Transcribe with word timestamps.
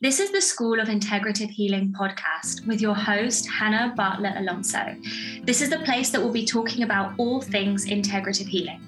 This 0.00 0.18
is 0.18 0.32
the 0.32 0.40
School 0.40 0.80
of 0.80 0.88
Integrative 0.88 1.50
Healing 1.50 1.92
podcast 1.96 2.66
with 2.66 2.80
your 2.80 2.94
host, 2.94 3.48
Hannah 3.48 3.92
Bartlett 3.94 4.36
Alonso. 4.36 4.96
This 5.44 5.60
is 5.60 5.70
the 5.70 5.78
place 5.80 6.10
that 6.10 6.20
will 6.20 6.32
be 6.32 6.44
talking 6.44 6.82
about 6.82 7.14
all 7.18 7.40
things 7.40 7.86
integrative 7.86 8.48
healing. 8.48 8.80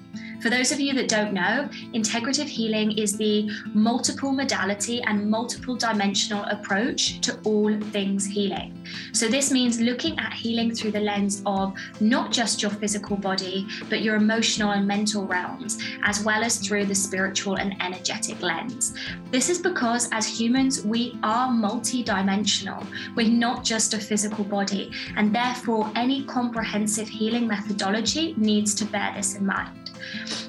For 0.45 0.51
those 0.51 0.71
of 0.71 0.79
you 0.79 0.93
that 0.93 1.07
don't 1.07 1.33
know, 1.33 1.67
integrative 1.95 2.45
healing 2.45 2.99
is 2.99 3.17
the 3.17 3.49
multiple 3.73 4.31
modality 4.31 5.01
and 5.01 5.27
multiple 5.27 5.75
dimensional 5.75 6.43
approach 6.43 7.19
to 7.21 7.39
all 7.45 7.75
things 7.89 8.27
healing. 8.27 8.79
So, 9.11 9.27
this 9.27 9.51
means 9.51 9.81
looking 9.81 10.19
at 10.19 10.33
healing 10.33 10.75
through 10.75 10.91
the 10.91 10.99
lens 10.99 11.41
of 11.47 11.73
not 11.99 12.31
just 12.31 12.61
your 12.61 12.69
physical 12.69 13.17
body, 13.17 13.65
but 13.89 14.03
your 14.03 14.17
emotional 14.17 14.73
and 14.73 14.87
mental 14.87 15.25
realms, 15.25 15.79
as 16.03 16.23
well 16.23 16.43
as 16.43 16.59
through 16.59 16.85
the 16.85 16.93
spiritual 16.93 17.55
and 17.55 17.75
energetic 17.81 18.39
lens. 18.43 18.93
This 19.31 19.49
is 19.49 19.57
because 19.57 20.09
as 20.11 20.27
humans, 20.27 20.85
we 20.85 21.17
are 21.23 21.51
multi-dimensional. 21.51 22.85
We're 23.15 23.31
not 23.31 23.63
just 23.63 23.95
a 23.95 23.97
physical 23.97 24.43
body, 24.43 24.91
and 25.15 25.33
therefore, 25.33 25.91
any 25.95 26.23
comprehensive 26.25 27.07
healing 27.07 27.47
methodology 27.47 28.35
needs 28.37 28.75
to 28.75 28.85
bear 28.85 29.11
this 29.15 29.33
in 29.33 29.43
mind. 29.43 29.84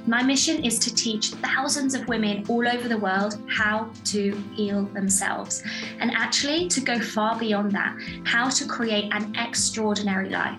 My 0.07 0.23
mission 0.23 0.65
is 0.65 0.79
to 0.81 0.95
teach 0.95 1.31
thousands 1.31 1.95
of 1.95 2.07
women 2.07 2.45
all 2.49 2.67
over 2.67 2.89
the 2.89 2.99
world 2.99 3.39
how 3.49 3.91
to 4.05 4.43
heal 4.55 4.85
themselves 4.87 5.63
and 5.99 6.11
actually 6.13 6.69
to 6.69 6.81
go 6.81 6.99
far 7.01 7.39
beyond 7.39 7.73
that, 7.73 7.97
how 8.25 8.49
to 8.51 8.67
create 8.67 9.13
an 9.13 9.35
extraordinary 9.37 10.31
life. 10.31 10.59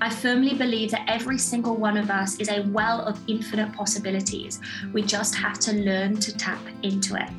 I 0.00 0.10
firmly 0.10 0.54
believe 0.54 0.90
that 0.90 1.08
every 1.08 1.38
single 1.38 1.74
one 1.74 1.96
of 1.96 2.10
us 2.10 2.38
is 2.38 2.50
a 2.50 2.62
well 2.68 3.00
of 3.00 3.18
infinite 3.28 3.72
possibilities. 3.72 4.60
We 4.92 5.02
just 5.02 5.34
have 5.36 5.58
to 5.60 5.72
learn 5.72 6.16
to 6.18 6.36
tap 6.36 6.60
into 6.82 7.16
it. 7.16 7.30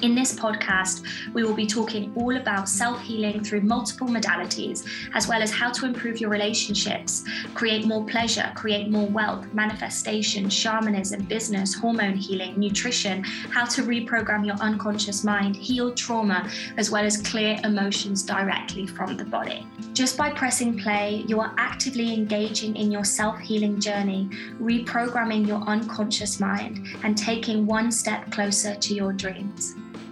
In 0.00 0.14
this 0.14 0.32
podcast, 0.32 1.02
we 1.34 1.42
will 1.42 1.54
be 1.54 1.66
talking 1.66 2.12
all 2.14 2.36
about 2.36 2.68
self 2.68 3.00
healing 3.00 3.42
through 3.42 3.62
multiple 3.62 4.06
modalities, 4.06 4.86
as 5.12 5.26
well 5.26 5.42
as 5.42 5.50
how 5.50 5.72
to 5.72 5.86
improve 5.86 6.20
your 6.20 6.30
relationships, 6.30 7.24
create 7.54 7.84
more 7.84 8.04
pleasure, 8.06 8.52
create 8.54 8.90
more 8.90 9.08
wealth, 9.08 9.52
manifestation, 9.52 10.48
shamanism, 10.48 11.24
business, 11.24 11.74
hormone 11.74 12.14
healing, 12.14 12.56
nutrition, 12.60 13.24
how 13.24 13.64
to 13.64 13.82
reprogram 13.82 14.46
your 14.46 14.54
unconscious 14.60 15.24
mind, 15.24 15.56
heal 15.56 15.92
trauma, 15.92 16.48
as 16.76 16.92
well 16.92 17.04
as 17.04 17.20
clear 17.20 17.58
emotions 17.64 18.22
directly 18.22 18.86
from 18.86 19.16
the 19.16 19.24
body. 19.24 19.66
Just 19.94 20.16
by 20.16 20.30
pressing 20.30 20.78
play, 20.78 21.24
you 21.26 21.40
are 21.40 21.52
actively 21.58 22.14
engaging 22.14 22.76
in 22.76 22.92
your 22.92 23.04
self 23.04 23.36
healing 23.40 23.80
journey, 23.80 24.30
reprogramming 24.60 25.44
your 25.44 25.62
unconscious 25.62 26.38
mind, 26.38 26.86
and 27.02 27.18
taking 27.18 27.66
one 27.66 27.90
step 27.90 28.30
closer 28.30 28.76
to 28.76 28.94
your 28.94 29.12
dreams. 29.12 29.74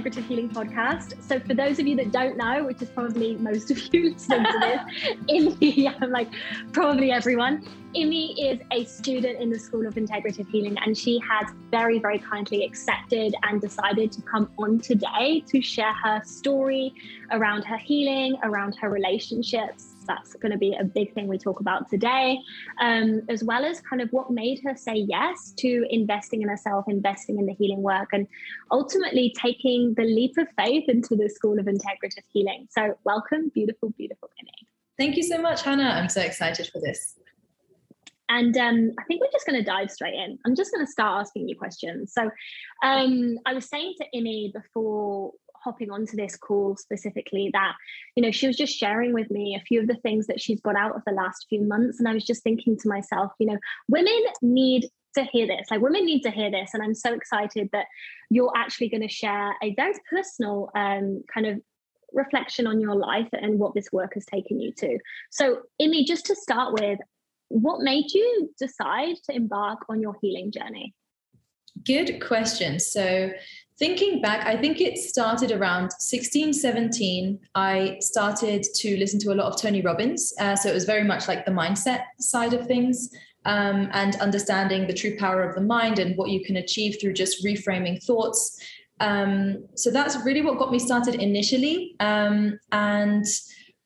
Integrative 0.00 0.26
Healing 0.26 0.48
podcast. 0.48 1.22
So, 1.22 1.38
for 1.40 1.54
those 1.54 1.78
of 1.78 1.86
you 1.86 1.96
that 1.96 2.10
don't 2.10 2.36
know, 2.36 2.64
which 2.64 2.80
is 2.80 2.88
probably 2.88 3.36
most 3.36 3.70
of 3.70 3.78
you 3.92 4.10
listening 4.14 4.44
to 4.44 4.58
this, 4.58 5.16
Imiie, 5.28 5.94
I'm 6.00 6.10
like 6.10 6.28
probably 6.72 7.12
everyone, 7.12 7.66
Imiie 7.94 8.34
is 8.38 8.60
a 8.70 8.84
student 8.84 9.40
in 9.40 9.50
the 9.50 9.58
School 9.58 9.86
of 9.86 9.94
Integrative 9.94 10.48
Healing, 10.48 10.76
and 10.84 10.96
she 10.96 11.20
has 11.28 11.52
very, 11.70 11.98
very 11.98 12.18
kindly 12.18 12.64
accepted 12.64 13.34
and 13.42 13.60
decided 13.60 14.12
to 14.12 14.22
come 14.22 14.50
on 14.58 14.78
today 14.78 15.42
to 15.48 15.60
share 15.60 15.92
her 16.04 16.22
story 16.24 16.94
around 17.32 17.64
her 17.64 17.78
healing, 17.78 18.38
around 18.42 18.76
her 18.80 18.88
relationships, 18.88 19.96
that's 20.10 20.34
going 20.34 20.52
to 20.52 20.58
be 20.58 20.74
a 20.74 20.84
big 20.84 21.14
thing 21.14 21.28
we 21.28 21.38
talk 21.38 21.60
about 21.60 21.88
today, 21.88 22.38
um, 22.80 23.22
as 23.28 23.44
well 23.44 23.64
as 23.64 23.80
kind 23.80 24.02
of 24.02 24.08
what 24.10 24.30
made 24.30 24.60
her 24.64 24.76
say 24.76 24.94
yes 24.96 25.52
to 25.58 25.86
investing 25.90 26.42
in 26.42 26.48
herself, 26.48 26.84
investing 26.88 27.38
in 27.38 27.46
the 27.46 27.54
healing 27.54 27.82
work, 27.82 28.08
and 28.12 28.26
ultimately 28.70 29.32
taking 29.40 29.94
the 29.94 30.02
leap 30.02 30.36
of 30.38 30.48
faith 30.58 30.88
into 30.88 31.14
the 31.14 31.28
School 31.28 31.58
of 31.58 31.66
Integrative 31.66 32.24
Healing. 32.32 32.66
So, 32.70 32.98
welcome, 33.04 33.50
beautiful, 33.54 33.90
beautiful 33.90 34.28
Imiie. 34.42 34.66
Thank 34.98 35.16
you 35.16 35.22
so 35.22 35.40
much, 35.40 35.62
Hannah. 35.62 35.90
I'm 35.90 36.08
so 36.08 36.20
excited 36.20 36.68
for 36.72 36.80
this. 36.80 37.16
And 38.28 38.56
um, 38.56 38.92
I 38.98 39.04
think 39.04 39.20
we're 39.20 39.32
just 39.32 39.46
going 39.46 39.58
to 39.58 39.64
dive 39.64 39.90
straight 39.90 40.14
in. 40.14 40.38
I'm 40.46 40.54
just 40.54 40.72
going 40.72 40.86
to 40.86 40.90
start 40.90 41.20
asking 41.20 41.48
you 41.48 41.56
questions. 41.56 42.12
So, 42.12 42.30
um, 42.82 43.38
I 43.46 43.54
was 43.54 43.66
saying 43.66 43.94
to 44.00 44.06
Imiie 44.14 44.52
before 44.52 45.32
hopping 45.62 45.90
onto 45.90 46.16
this 46.16 46.36
call 46.36 46.76
specifically 46.76 47.50
that 47.52 47.74
you 48.16 48.22
know 48.22 48.30
she 48.30 48.46
was 48.46 48.56
just 48.56 48.76
sharing 48.76 49.12
with 49.12 49.30
me 49.30 49.54
a 49.54 49.64
few 49.64 49.80
of 49.80 49.86
the 49.86 49.96
things 49.96 50.26
that 50.26 50.40
she's 50.40 50.60
got 50.60 50.76
out 50.76 50.96
of 50.96 51.02
the 51.06 51.12
last 51.12 51.46
few 51.48 51.62
months. 51.62 51.98
And 51.98 52.08
i 52.08 52.14
was 52.14 52.24
just 52.24 52.42
thinking 52.42 52.76
to 52.78 52.88
myself 52.88 53.32
you 53.38 53.46
know 53.46 53.58
women 53.88 54.18
need 54.42 54.88
to 55.16 55.24
hear 55.24 55.44
this. 55.44 55.66
Like 55.72 55.80
women 55.80 56.04
need 56.04 56.22
to 56.22 56.30
hear 56.30 56.50
this. 56.50 56.70
And 56.72 56.82
i'm 56.82 56.94
so 56.94 57.12
excited 57.12 57.68
that 57.72 57.86
you're 58.30 58.52
actually 58.56 58.88
going 58.88 59.02
to 59.02 59.08
share 59.08 59.54
a 59.62 59.74
very 59.74 59.94
personal 60.08 60.70
um, 60.74 61.22
kind 61.32 61.46
of 61.46 61.60
reflection 62.12 62.66
on 62.66 62.80
your 62.80 62.96
life 62.96 63.28
and 63.32 63.58
what 63.58 63.74
this 63.74 63.92
work 63.92 64.14
has 64.14 64.26
taken 64.26 64.60
you 64.60 64.72
to. 64.78 64.98
So 65.30 65.62
Imiie 65.80 66.04
just 66.04 66.26
to 66.26 66.34
start 66.34 66.74
with 66.80 66.98
what 67.50 67.80
made 67.80 68.12
you 68.14 68.50
decide 68.58 69.16
to 69.24 69.34
embark 69.34 69.80
on 69.88 70.00
your 70.00 70.16
healing 70.22 70.52
journey? 70.52 70.94
Good 71.84 72.24
question. 72.24 72.78
So 72.78 73.32
thinking 73.80 74.20
back, 74.20 74.46
I 74.46 74.56
think 74.56 74.80
it 74.80 74.98
started 74.98 75.50
around 75.50 75.90
16, 75.98 76.52
17. 76.52 77.40
I 77.54 77.96
started 78.00 78.62
to 78.76 78.96
listen 78.98 79.18
to 79.20 79.32
a 79.32 79.34
lot 79.34 79.46
of 79.46 79.60
Tony 79.60 79.80
Robbins. 79.80 80.32
Uh, 80.38 80.54
so 80.54 80.68
it 80.68 80.74
was 80.74 80.84
very 80.84 81.02
much 81.02 81.26
like 81.26 81.46
the 81.46 81.50
mindset 81.50 82.02
side 82.20 82.52
of 82.52 82.66
things 82.66 83.08
um, 83.46 83.88
and 83.92 84.16
understanding 84.16 84.86
the 84.86 84.92
true 84.92 85.16
power 85.16 85.42
of 85.42 85.54
the 85.54 85.62
mind 85.62 85.98
and 85.98 86.14
what 86.18 86.28
you 86.28 86.44
can 86.44 86.58
achieve 86.58 86.98
through 87.00 87.14
just 87.14 87.42
reframing 87.42 88.04
thoughts. 88.04 88.60
Um, 89.00 89.66
so 89.76 89.90
that's 89.90 90.14
really 90.26 90.42
what 90.42 90.58
got 90.58 90.70
me 90.70 90.78
started 90.78 91.14
initially. 91.14 91.96
Um, 92.00 92.60
and 92.72 93.24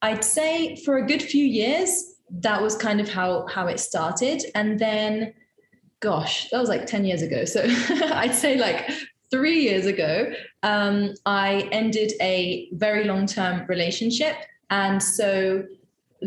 I'd 0.03 0.25
say 0.25 0.75
for 0.85 0.99
a 0.99 1.07
good 1.07 1.23
few 1.23 1.45
years, 1.45 2.17
that 2.41 2.61
was 2.61 2.77
kind 2.77 3.01
of 3.01 3.09
how 3.09 3.47
how 3.47 3.69
it 3.69 3.79
started. 3.79 4.43
And 4.57 4.77
then 4.77 5.35
gosh, 6.01 6.51
that 6.51 6.59
was 6.59 6.69
like 6.69 6.85
10 6.85 7.05
years 7.05 7.23
ago. 7.23 7.45
So 7.45 7.65
I'd 8.13 8.35
say 8.35 8.59
like 8.59 8.91
three 9.35 9.63
years 9.63 9.87
ago, 9.87 10.33
um, 10.63 11.13
I 11.27 11.69
ended 11.73 12.13
a 12.21 12.69
very 12.73 13.03
long 13.03 13.27
term 13.27 13.67
relationship. 13.67 14.37
And 14.71 15.03
so 15.03 15.65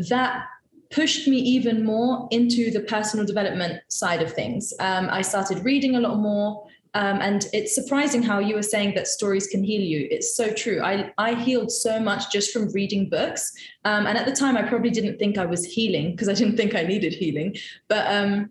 that 0.09 0.43
pushed 0.91 1.25
me 1.25 1.37
even 1.37 1.85
more 1.85 2.27
into 2.31 2.69
the 2.69 2.81
personal 2.81 3.25
development 3.25 3.81
side 3.87 4.21
of 4.21 4.33
things. 4.33 4.73
Um, 4.81 5.07
I 5.09 5.21
started 5.21 5.63
reading 5.63 5.95
a 5.95 6.01
lot 6.01 6.17
more. 6.17 6.67
Um, 6.95 7.21
and 7.21 7.45
it's 7.53 7.75
surprising 7.75 8.23
how 8.23 8.39
you 8.39 8.55
were 8.55 8.69
saying 8.75 8.95
that 8.95 9.07
stories 9.07 9.47
can 9.47 9.63
heal 9.63 9.81
you. 9.81 10.07
It's 10.11 10.35
so 10.35 10.51
true. 10.51 10.81
I, 10.81 11.13
I 11.17 11.33
healed 11.35 11.71
so 11.71 11.99
much 11.99 12.31
just 12.31 12.51
from 12.51 12.71
reading 12.71 13.07
books. 13.07 13.53
Um, 13.85 14.05
and 14.07 14.17
at 14.17 14.25
the 14.25 14.31
time, 14.33 14.57
I 14.57 14.63
probably 14.63 14.89
didn't 14.89 15.17
think 15.17 15.37
I 15.37 15.45
was 15.45 15.63
healing 15.63 16.11
because 16.11 16.27
I 16.27 16.33
didn't 16.33 16.57
think 16.57 16.75
I 16.75 16.83
needed 16.83 17.13
healing. 17.13 17.55
But 17.87 18.07
um, 18.07 18.49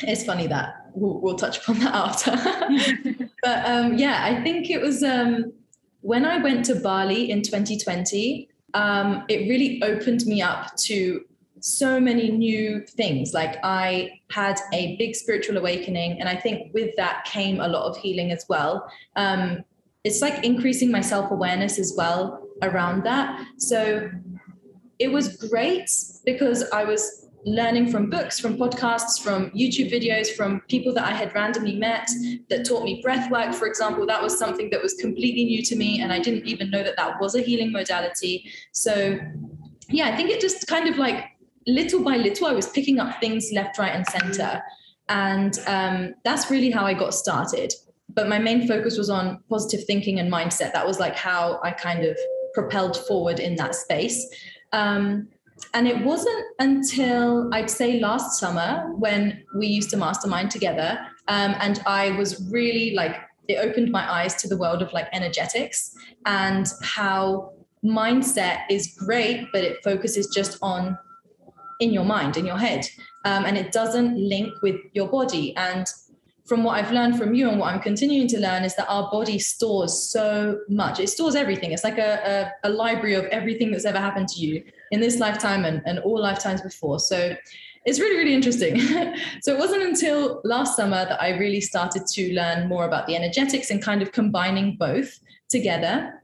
it's 0.00 0.24
funny 0.24 0.46
that 0.48 0.90
we'll, 0.94 1.20
we'll 1.20 1.36
touch 1.36 1.58
upon 1.58 1.78
that 1.80 1.94
after. 1.94 2.30
but 3.42 3.66
um, 3.66 3.98
yeah, 3.98 4.24
I 4.24 4.42
think 4.42 4.70
it 4.70 4.80
was 4.80 5.02
um, 5.02 5.52
when 6.00 6.24
I 6.24 6.38
went 6.38 6.64
to 6.66 6.74
Bali 6.74 7.30
in 7.30 7.42
2020, 7.42 8.48
um, 8.74 9.24
it 9.28 9.48
really 9.48 9.82
opened 9.82 10.26
me 10.26 10.42
up 10.42 10.74
to 10.76 11.24
so 11.60 12.00
many 12.00 12.30
new 12.30 12.80
things. 12.80 13.32
Like 13.32 13.56
I 13.62 14.20
had 14.30 14.58
a 14.72 14.96
big 14.96 15.14
spiritual 15.14 15.56
awakening, 15.56 16.20
and 16.20 16.28
I 16.28 16.36
think 16.36 16.74
with 16.74 16.94
that 16.96 17.24
came 17.24 17.60
a 17.60 17.68
lot 17.68 17.88
of 17.88 17.96
healing 17.96 18.32
as 18.32 18.44
well. 18.48 18.90
Um, 19.16 19.64
it's 20.04 20.20
like 20.20 20.44
increasing 20.44 20.90
my 20.90 21.00
self 21.00 21.30
awareness 21.30 21.78
as 21.78 21.94
well 21.96 22.48
around 22.62 23.04
that. 23.04 23.46
So 23.58 24.10
it 24.98 25.12
was 25.12 25.36
great 25.36 25.90
because 26.24 26.68
I 26.70 26.84
was 26.84 27.21
learning 27.44 27.90
from 27.90 28.08
books, 28.08 28.38
from 28.38 28.56
podcasts, 28.56 29.20
from 29.20 29.50
YouTube 29.50 29.92
videos, 29.92 30.28
from 30.30 30.60
people 30.68 30.94
that 30.94 31.04
I 31.04 31.10
had 31.10 31.34
randomly 31.34 31.76
met 31.76 32.08
that 32.48 32.64
taught 32.64 32.84
me 32.84 33.00
breath 33.02 33.30
work, 33.30 33.52
for 33.54 33.66
example. 33.66 34.06
That 34.06 34.22
was 34.22 34.38
something 34.38 34.70
that 34.70 34.82
was 34.82 34.94
completely 34.94 35.44
new 35.44 35.62
to 35.62 35.76
me, 35.76 36.00
and 36.00 36.12
I 36.12 36.20
didn't 36.20 36.46
even 36.46 36.70
know 36.70 36.82
that 36.82 36.96
that 36.96 37.20
was 37.20 37.34
a 37.34 37.40
healing 37.40 37.72
modality. 37.72 38.50
So, 38.72 39.18
yeah, 39.88 40.06
I 40.06 40.16
think 40.16 40.30
it 40.30 40.40
just 40.40 40.66
kind 40.66 40.88
of 40.88 40.98
like 40.98 41.24
little 41.66 42.02
by 42.02 42.16
little, 42.16 42.46
I 42.46 42.52
was 42.52 42.68
picking 42.68 42.98
up 42.98 43.20
things 43.20 43.50
left, 43.52 43.78
right, 43.78 43.94
and 43.94 44.06
center. 44.06 44.62
And 45.08 45.58
um, 45.66 46.14
that's 46.24 46.50
really 46.50 46.70
how 46.70 46.84
I 46.84 46.94
got 46.94 47.14
started. 47.14 47.72
But 48.14 48.28
my 48.28 48.38
main 48.38 48.68
focus 48.68 48.98
was 48.98 49.10
on 49.10 49.42
positive 49.48 49.84
thinking 49.86 50.18
and 50.20 50.32
mindset. 50.32 50.72
That 50.72 50.86
was 50.86 50.98
like 50.98 51.16
how 51.16 51.60
I 51.62 51.72
kind 51.72 52.04
of 52.04 52.16
propelled 52.54 52.96
forward 53.06 53.40
in 53.40 53.56
that 53.56 53.74
space. 53.74 54.28
Um, 54.72 55.28
and 55.74 55.88
it 55.88 56.04
wasn't 56.04 56.44
until 56.58 57.48
I'd 57.52 57.70
say 57.70 58.00
last 58.00 58.38
summer 58.38 58.92
when 58.96 59.42
we 59.56 59.66
used 59.66 59.90
to 59.90 59.96
mastermind 59.96 60.50
together, 60.50 60.98
um, 61.28 61.54
and 61.60 61.82
I 61.86 62.12
was 62.12 62.50
really 62.50 62.94
like 62.94 63.16
it 63.48 63.56
opened 63.56 63.90
my 63.90 64.10
eyes 64.10 64.34
to 64.36 64.48
the 64.48 64.56
world 64.56 64.82
of 64.82 64.92
like 64.92 65.08
energetics 65.12 65.94
and 66.26 66.66
how 66.82 67.52
mindset 67.84 68.60
is 68.70 68.94
great, 68.98 69.48
but 69.52 69.64
it 69.64 69.82
focuses 69.82 70.28
just 70.28 70.58
on 70.62 70.96
in 71.80 71.92
your 71.92 72.04
mind, 72.04 72.36
in 72.36 72.46
your 72.46 72.58
head, 72.58 72.86
um, 73.24 73.44
and 73.44 73.58
it 73.58 73.72
doesn't 73.72 74.16
link 74.16 74.52
with 74.62 74.76
your 74.92 75.08
body. 75.08 75.56
And 75.56 75.86
from 76.44 76.64
what 76.64 76.78
I've 76.78 76.92
learned 76.92 77.18
from 77.18 77.34
you 77.34 77.48
and 77.48 77.58
what 77.58 77.72
I'm 77.72 77.80
continuing 77.80 78.28
to 78.28 78.38
learn 78.38 78.62
is 78.62 78.76
that 78.76 78.88
our 78.88 79.10
body 79.10 79.38
stores 79.38 80.10
so 80.10 80.60
much. 80.68 81.00
It 81.00 81.08
stores 81.08 81.34
everything. 81.34 81.72
It's 81.72 81.84
like 81.84 81.98
a, 81.98 82.52
a, 82.62 82.68
a 82.68 82.70
library 82.70 83.14
of 83.14 83.24
everything 83.26 83.72
that's 83.72 83.84
ever 83.84 83.98
happened 83.98 84.28
to 84.28 84.40
you 84.40 84.62
in 84.92 85.00
this 85.00 85.18
lifetime 85.18 85.64
and, 85.64 85.82
and 85.84 85.98
all 86.00 86.20
lifetimes 86.20 86.60
before. 86.60 87.00
So 87.00 87.34
it's 87.84 87.98
really, 87.98 88.16
really 88.16 88.34
interesting. 88.34 88.78
so 89.42 89.52
it 89.52 89.58
wasn't 89.58 89.82
until 89.82 90.40
last 90.44 90.76
summer 90.76 91.04
that 91.04 91.20
I 91.20 91.30
really 91.30 91.60
started 91.60 92.06
to 92.06 92.34
learn 92.34 92.68
more 92.68 92.84
about 92.84 93.06
the 93.08 93.16
energetics 93.16 93.70
and 93.70 93.82
kind 93.82 94.02
of 94.02 94.12
combining 94.12 94.76
both 94.76 95.18
together. 95.48 96.22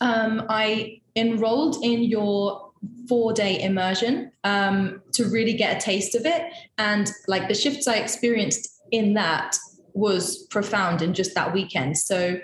Um, 0.00 0.46
I 0.48 1.00
enrolled 1.14 1.84
in 1.84 2.02
your 2.02 2.72
four 3.08 3.32
day 3.32 3.62
immersion 3.62 4.32
um, 4.42 5.02
to 5.12 5.26
really 5.26 5.52
get 5.52 5.76
a 5.76 5.80
taste 5.80 6.14
of 6.14 6.26
it. 6.26 6.50
And 6.78 7.10
like 7.28 7.46
the 7.46 7.54
shifts 7.54 7.86
I 7.86 7.96
experienced 7.96 8.82
in 8.90 9.14
that 9.14 9.56
was 9.92 10.46
profound 10.46 11.02
in 11.02 11.12
just 11.12 11.34
that 11.34 11.52
weekend. 11.52 11.98
So 11.98 12.40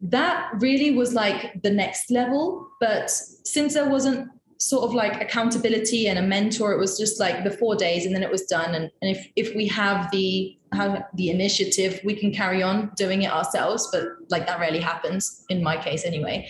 that 0.00 0.50
really 0.60 0.92
was 0.92 1.12
like 1.12 1.60
the 1.62 1.70
next 1.70 2.10
level. 2.10 2.68
But 2.80 3.10
since 3.10 3.74
there 3.74 3.90
wasn't 3.90 4.28
sort 4.58 4.84
of 4.84 4.92
like 4.92 5.20
accountability 5.20 6.08
and 6.08 6.18
a 6.18 6.22
mentor. 6.22 6.72
It 6.72 6.78
was 6.78 6.98
just 6.98 7.20
like 7.20 7.44
the 7.44 7.50
four 7.50 7.76
days 7.76 8.06
and 8.06 8.14
then 8.14 8.22
it 8.22 8.30
was 8.30 8.42
done. 8.42 8.74
And, 8.74 8.90
and 9.00 9.16
if 9.16 9.26
if 9.36 9.54
we 9.54 9.66
have 9.68 10.10
the 10.10 10.56
have 10.72 11.04
the 11.14 11.30
initiative 11.30 12.00
we 12.04 12.14
can 12.14 12.32
carry 12.32 12.62
on 12.62 12.90
doing 12.94 13.22
it 13.22 13.32
ourselves 13.32 13.88
but 13.90 14.04
like 14.28 14.46
that 14.46 14.60
rarely 14.60 14.80
happens 14.80 15.44
in 15.48 15.62
my 15.62 15.76
case 15.76 16.04
anyway. 16.04 16.48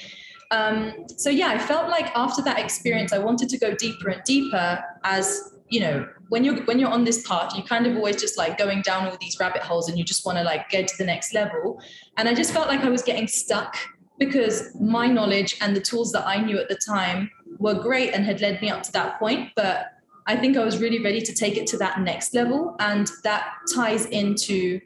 Um, 0.50 1.04
so 1.16 1.28
yeah 1.28 1.48
i 1.48 1.58
felt 1.58 1.90
like 1.90 2.06
after 2.16 2.40
that 2.40 2.58
experience 2.58 3.12
i 3.12 3.18
wanted 3.18 3.50
to 3.50 3.58
go 3.58 3.74
deeper 3.74 4.08
and 4.08 4.22
deeper 4.24 4.82
as 5.04 5.52
you 5.68 5.78
know 5.78 6.08
when 6.30 6.42
you're 6.42 6.64
when 6.64 6.78
you're 6.78 6.90
on 6.90 7.04
this 7.04 7.28
path 7.28 7.54
you 7.54 7.62
kind 7.62 7.86
of 7.86 7.94
always 7.96 8.16
just 8.16 8.38
like 8.38 8.56
going 8.56 8.80
down 8.80 9.06
all 9.06 9.16
these 9.20 9.36
rabbit 9.38 9.60
holes 9.60 9.90
and 9.90 9.98
you 9.98 10.04
just 10.04 10.24
want 10.24 10.38
to 10.38 10.44
like 10.44 10.70
get 10.70 10.88
to 10.88 10.96
the 10.96 11.04
next 11.04 11.34
level. 11.34 11.82
And 12.16 12.30
i 12.30 12.34
just 12.34 12.54
felt 12.54 12.66
like 12.66 12.80
i 12.80 12.88
was 12.88 13.02
getting 13.02 13.28
stuck 13.28 13.76
because 14.18 14.74
my 14.80 15.06
knowledge 15.06 15.56
and 15.60 15.76
the 15.76 15.80
tools 15.80 16.12
that 16.12 16.26
i 16.26 16.36
knew 16.40 16.58
at 16.58 16.68
the 16.68 16.78
time 16.86 17.30
were 17.58 17.74
great 17.74 18.14
and 18.14 18.24
had 18.24 18.40
led 18.40 18.60
me 18.62 18.70
up 18.70 18.82
to 18.84 18.92
that 18.92 19.18
point. 19.18 19.50
But 19.56 19.92
I 20.26 20.36
think 20.36 20.56
I 20.56 20.64
was 20.64 20.78
really 20.78 21.02
ready 21.02 21.20
to 21.22 21.34
take 21.34 21.56
it 21.56 21.66
to 21.68 21.78
that 21.78 22.00
next 22.00 22.34
level. 22.34 22.76
And 22.78 23.10
that 23.24 23.52
ties 23.74 24.06
into 24.06 24.80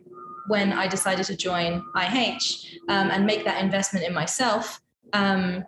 when 0.49 0.73
I 0.73 0.89
decided 0.89 1.27
to 1.27 1.37
join 1.37 1.85
IH 1.97 2.79
um, 2.89 3.11
and 3.11 3.27
make 3.27 3.45
that 3.45 3.63
investment 3.63 4.07
in 4.07 4.15
myself. 4.15 4.81
Um, 5.13 5.65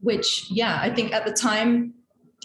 which, 0.00 0.50
yeah, 0.50 0.80
I 0.82 0.90
think 0.90 1.12
at 1.12 1.24
the 1.24 1.32
time, 1.32 1.94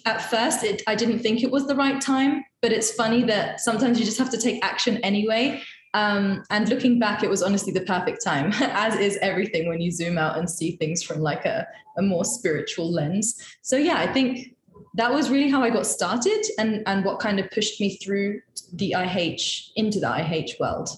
at 0.06 0.22
first, 0.22 0.64
it, 0.64 0.84
I 0.88 0.94
didn't 0.96 1.20
think 1.20 1.44
it 1.44 1.52
was 1.52 1.68
the 1.68 1.76
right 1.76 2.00
time. 2.00 2.46
But 2.62 2.72
it's 2.72 2.92
funny 2.92 3.24
that 3.24 3.60
sometimes 3.60 4.00
you 4.00 4.06
just 4.06 4.18
have 4.18 4.30
to 4.32 4.38
take 4.38 4.64
action 4.64 4.98
anyway. 4.98 5.62
Um, 5.94 6.44
and 6.50 6.68
looking 6.69 7.00
back, 7.00 7.24
it 7.24 7.30
was 7.30 7.42
honestly 7.42 7.72
the 7.74 7.81
perfect 7.81 8.24
time, 8.24 8.51
as 8.60 8.95
is 8.95 9.18
everything 9.22 9.68
when 9.68 9.81
you 9.81 9.92
zoom 9.92 10.18
out 10.18 10.38
and 10.38 10.50
see 10.50 10.75
things 10.78 11.01
from 11.04 11.22
like 11.22 11.45
a, 11.45 11.68
a 11.98 12.01
more 12.01 12.25
spiritual 12.25 12.92
lens. 12.92 13.42
So 13.62 13.78
yeah, 13.78 13.98
I 13.98 14.12
think 14.12 14.56
that 14.95 15.13
was 15.13 15.30
really 15.30 15.50
how 15.50 15.63
I 15.63 15.69
got 15.69 15.86
started 15.86 16.44
and, 16.57 16.84
and 16.88 17.06
what 17.06 17.19
kind 17.19 17.39
of 17.39 17.50
pushed 17.51 17.80
me 17.80 17.98
through 17.98 18.42
the 18.74 18.95
IH 18.98 19.72
into 19.75 20.00
the 20.00 20.07
IH 20.07 20.60
world. 20.60 20.89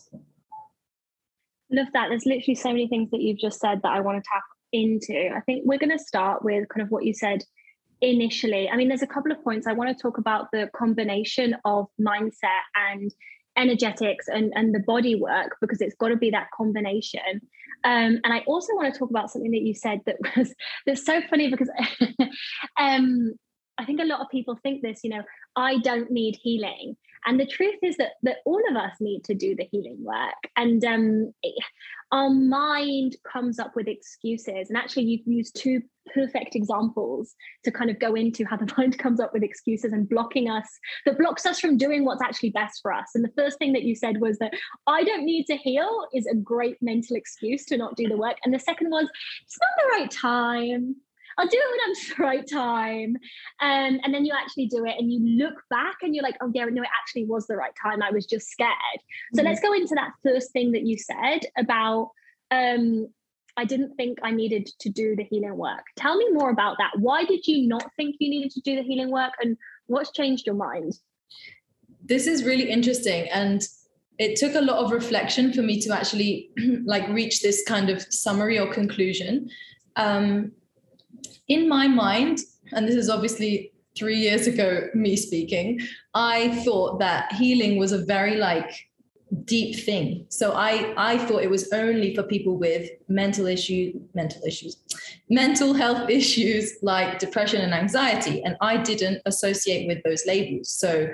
Love 1.72 1.88
that. 1.94 2.08
There's 2.10 2.26
literally 2.26 2.56
so 2.56 2.70
many 2.70 2.88
things 2.88 3.12
that 3.12 3.22
you've 3.22 3.38
just 3.38 3.60
said 3.60 3.82
that 3.84 3.92
I 3.92 4.00
want 4.00 4.24
to 4.24 4.30
tap 4.32 4.44
into. 4.72 5.30
I 5.36 5.42
think 5.42 5.64
we're 5.66 5.78
going 5.78 5.96
to 5.96 6.04
start 6.04 6.44
with 6.44 6.68
kind 6.70 6.82
of 6.82 6.90
what 6.90 7.06
you 7.06 7.14
said 7.14 7.44
initially. 8.02 8.70
I 8.70 8.76
mean, 8.76 8.88
there's 8.88 9.02
a 9.02 9.08
couple 9.08 9.32
of 9.32 9.44
points. 9.44 9.68
I 9.68 9.74
want 9.74 9.96
to 9.96 10.02
talk 10.02 10.18
about 10.18 10.48
the 10.52 10.70
combination 10.76 11.56
of 11.66 11.88
mindset 12.00 12.64
and 12.76 13.12
energetics 13.60 14.28
and, 14.28 14.54
and 14.56 14.74
the 14.74 14.80
body 14.80 15.16
work 15.16 15.58
because 15.62 15.82
it's 15.82 15.96
got 15.96 16.10
to 16.10 16.16
be 16.16 16.32
that 16.32 16.48
combination. 16.56 17.42
Um, 17.84 18.20
and 18.24 18.34
I 18.34 18.40
also 18.48 18.74
want 18.76 18.94
to 18.94 18.98
talk 18.98 19.10
about 19.10 19.30
something 19.30 19.52
that 19.52 19.62
you 19.62 19.74
said 19.74 20.00
that 20.06 20.18
was 20.36 20.54
that's 20.86 21.06
so 21.06 21.22
funny 21.30 21.50
because 21.50 21.70
um, 22.80 23.34
I 23.78 23.86
think 23.86 24.00
a 24.00 24.06
lot 24.06 24.22
of 24.22 24.30
people 24.30 24.58
think 24.62 24.82
this, 24.82 25.02
you 25.04 25.10
know, 25.10 25.24
I 25.56 25.78
don't 25.80 26.12
need 26.12 26.38
healing. 26.42 26.98
And 27.26 27.40
the 27.40 27.46
truth 27.46 27.80
is 27.84 27.98
that 27.98 28.14
that 28.24 28.38
all 28.46 28.62
of 28.70 28.76
us 28.76 28.94
need 29.00 29.24
to 29.26 29.34
do 29.34 29.56
the 29.56 29.68
healing 29.72 29.98
work. 30.00 30.50
And 30.56 30.84
um, 30.86 31.34
our 32.12 32.30
mind 32.30 33.16
comes 33.32 33.60
up 33.60 33.76
with 33.76 33.88
excuses. 33.88 34.70
And 34.70 34.78
actually, 34.78 35.04
you've 35.04 35.28
used 35.28 35.56
two 35.56 35.82
perfect 36.14 36.56
examples 36.56 37.36
to 37.64 37.72
kind 37.72 37.90
of 37.90 38.00
go 38.00 38.16
into 38.16 38.46
how 38.46 38.58
the 38.58 38.74
mind 38.78 38.98
comes 38.98 39.20
up 39.20 39.34
with 39.34 39.44
excuses 39.44 39.94
and 39.94 40.10
blocking 40.10 40.50
us, 40.50 40.68
that 41.06 41.18
blocks 41.18 41.46
us 41.46 41.60
from 41.60 41.78
doing 41.78 42.06
what's 42.06 42.22
actually 42.22 42.50
best 42.50 42.82
for 42.82 42.92
us. 42.92 43.10
And 43.14 43.24
the 43.24 43.34
first 43.38 43.58
thing 43.60 43.74
that 43.74 43.84
you 43.84 43.96
said 43.96 44.20
was 44.20 44.38
that 44.40 44.54
I 44.88 45.04
don't 45.04 45.26
need 45.26 45.46
to 45.46 45.58
heal 45.58 46.08
is 46.14 46.26
a 46.26 46.36
great 46.36 46.78
mental 46.82 47.16
excuse 47.16 47.66
to 47.66 47.78
not 47.78 47.96
do 47.96 48.08
the 48.08 48.18
work. 48.18 48.38
And 48.44 48.54
the 48.54 48.60
second 48.60 48.90
was, 48.90 49.08
it's 49.46 49.58
not 49.62 49.70
the 49.78 50.00
right 50.00 50.12
time. 50.12 50.96
I'll 51.40 51.48
do 51.48 51.58
it 51.58 51.72
when 51.72 51.80
I'm 51.88 51.96
the 52.18 52.24
right 52.24 52.50
time. 52.50 53.16
Um, 53.62 54.00
and 54.04 54.14
then 54.14 54.26
you 54.26 54.34
actually 54.38 54.68
do 54.68 54.86
it 54.86 54.96
and 55.00 55.12
you 55.12 55.20
look 55.38 55.56
back 55.70 55.98
and 56.02 56.14
you're 56.14 56.24
like, 56.24 56.38
oh, 56.42 56.52
yeah, 56.54 56.66
no, 56.66 56.82
it 56.82 56.90
actually 57.02 57.26
was 57.26 57.48
the 57.48 57.56
right 57.56 57.74
time. 57.82 58.04
I 58.04 58.12
was 58.12 58.26
just 58.26 58.50
scared. 58.50 58.70
So 59.34 59.42
mm-hmm. 59.42 59.48
let's 59.48 59.62
go 59.62 59.74
into 59.74 59.96
that 59.96 60.12
first 60.24 60.52
thing 60.52 60.74
that 60.74 60.86
you 60.86 60.98
said 60.98 61.42
about 61.58 62.12
um, 62.52 63.08
I 63.58 63.66
didn't 63.66 63.96
think 63.96 64.20
I 64.24 64.32
needed 64.32 64.70
to 64.80 64.90
do 64.90 65.16
the 65.16 65.24
healing 65.24 65.58
work. 65.58 65.84
Tell 65.98 66.16
me 66.16 66.30
more 66.32 66.50
about 66.50 66.78
that. 66.80 66.92
Why 66.98 67.26
did 67.26 67.46
you 67.46 67.68
not 67.68 67.92
think 67.96 68.16
you 68.20 68.30
needed 68.30 68.52
to 68.52 68.62
do 68.62 68.76
the 68.76 68.84
healing 68.84 69.12
work 69.12 69.34
and 69.42 69.58
what's 69.88 70.12
changed 70.12 70.46
your 70.46 70.56
mind? 70.56 70.94
This 72.04 72.26
is 72.26 72.44
really 72.44 72.70
interesting. 72.70 73.28
And 73.30 73.62
it 74.18 74.38
took 74.38 74.56
a 74.56 74.62
lot 74.62 74.84
of 74.84 74.92
reflection 74.92 75.54
for 75.54 75.62
me 75.62 75.80
to 75.82 75.94
actually 75.94 76.52
like 76.86 77.08
reach 77.10 77.42
this 77.42 77.64
kind 77.68 77.90
of 77.90 78.02
summary 78.10 78.58
or 78.58 78.72
conclusion. 78.72 79.50
Um, 79.96 80.54
in 81.48 81.68
my 81.68 81.88
mind, 81.88 82.40
and 82.72 82.88
this 82.88 82.96
is 82.96 83.10
obviously 83.10 83.72
three 83.98 84.18
years 84.18 84.48
ago, 84.48 84.88
me 84.94 85.16
speaking, 85.16 85.80
I 86.14 86.64
thought 86.64 87.00
that 87.00 87.34
healing 87.34 87.78
was 87.78 87.92
a 87.92 88.06
very 88.06 88.36
like 88.36 88.72
deep 89.46 89.76
thing. 89.76 90.26
So 90.30 90.54
I 90.54 90.94
I 90.98 91.18
thought 91.18 91.44
it 91.44 91.50
was 91.50 91.72
only 91.72 92.16
for 92.16 92.24
people 92.24 92.58
with 92.58 92.90
mental 93.08 93.46
issues, 93.46 93.96
mental 94.14 94.42
issues, 94.44 94.78
mental 95.30 95.74
health 95.74 96.10
issues 96.20 96.78
like 96.82 97.20
depression 97.20 97.62
and 97.62 97.74
anxiety, 97.74 98.42
and 98.44 98.56
I 98.62 98.78
didn't 98.78 99.22
associate 99.26 99.88
with 99.88 100.02
those 100.04 100.26
labels. 100.26 100.70
So 100.70 101.08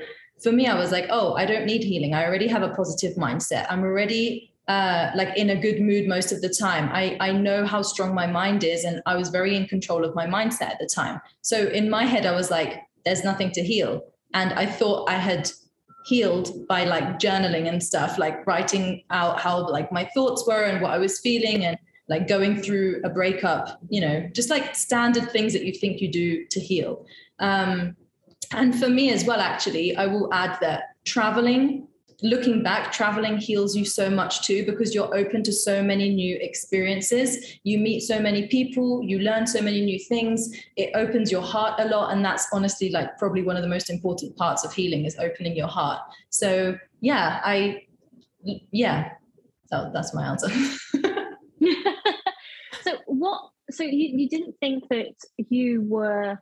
for 0.43 0.51
me, 0.51 0.67
I 0.67 0.77
was 0.77 0.91
like, 0.91 1.07
oh, 1.09 1.33
I 1.33 1.45
don't 1.45 1.65
need 1.65 1.83
healing. 1.83 2.13
I 2.13 2.25
already 2.25 2.47
have 2.47 2.61
a 2.61 2.69
positive 2.69 3.15
mindset. 3.15 3.65
I'm 3.69 3.83
already 3.83 4.53
uh, 4.67 5.11
like 5.15 5.37
in 5.37 5.49
a 5.51 5.55
good 5.55 5.81
mood 5.81 6.07
most 6.07 6.31
of 6.31 6.41
the 6.41 6.49
time. 6.49 6.89
I, 6.91 7.17
I 7.19 7.31
know 7.31 7.65
how 7.65 7.81
strong 7.81 8.15
my 8.15 8.27
mind 8.27 8.63
is, 8.63 8.83
and 8.83 9.01
I 9.05 9.15
was 9.15 9.29
very 9.29 9.55
in 9.55 9.67
control 9.67 10.03
of 10.03 10.15
my 10.15 10.25
mindset 10.25 10.71
at 10.71 10.79
the 10.79 10.89
time. 10.93 11.21
So 11.41 11.67
in 11.67 11.89
my 11.89 12.05
head, 12.05 12.25
I 12.25 12.31
was 12.31 12.49
like, 12.49 12.81
there's 13.05 13.23
nothing 13.23 13.51
to 13.51 13.63
heal. 13.63 14.01
And 14.33 14.53
I 14.53 14.65
thought 14.65 15.09
I 15.09 15.17
had 15.17 15.49
healed 16.05 16.67
by 16.67 16.85
like 16.85 17.19
journaling 17.19 17.67
and 17.67 17.81
stuff, 17.81 18.17
like 18.17 18.45
writing 18.45 19.03
out 19.09 19.39
how 19.39 19.67
like 19.69 19.91
my 19.91 20.05
thoughts 20.13 20.45
were 20.47 20.63
and 20.63 20.81
what 20.81 20.91
I 20.91 20.97
was 20.97 21.19
feeling 21.19 21.65
and 21.65 21.77
like 22.09 22.27
going 22.27 22.61
through 22.61 23.01
a 23.03 23.09
breakup, 23.09 23.79
you 23.89 24.01
know, 24.01 24.29
just 24.33 24.49
like 24.49 24.75
standard 24.75 25.31
things 25.31 25.53
that 25.53 25.65
you 25.65 25.73
think 25.73 26.01
you 26.01 26.11
do 26.11 26.45
to 26.51 26.59
heal. 26.59 27.05
Um, 27.39 27.95
and 28.51 28.77
for 28.79 28.87
me 28.87 29.11
as 29.11 29.25
well, 29.25 29.39
actually, 29.39 29.95
I 29.95 30.05
will 30.05 30.31
add 30.31 30.57
that 30.61 30.95
traveling 31.05 31.87
looking 32.25 32.63
back, 32.63 32.91
traveling 32.91 33.37
heals 33.37 33.75
you 33.75 33.85
so 33.85 34.09
much 34.09 34.45
too 34.45 34.65
because 34.65 34.95
you're 34.95 35.15
open 35.15 35.43
to 35.43 35.53
so 35.53 35.83
many 35.83 36.09
new 36.09 36.37
experiences. 36.41 37.57
You 37.63 37.77
meet 37.77 38.01
so 38.01 38.19
many 38.19 38.47
people, 38.47 39.03
you 39.03 39.19
learn 39.19 39.45
so 39.45 39.61
many 39.61 39.81
new 39.81 39.99
things. 39.99 40.49
It 40.75 40.89
opens 40.95 41.31
your 41.31 41.43
heart 41.43 41.79
a 41.79 41.85
lot. 41.87 42.11
And 42.11 42.25
that's 42.25 42.47
honestly 42.51 42.89
like 42.89 43.17
probably 43.19 43.43
one 43.43 43.55
of 43.55 43.61
the 43.61 43.69
most 43.69 43.89
important 43.89 44.35
parts 44.37 44.65
of 44.65 44.73
healing 44.73 45.05
is 45.05 45.15
opening 45.19 45.55
your 45.55 45.67
heart. 45.67 46.01
So, 46.29 46.77
yeah, 46.99 47.41
I, 47.43 47.83
yeah, 48.71 49.11
so 49.67 49.91
that's 49.93 50.13
my 50.13 50.25
answer. 50.25 50.49
so, 52.81 52.97
what, 53.05 53.49
so 53.69 53.83
you, 53.83 54.17
you 54.17 54.29
didn't 54.29 54.55
think 54.59 54.87
that 54.89 55.13
you 55.49 55.83
were 55.83 56.39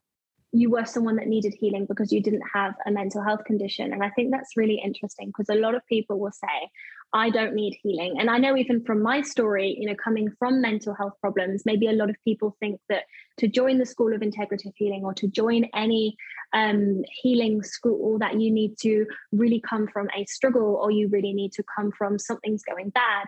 you 0.54 0.70
were 0.70 0.86
someone 0.86 1.16
that 1.16 1.28
needed 1.28 1.54
healing 1.60 1.86
because 1.88 2.14
you 2.14 2.22
didn't 2.22 2.44
have 2.54 2.76
a 2.86 2.92
mental 2.92 3.24
health 3.24 3.44
condition. 3.44 3.92
And 3.92 4.04
I 4.04 4.12
think 4.12 4.30
that's 4.32 4.56
really 4.56 4.80
interesting 4.84 5.28
because 5.28 5.50
a 5.50 5.60
lot 5.60 5.74
of 5.74 5.86
people 5.88 6.20
will 6.20 6.32
say, 6.32 6.70
I 7.12 7.32
don't 7.32 7.56
need 7.56 7.78
healing. 7.82 8.16
And 8.20 8.30
I 8.30 8.38
know 8.38 8.56
even 8.56 8.84
from 8.84 9.02
my 9.02 9.22
story, 9.22 9.76
you 9.80 9.88
know, 9.88 9.96
coming 9.96 10.30
from 10.38 10.62
mental 10.62 10.94
health 10.94 11.14
problems, 11.22 11.64
maybe 11.66 11.88
a 11.88 11.94
lot 11.94 12.10
of 12.10 12.16
people 12.24 12.56
think 12.60 12.80
that 12.90 13.04
to 13.38 13.48
join 13.48 13.80
the 13.80 13.86
School 13.86 14.14
of 14.14 14.22
Integrative 14.22 14.74
Healing 14.76 15.04
or 15.04 15.14
to 15.16 15.28
join 15.28 15.66
any 15.76 16.16
um, 16.54 17.04
healing 17.22 17.64
school, 17.64 18.20
that 18.20 18.40
you 18.40 18.52
need 18.52 18.78
to 18.82 19.06
really 19.32 19.60
come 19.60 19.88
from 19.88 20.08
a 20.16 20.26
struggle 20.26 20.80
or 20.82 20.92
you 20.92 21.08
really 21.08 21.34
need 21.34 21.52
to 21.54 21.64
come 21.76 21.92
from 21.92 22.20
something's 22.20 22.64
going 22.64 22.90
bad. 22.90 23.28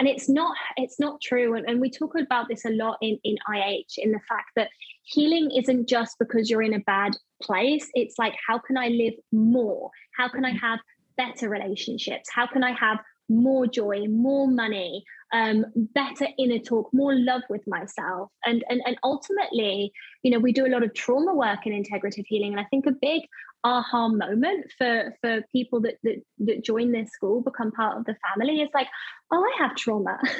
And 0.00 0.08
it's 0.08 0.30
not, 0.30 0.56
it's 0.78 0.98
not 0.98 1.20
true. 1.20 1.54
And, 1.54 1.68
and 1.68 1.78
we 1.78 1.90
talk 1.90 2.14
about 2.18 2.48
this 2.48 2.64
a 2.64 2.70
lot 2.70 2.96
in, 3.02 3.18
in 3.22 3.36
IH, 3.54 3.98
in 3.98 4.12
the 4.12 4.20
fact 4.26 4.48
that 4.56 4.70
healing 5.04 5.50
isn't 5.50 5.86
just 5.86 6.18
because 6.18 6.48
you're 6.48 6.62
in 6.62 6.72
a 6.72 6.80
bad 6.80 7.18
place. 7.42 7.86
It's 7.92 8.18
like, 8.18 8.34
how 8.48 8.58
can 8.58 8.78
I 8.78 8.88
live 8.88 9.12
more? 9.30 9.90
How 10.16 10.30
can 10.30 10.46
I 10.46 10.52
mm-hmm. 10.52 10.66
have 10.66 10.78
better 11.18 11.50
relationships? 11.50 12.30
How 12.32 12.46
can 12.46 12.64
I 12.64 12.72
have 12.72 12.98
more 13.30 13.66
joy, 13.66 14.06
more 14.08 14.48
money, 14.48 15.04
um, 15.32 15.64
better 15.76 16.26
inner 16.38 16.58
talk, 16.58 16.90
more 16.92 17.14
love 17.14 17.42
with 17.48 17.66
myself. 17.66 18.30
And, 18.44 18.64
and, 18.68 18.82
and 18.84 18.96
ultimately, 19.04 19.92
you 20.22 20.30
know, 20.30 20.38
we 20.38 20.52
do 20.52 20.66
a 20.66 20.68
lot 20.68 20.82
of 20.82 20.92
trauma 20.94 21.34
work 21.34 21.66
in 21.66 21.72
integrative 21.72 22.24
healing. 22.26 22.52
And 22.52 22.60
I 22.60 22.64
think 22.64 22.86
a 22.86 22.92
big 22.92 23.22
aha 23.62 24.08
moment 24.08 24.72
for, 24.76 25.14
for 25.20 25.42
people 25.52 25.80
that, 25.82 25.94
that, 26.02 26.22
that 26.38 26.64
join 26.64 26.92
this 26.92 27.10
school, 27.10 27.40
become 27.40 27.70
part 27.72 27.96
of 27.96 28.04
the 28.04 28.16
family 28.28 28.60
is 28.60 28.70
like, 28.74 28.88
oh, 29.30 29.42
I 29.42 29.62
have 29.62 29.76
trauma. 29.76 30.18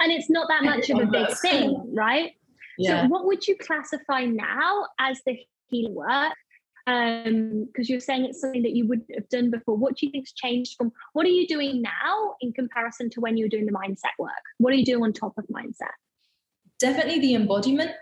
and 0.00 0.12
it's 0.12 0.28
not 0.28 0.48
that 0.48 0.64
much 0.64 0.90
of 0.90 0.98
a 0.98 1.06
big 1.06 1.30
thing, 1.38 1.94
right? 1.94 2.32
Yeah. 2.78 3.02
So 3.02 3.08
what 3.08 3.26
would 3.26 3.46
you 3.46 3.56
classify 3.56 4.24
now 4.24 4.86
as 4.98 5.20
the 5.24 5.38
healing 5.68 5.94
work? 5.94 6.32
Um 6.86 7.66
because 7.66 7.88
you're 7.88 8.00
saying 8.00 8.24
it's 8.24 8.40
something 8.40 8.62
that 8.62 8.74
you 8.74 8.86
would 8.86 9.02
have 9.14 9.28
done 9.28 9.50
before. 9.50 9.76
What 9.76 9.96
do 9.96 10.06
you 10.06 10.12
think's 10.12 10.32
changed 10.32 10.76
from 10.76 10.92
what 11.12 11.26
are 11.26 11.30
you 11.30 11.46
doing 11.46 11.82
now 11.82 12.34
in 12.40 12.52
comparison 12.52 13.10
to 13.10 13.20
when 13.20 13.36
you 13.36 13.44
were 13.44 13.48
doing 13.48 13.66
the 13.66 13.72
mindset 13.72 14.16
work? 14.18 14.30
What 14.58 14.72
are 14.72 14.76
you 14.76 14.84
doing 14.84 15.02
on 15.02 15.12
top 15.12 15.36
of 15.38 15.44
mindset? 15.46 15.94
Definitely 16.78 17.20
the 17.20 17.34
embodiment 17.34 17.92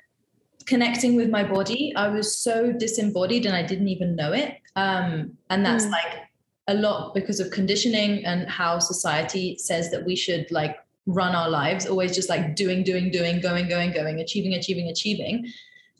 connecting 0.67 1.17
with 1.17 1.31
my 1.31 1.43
body. 1.43 1.93
I 1.97 2.09
was 2.09 2.39
so 2.39 2.73
disembodied 2.73 3.47
and 3.47 3.57
i 3.57 3.63
didn't 3.63 3.89
even 3.89 4.15
know 4.15 4.33
it. 4.33 4.57
Um 4.77 5.37
and 5.51 5.65
that's 5.65 5.87
mm. 5.87 5.91
like 5.91 6.25
a 6.69 6.75
lot 6.75 7.15
because 7.15 7.41
of 7.41 7.51
conditioning 7.51 8.25
and 8.27 8.49
how 8.49 8.79
society 8.79 9.57
says 9.59 9.91
that 9.91 10.05
we 10.05 10.15
should 10.15 10.47
like 10.51 10.77
run 11.07 11.35
our 11.35 11.49
lives 11.49 11.87
always 11.87 12.15
just 12.15 12.29
like 12.29 12.55
doing 12.55 12.85
doing 12.85 13.11
doing 13.11 13.41
going 13.41 13.67
going 13.67 13.91
going 13.93 14.21
achieving 14.21 14.55
achieving 14.55 14.89
achieving. 14.89 15.47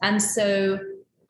And 0.03 0.23
so 0.23 0.79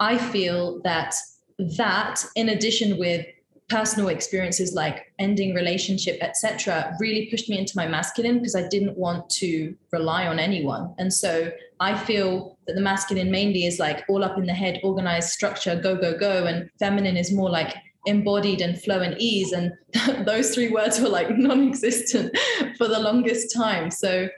i 0.00 0.16
feel 0.16 0.80
that 0.82 1.14
that 1.58 2.24
in 2.36 2.50
addition 2.50 2.98
with 2.98 3.26
personal 3.68 4.08
experiences 4.08 4.72
like 4.72 5.12
ending 5.18 5.54
relationship 5.54 6.16
etc 6.22 6.94
really 7.00 7.26
pushed 7.30 7.50
me 7.50 7.58
into 7.58 7.74
my 7.76 7.86
masculine 7.86 8.38
because 8.38 8.56
i 8.56 8.66
didn't 8.68 8.96
want 8.96 9.28
to 9.28 9.74
rely 9.92 10.26
on 10.26 10.38
anyone. 10.38 10.94
And 10.98 11.12
so 11.12 11.50
i 11.80 11.96
feel 11.96 12.56
that 12.66 12.74
the 12.74 12.80
masculine 12.80 13.30
mainly 13.30 13.66
is 13.66 13.78
like 13.78 14.04
all 14.08 14.24
up 14.24 14.38
in 14.38 14.46
the 14.46 14.54
head 14.54 14.80
organized 14.82 15.30
structure 15.30 15.76
go 15.76 15.96
go 15.96 16.16
go 16.18 16.46
and 16.46 16.70
feminine 16.78 17.16
is 17.16 17.32
more 17.32 17.50
like 17.50 17.74
embodied 18.08 18.60
and 18.60 18.80
flow 18.80 19.00
and 19.00 19.16
ease. 19.20 19.52
And 19.52 19.72
those 20.26 20.54
three 20.54 20.68
words 20.70 21.00
were 21.00 21.08
like 21.08 21.30
non-existent 21.36 22.36
for 22.78 22.88
the 22.88 22.98
longest 22.98 23.54
time. 23.54 23.90
So 23.90 24.28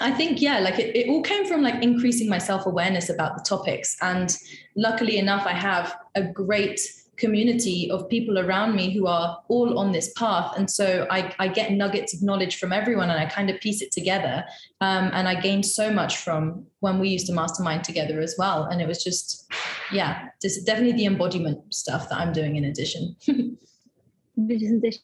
I 0.00 0.10
think, 0.10 0.40
yeah, 0.40 0.58
like 0.58 0.78
it, 0.78 0.94
it 0.96 1.08
all 1.08 1.22
came 1.22 1.46
from 1.46 1.62
like 1.62 1.82
increasing 1.82 2.28
my 2.28 2.38
self 2.38 2.66
awareness 2.66 3.10
about 3.10 3.36
the 3.36 3.42
topics. 3.42 3.96
And 4.00 4.36
luckily 4.76 5.18
enough, 5.18 5.46
I 5.46 5.52
have 5.52 5.96
a 6.14 6.22
great 6.22 6.80
community 7.16 7.90
of 7.90 8.08
people 8.08 8.38
around 8.38 8.74
me 8.74 8.92
who 8.92 9.06
are 9.06 9.40
all 9.48 9.78
on 9.78 9.92
this 9.92 10.12
path. 10.14 10.52
And 10.56 10.70
so 10.70 11.06
I, 11.10 11.32
I 11.38 11.48
get 11.48 11.72
nuggets 11.72 12.14
of 12.14 12.22
knowledge 12.22 12.58
from 12.58 12.72
everyone 12.72 13.10
and 13.10 13.20
I 13.20 13.26
kind 13.26 13.50
of 13.50 13.60
piece 13.60 13.82
it 13.82 13.92
together. 13.92 14.44
Um, 14.80 15.10
and 15.12 15.28
I 15.28 15.40
gained 15.40 15.66
so 15.66 15.92
much 15.92 16.18
from 16.18 16.66
when 16.80 16.98
we 16.98 17.08
used 17.08 17.26
to 17.28 17.32
mastermind 17.32 17.84
together 17.84 18.20
as 18.20 18.34
well. 18.38 18.64
And 18.64 18.80
it 18.80 18.88
was 18.88 19.02
just, 19.02 19.50
yeah, 19.92 20.28
just 20.42 20.66
definitely 20.66 20.92
the 20.96 21.06
embodiment 21.06 21.72
stuff 21.72 22.08
that 22.08 22.18
I'm 22.18 22.32
doing 22.32 22.56
in 22.56 22.64
addition. 22.64 23.16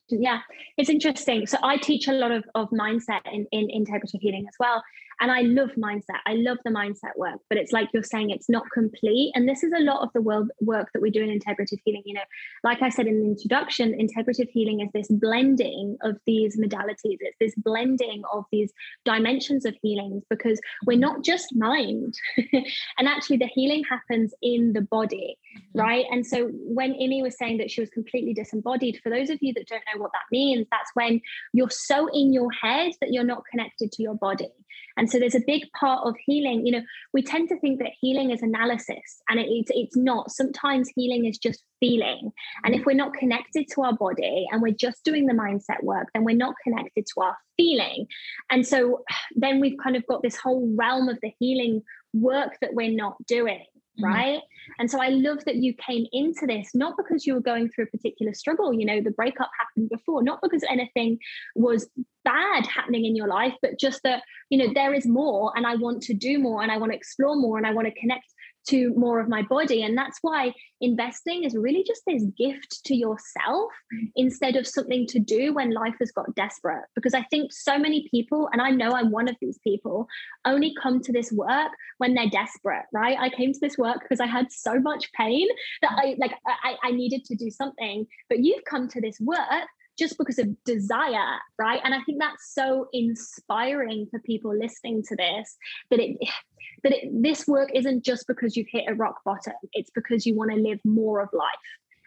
yeah 0.08 0.40
it's 0.76 0.90
interesting. 0.90 1.46
So 1.46 1.58
i 1.62 1.76
teach 1.76 2.08
a 2.08 2.12
lot 2.12 2.30
of, 2.30 2.44
of 2.54 2.70
mindset 2.70 3.20
in, 3.32 3.46
in 3.52 3.68
integrative 3.68 4.20
healing 4.20 4.46
as 4.48 4.54
well 4.58 4.82
and 5.20 5.30
I 5.30 5.42
love 5.42 5.70
mindset. 5.76 6.20
I 6.26 6.34
love 6.34 6.58
the 6.64 6.70
mindset 6.70 7.16
work, 7.16 7.40
but 7.48 7.58
it's 7.58 7.72
like 7.72 7.88
you're 7.92 8.02
saying 8.02 8.30
it's 8.30 8.48
not 8.48 8.64
complete. 8.72 9.32
And 9.34 9.48
this 9.48 9.62
is 9.62 9.72
a 9.76 9.82
lot 9.82 10.02
of 10.02 10.08
the 10.14 10.22
world 10.22 10.50
work 10.60 10.88
that 10.94 11.02
we 11.02 11.10
do 11.10 11.22
in 11.22 11.28
integrative 11.28 11.78
healing. 11.84 12.02
You 12.06 12.14
know, 12.14 12.22
like 12.64 12.80
I 12.80 12.88
said 12.88 13.06
in 13.06 13.20
the 13.20 13.26
introduction, 13.26 13.92
integrative 13.92 14.48
healing 14.50 14.80
is 14.80 14.88
this 14.94 15.08
blending 15.08 15.98
of 16.02 16.16
these 16.26 16.58
modalities. 16.58 17.18
It's 17.20 17.36
this 17.38 17.54
blending 17.56 18.22
of 18.32 18.44
these 18.50 18.72
dimensions 19.04 19.66
of 19.66 19.76
healings 19.82 20.24
because 20.30 20.58
we're 20.86 20.98
not 20.98 21.22
just 21.22 21.54
mind. 21.54 22.14
and 22.98 23.06
actually 23.06 23.36
the 23.36 23.50
healing 23.54 23.84
happens 23.88 24.32
in 24.40 24.72
the 24.72 24.80
body, 24.80 25.36
mm-hmm. 25.56 25.80
right? 25.80 26.06
And 26.10 26.26
so 26.26 26.48
when 26.64 26.94
Imiie 26.94 27.22
was 27.22 27.36
saying 27.36 27.58
that 27.58 27.70
she 27.70 27.82
was 27.82 27.90
completely 27.90 28.32
disembodied, 28.32 29.00
for 29.02 29.10
those 29.10 29.28
of 29.28 29.38
you 29.42 29.52
that 29.54 29.68
don't 29.68 29.82
know 29.92 30.00
what 30.00 30.12
that 30.12 30.32
means, 30.32 30.66
that's 30.70 30.90
when 30.94 31.20
you're 31.52 31.70
so 31.70 32.08
in 32.14 32.32
your 32.32 32.50
head 32.52 32.92
that 33.00 33.12
you're 33.12 33.22
not 33.24 33.42
connected 33.50 33.92
to 33.92 34.02
your 34.02 34.14
body. 34.14 34.48
And 34.96 35.10
so 35.10 35.18
there's 35.18 35.34
a 35.34 35.42
big 35.46 35.62
part 35.78 36.06
of 36.06 36.14
healing. 36.26 36.66
You 36.66 36.72
know, 36.72 36.82
we 37.12 37.22
tend 37.22 37.48
to 37.48 37.58
think 37.58 37.78
that 37.78 37.92
healing 38.00 38.30
is 38.30 38.42
analysis, 38.42 39.22
and 39.28 39.40
it, 39.40 39.46
it's 39.48 39.70
it's 39.74 39.96
not. 39.96 40.30
Sometimes 40.30 40.90
healing 40.94 41.24
is 41.26 41.38
just 41.38 41.62
feeling. 41.80 42.30
And 42.64 42.74
if 42.74 42.84
we're 42.84 42.94
not 42.94 43.14
connected 43.14 43.66
to 43.72 43.82
our 43.82 43.96
body 43.96 44.46
and 44.50 44.60
we're 44.60 44.74
just 44.74 45.04
doing 45.04 45.26
the 45.26 45.34
mindset 45.34 45.82
work, 45.82 46.08
then 46.14 46.24
we're 46.24 46.36
not 46.36 46.54
connected 46.62 47.06
to 47.14 47.22
our 47.22 47.36
feeling. 47.56 48.06
And 48.50 48.66
so 48.66 49.02
then 49.34 49.60
we've 49.60 49.78
kind 49.82 49.96
of 49.96 50.06
got 50.06 50.22
this 50.22 50.36
whole 50.36 50.72
realm 50.76 51.08
of 51.08 51.18
the 51.22 51.32
healing 51.38 51.82
work 52.12 52.56
that 52.60 52.74
we're 52.74 52.94
not 52.94 53.16
doing. 53.26 53.64
Mm-hmm. 53.98 54.04
right 54.04 54.42
and 54.78 54.88
so 54.88 55.02
i 55.02 55.08
love 55.08 55.44
that 55.46 55.56
you 55.56 55.74
came 55.74 56.06
into 56.12 56.46
this 56.46 56.70
not 56.74 56.96
because 56.96 57.26
you 57.26 57.34
were 57.34 57.40
going 57.40 57.68
through 57.68 57.84
a 57.84 57.88
particular 57.88 58.32
struggle 58.34 58.72
you 58.72 58.86
know 58.86 59.00
the 59.00 59.10
breakup 59.10 59.50
happened 59.58 59.90
before 59.90 60.22
not 60.22 60.38
because 60.42 60.62
anything 60.70 61.18
was 61.56 61.88
bad 62.24 62.66
happening 62.66 63.04
in 63.04 63.16
your 63.16 63.26
life 63.26 63.54
but 63.62 63.80
just 63.80 64.00
that 64.04 64.22
you 64.48 64.58
know 64.58 64.72
there 64.74 64.94
is 64.94 65.06
more 65.06 65.52
and 65.56 65.66
i 65.66 65.74
want 65.74 66.02
to 66.02 66.14
do 66.14 66.38
more 66.38 66.62
and 66.62 66.70
i 66.70 66.76
want 66.76 66.92
to 66.92 66.96
explore 66.96 67.34
more 67.34 67.58
and 67.58 67.66
i 67.66 67.72
want 67.72 67.88
to 67.88 68.00
connect 68.00 68.26
to 68.68 68.92
more 68.94 69.20
of 69.20 69.28
my 69.28 69.42
body. 69.42 69.82
And 69.82 69.96
that's 69.96 70.18
why 70.22 70.52
investing 70.80 71.44
is 71.44 71.56
really 71.56 71.84
just 71.86 72.02
this 72.06 72.24
gift 72.38 72.84
to 72.84 72.94
yourself 72.94 73.70
instead 74.16 74.56
of 74.56 74.66
something 74.66 75.06
to 75.08 75.18
do 75.18 75.52
when 75.54 75.72
life 75.72 75.94
has 76.00 76.10
got 76.10 76.34
desperate. 76.34 76.84
Because 76.94 77.14
I 77.14 77.22
think 77.30 77.52
so 77.52 77.78
many 77.78 78.08
people, 78.10 78.48
and 78.52 78.60
I 78.60 78.70
know 78.70 78.92
I'm 78.92 79.10
one 79.10 79.28
of 79.28 79.36
these 79.40 79.58
people, 79.64 80.06
only 80.44 80.74
come 80.80 81.00
to 81.02 81.12
this 81.12 81.32
work 81.32 81.72
when 81.98 82.14
they're 82.14 82.30
desperate, 82.30 82.84
right? 82.92 83.16
I 83.18 83.30
came 83.30 83.52
to 83.52 83.60
this 83.60 83.78
work 83.78 84.00
because 84.00 84.20
I 84.20 84.26
had 84.26 84.50
so 84.50 84.78
much 84.78 85.10
pain 85.12 85.46
that 85.82 85.92
I 85.92 86.16
like 86.18 86.32
I, 86.46 86.76
I 86.82 86.90
needed 86.92 87.24
to 87.26 87.36
do 87.36 87.50
something. 87.50 88.06
But 88.28 88.40
you've 88.40 88.64
come 88.64 88.88
to 88.88 89.00
this 89.00 89.18
work 89.20 89.68
just 89.98 90.16
because 90.18 90.38
of 90.38 90.48
desire, 90.64 91.38
right? 91.58 91.80
And 91.84 91.94
I 91.94 92.00
think 92.04 92.18
that's 92.20 92.54
so 92.54 92.88
inspiring 92.92 94.06
for 94.10 94.18
people 94.20 94.56
listening 94.56 95.02
to 95.08 95.16
this 95.16 95.56
that 95.90 96.00
it 96.00 96.16
that 96.82 96.92
it, 96.92 97.10
this 97.12 97.46
work 97.46 97.70
isn't 97.74 98.04
just 98.04 98.26
because 98.26 98.56
you've 98.56 98.68
hit 98.70 98.84
a 98.88 98.94
rock 98.94 99.16
bottom. 99.24 99.52
It's 99.74 99.90
because 99.94 100.24
you 100.24 100.34
want 100.34 100.50
to 100.52 100.56
live 100.56 100.78
more 100.84 101.20
of 101.20 101.28
life 101.32 101.48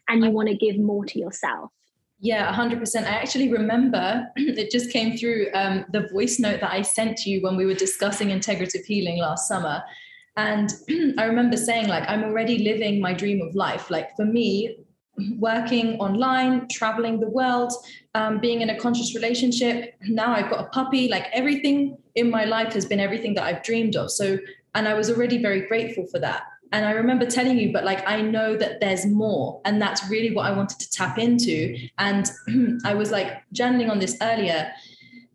and 0.07 0.23
you 0.23 0.31
want 0.31 0.49
to 0.49 0.55
give 0.55 0.79
more 0.79 1.05
to 1.05 1.19
yourself. 1.19 1.69
Yeah, 2.19 2.51
100%. 2.53 3.03
I 3.03 3.09
actually 3.09 3.51
remember 3.51 4.25
it 4.37 4.71
just 4.71 4.91
came 4.91 5.17
through 5.17 5.47
um, 5.53 5.85
the 5.91 6.07
voice 6.07 6.39
note 6.39 6.61
that 6.61 6.71
I 6.71 6.81
sent 6.81 7.25
you 7.25 7.41
when 7.41 7.57
we 7.57 7.65
were 7.65 7.73
discussing 7.73 8.29
integrative 8.29 8.85
healing 8.85 9.19
last 9.19 9.47
summer. 9.47 9.83
And 10.37 10.71
I 11.17 11.25
remember 11.25 11.57
saying, 11.57 11.87
like, 11.87 12.07
I'm 12.07 12.23
already 12.23 12.59
living 12.59 13.01
my 13.01 13.13
dream 13.13 13.41
of 13.41 13.53
life. 13.55 13.91
Like, 13.91 14.15
for 14.15 14.25
me, 14.25 14.77
working 15.37 15.99
online, 15.99 16.67
traveling 16.69 17.19
the 17.19 17.29
world, 17.29 17.71
um, 18.15 18.39
being 18.39 18.61
in 18.61 18.69
a 18.69 18.79
conscious 18.79 19.13
relationship. 19.15 19.95
Now 20.03 20.33
I've 20.33 20.49
got 20.49 20.65
a 20.65 20.69
puppy. 20.69 21.07
Like 21.07 21.27
everything 21.33 21.97
in 22.15 22.29
my 22.29 22.45
life 22.45 22.73
has 22.73 22.85
been 22.85 22.99
everything 22.99 23.33
that 23.35 23.43
I've 23.43 23.63
dreamed 23.63 23.95
of. 23.95 24.11
So, 24.11 24.37
and 24.75 24.87
I 24.87 24.93
was 24.93 25.09
already 25.09 25.41
very 25.41 25.67
grateful 25.67 26.07
for 26.07 26.19
that. 26.19 26.43
And 26.71 26.85
I 26.85 26.91
remember 26.91 27.27
telling 27.27 27.59
you, 27.59 27.71
but 27.71 27.83
like 27.83 28.07
I 28.07 28.21
know 28.21 28.57
that 28.57 28.79
there's 28.81 29.05
more. 29.05 29.61
And 29.63 29.79
that's 29.79 30.09
really 30.09 30.33
what 30.33 30.47
I 30.47 30.51
wanted 30.51 30.79
to 30.79 30.89
tap 30.89 31.19
into. 31.19 31.77
And 31.99 32.31
I 32.85 32.95
was 32.95 33.11
like 33.11 33.43
journaling 33.53 33.91
on 33.91 33.99
this 33.99 34.17
earlier. 34.21 34.71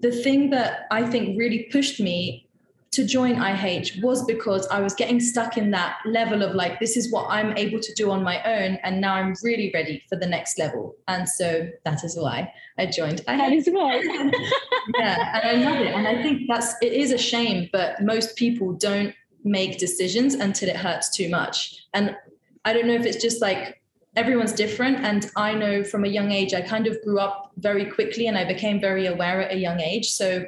The 0.01 0.11
thing 0.11 0.51
that 0.51 0.87
I 0.91 1.07
think 1.07 1.39
really 1.39 1.69
pushed 1.71 2.01
me 2.01 2.48
to 2.91 3.05
join 3.05 3.35
IH 3.43 4.01
was 4.01 4.25
because 4.25 4.67
I 4.69 4.81
was 4.81 4.95
getting 4.95 5.21
stuck 5.21 5.59
in 5.59 5.71
that 5.73 5.99
level 6.07 6.43
of 6.43 6.55
like, 6.55 6.81
this 6.81 6.97
is 6.97 7.13
what 7.13 7.27
I'm 7.29 7.57
able 7.57 7.81
to 7.81 7.95
do 7.95 8.11
on 8.11 8.23
my 8.23 8.43
own. 8.43 8.79
And 8.83 9.01
now 9.01 9.15
I'm 9.15 9.35
really 9.43 9.71
ready 9.75 10.03
for 10.09 10.17
the 10.17 10.27
next 10.27 10.59
level. 10.59 10.97
And 11.07 11.29
so 11.29 11.69
that 11.85 12.03
is 12.03 12.17
why 12.17 12.53
I 12.79 12.87
joined 12.87 13.21
IH. 13.21 13.25
That 13.27 13.53
is 13.53 13.69
why. 13.71 13.97
yeah. 14.99 15.41
And 15.41 15.65
I 15.65 15.71
love 15.71 15.81
it. 15.81 15.95
And 15.95 16.09
I 16.09 16.23
think 16.23 16.43
that's, 16.49 16.75
it 16.81 16.93
is 16.93 17.13
a 17.13 17.19
shame, 17.19 17.69
but 17.73 18.03
most 18.03 18.37
people 18.37 18.73
don't 18.73 19.15
make 19.45 19.79
decisions 19.79 20.35
until 20.35 20.69
it 20.69 20.77
hurts 20.77 21.15
too 21.15 21.29
much. 21.29 21.87
And 21.93 22.17
I 22.65 22.73
don't 22.73 22.87
know 22.87 22.95
if 22.95 23.05
it's 23.05 23.23
just 23.23 23.43
like 23.43 23.83
everyone's 24.17 24.53
different. 24.53 24.99
And 25.05 25.31
I 25.37 25.55
know 25.55 25.85
from 25.85 26.05
a 26.05 26.09
young 26.09 26.33
age, 26.33 26.55
I 26.55 26.63
kind 26.63 26.87
of 26.87 27.01
grew 27.03 27.19
up 27.19 27.53
very 27.59 27.85
quickly 27.85 28.27
and 28.27 28.37
I 28.37 28.45
became 28.45 28.81
very 28.81 29.07
aware 29.07 29.43
at 29.43 29.53
a 29.53 29.59
young 29.59 29.81
age. 29.81 30.11
So, 30.11 30.47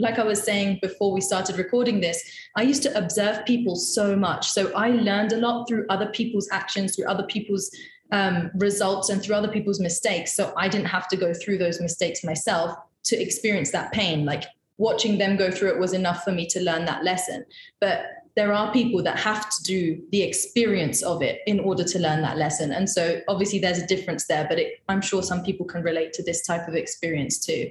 like 0.00 0.18
I 0.18 0.24
was 0.24 0.42
saying 0.42 0.78
before 0.82 1.12
we 1.12 1.20
started 1.20 1.58
recording 1.58 2.00
this, 2.00 2.22
I 2.56 2.62
used 2.62 2.82
to 2.84 2.98
observe 2.98 3.44
people 3.44 3.76
so 3.76 4.16
much. 4.16 4.50
So, 4.50 4.72
I 4.74 4.88
learned 4.90 5.32
a 5.32 5.36
lot 5.36 5.66
through 5.68 5.86
other 5.88 6.06
people's 6.06 6.48
actions, 6.50 6.96
through 6.96 7.06
other 7.06 7.24
people's 7.24 7.70
um, 8.10 8.50
results, 8.54 9.10
and 9.10 9.22
through 9.22 9.36
other 9.36 9.52
people's 9.52 9.80
mistakes. 9.80 10.34
So, 10.34 10.52
I 10.56 10.68
didn't 10.68 10.88
have 10.88 11.08
to 11.08 11.16
go 11.16 11.32
through 11.34 11.58
those 11.58 11.80
mistakes 11.80 12.24
myself 12.24 12.76
to 13.04 13.20
experience 13.20 13.70
that 13.72 13.92
pain. 13.92 14.24
Like, 14.24 14.44
watching 14.78 15.18
them 15.18 15.36
go 15.36 15.50
through 15.50 15.68
it 15.68 15.78
was 15.78 15.92
enough 15.92 16.24
for 16.24 16.32
me 16.32 16.46
to 16.46 16.60
learn 16.60 16.86
that 16.86 17.04
lesson. 17.04 17.44
But 17.80 18.06
there 18.34 18.52
are 18.52 18.72
people 18.72 19.02
that 19.02 19.18
have 19.18 19.50
to 19.50 19.62
do 19.62 20.02
the 20.12 20.22
experience 20.22 21.02
of 21.02 21.20
it 21.20 21.40
in 21.46 21.60
order 21.60 21.84
to 21.84 21.98
learn 21.98 22.22
that 22.22 22.38
lesson. 22.38 22.72
And 22.72 22.88
so 22.88 23.20
obviously 23.28 23.58
there's 23.58 23.78
a 23.78 23.86
difference 23.86 24.26
there, 24.26 24.46
but 24.48 24.58
it, 24.58 24.80
I'm 24.88 25.02
sure 25.02 25.22
some 25.22 25.42
people 25.42 25.66
can 25.66 25.82
relate 25.82 26.14
to 26.14 26.22
this 26.22 26.46
type 26.46 26.66
of 26.68 26.74
experience 26.74 27.38
too. 27.38 27.70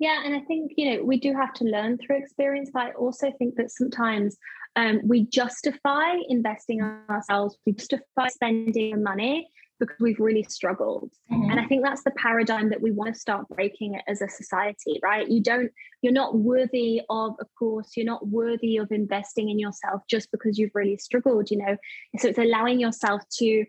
Yeah, 0.00 0.22
and 0.24 0.34
I 0.34 0.40
think 0.40 0.72
you 0.76 0.90
know 0.90 1.04
we 1.04 1.20
do 1.20 1.32
have 1.34 1.52
to 1.54 1.64
learn 1.64 1.98
through 1.98 2.16
experience, 2.16 2.70
but 2.72 2.82
I 2.82 2.90
also 2.92 3.30
think 3.38 3.54
that 3.56 3.70
sometimes 3.70 4.36
um, 4.74 5.00
we 5.04 5.26
justify 5.26 6.14
investing 6.28 6.80
ourselves, 6.80 7.56
we 7.66 7.74
justify 7.74 8.28
spending 8.28 9.02
money 9.02 9.48
because 9.78 9.96
we've 9.98 10.20
really 10.20 10.42
struggled. 10.44 11.10
Mm-hmm. 11.32 11.50
And 11.50 11.60
I 11.60 11.66
think 11.66 11.82
that's 11.82 12.04
the 12.04 12.12
paradigm 12.12 12.68
that 12.68 12.80
we 12.80 12.92
want 12.92 13.14
to 13.14 13.20
start 13.20 13.48
breaking 13.48 13.98
as 14.06 14.20
a 14.20 14.28
society, 14.28 15.00
right? 15.02 15.26
You 15.26 15.42
don't, 15.42 15.70
you're 16.02 16.12
not 16.12 16.36
worthy 16.36 17.00
of 17.08 17.34
a 17.40 17.46
course, 17.58 17.92
you're 17.96 18.06
not 18.06 18.28
worthy 18.28 18.76
of 18.76 18.92
investing 18.92 19.48
in 19.48 19.58
yourself 19.58 20.02
just 20.08 20.30
because 20.30 20.58
you've 20.58 20.74
really 20.74 20.98
struggled, 20.98 21.50
you 21.50 21.56
know. 21.56 21.76
So 22.18 22.28
it's 22.28 22.38
allowing 22.38 22.78
yourself 22.78 23.22
to 23.38 23.64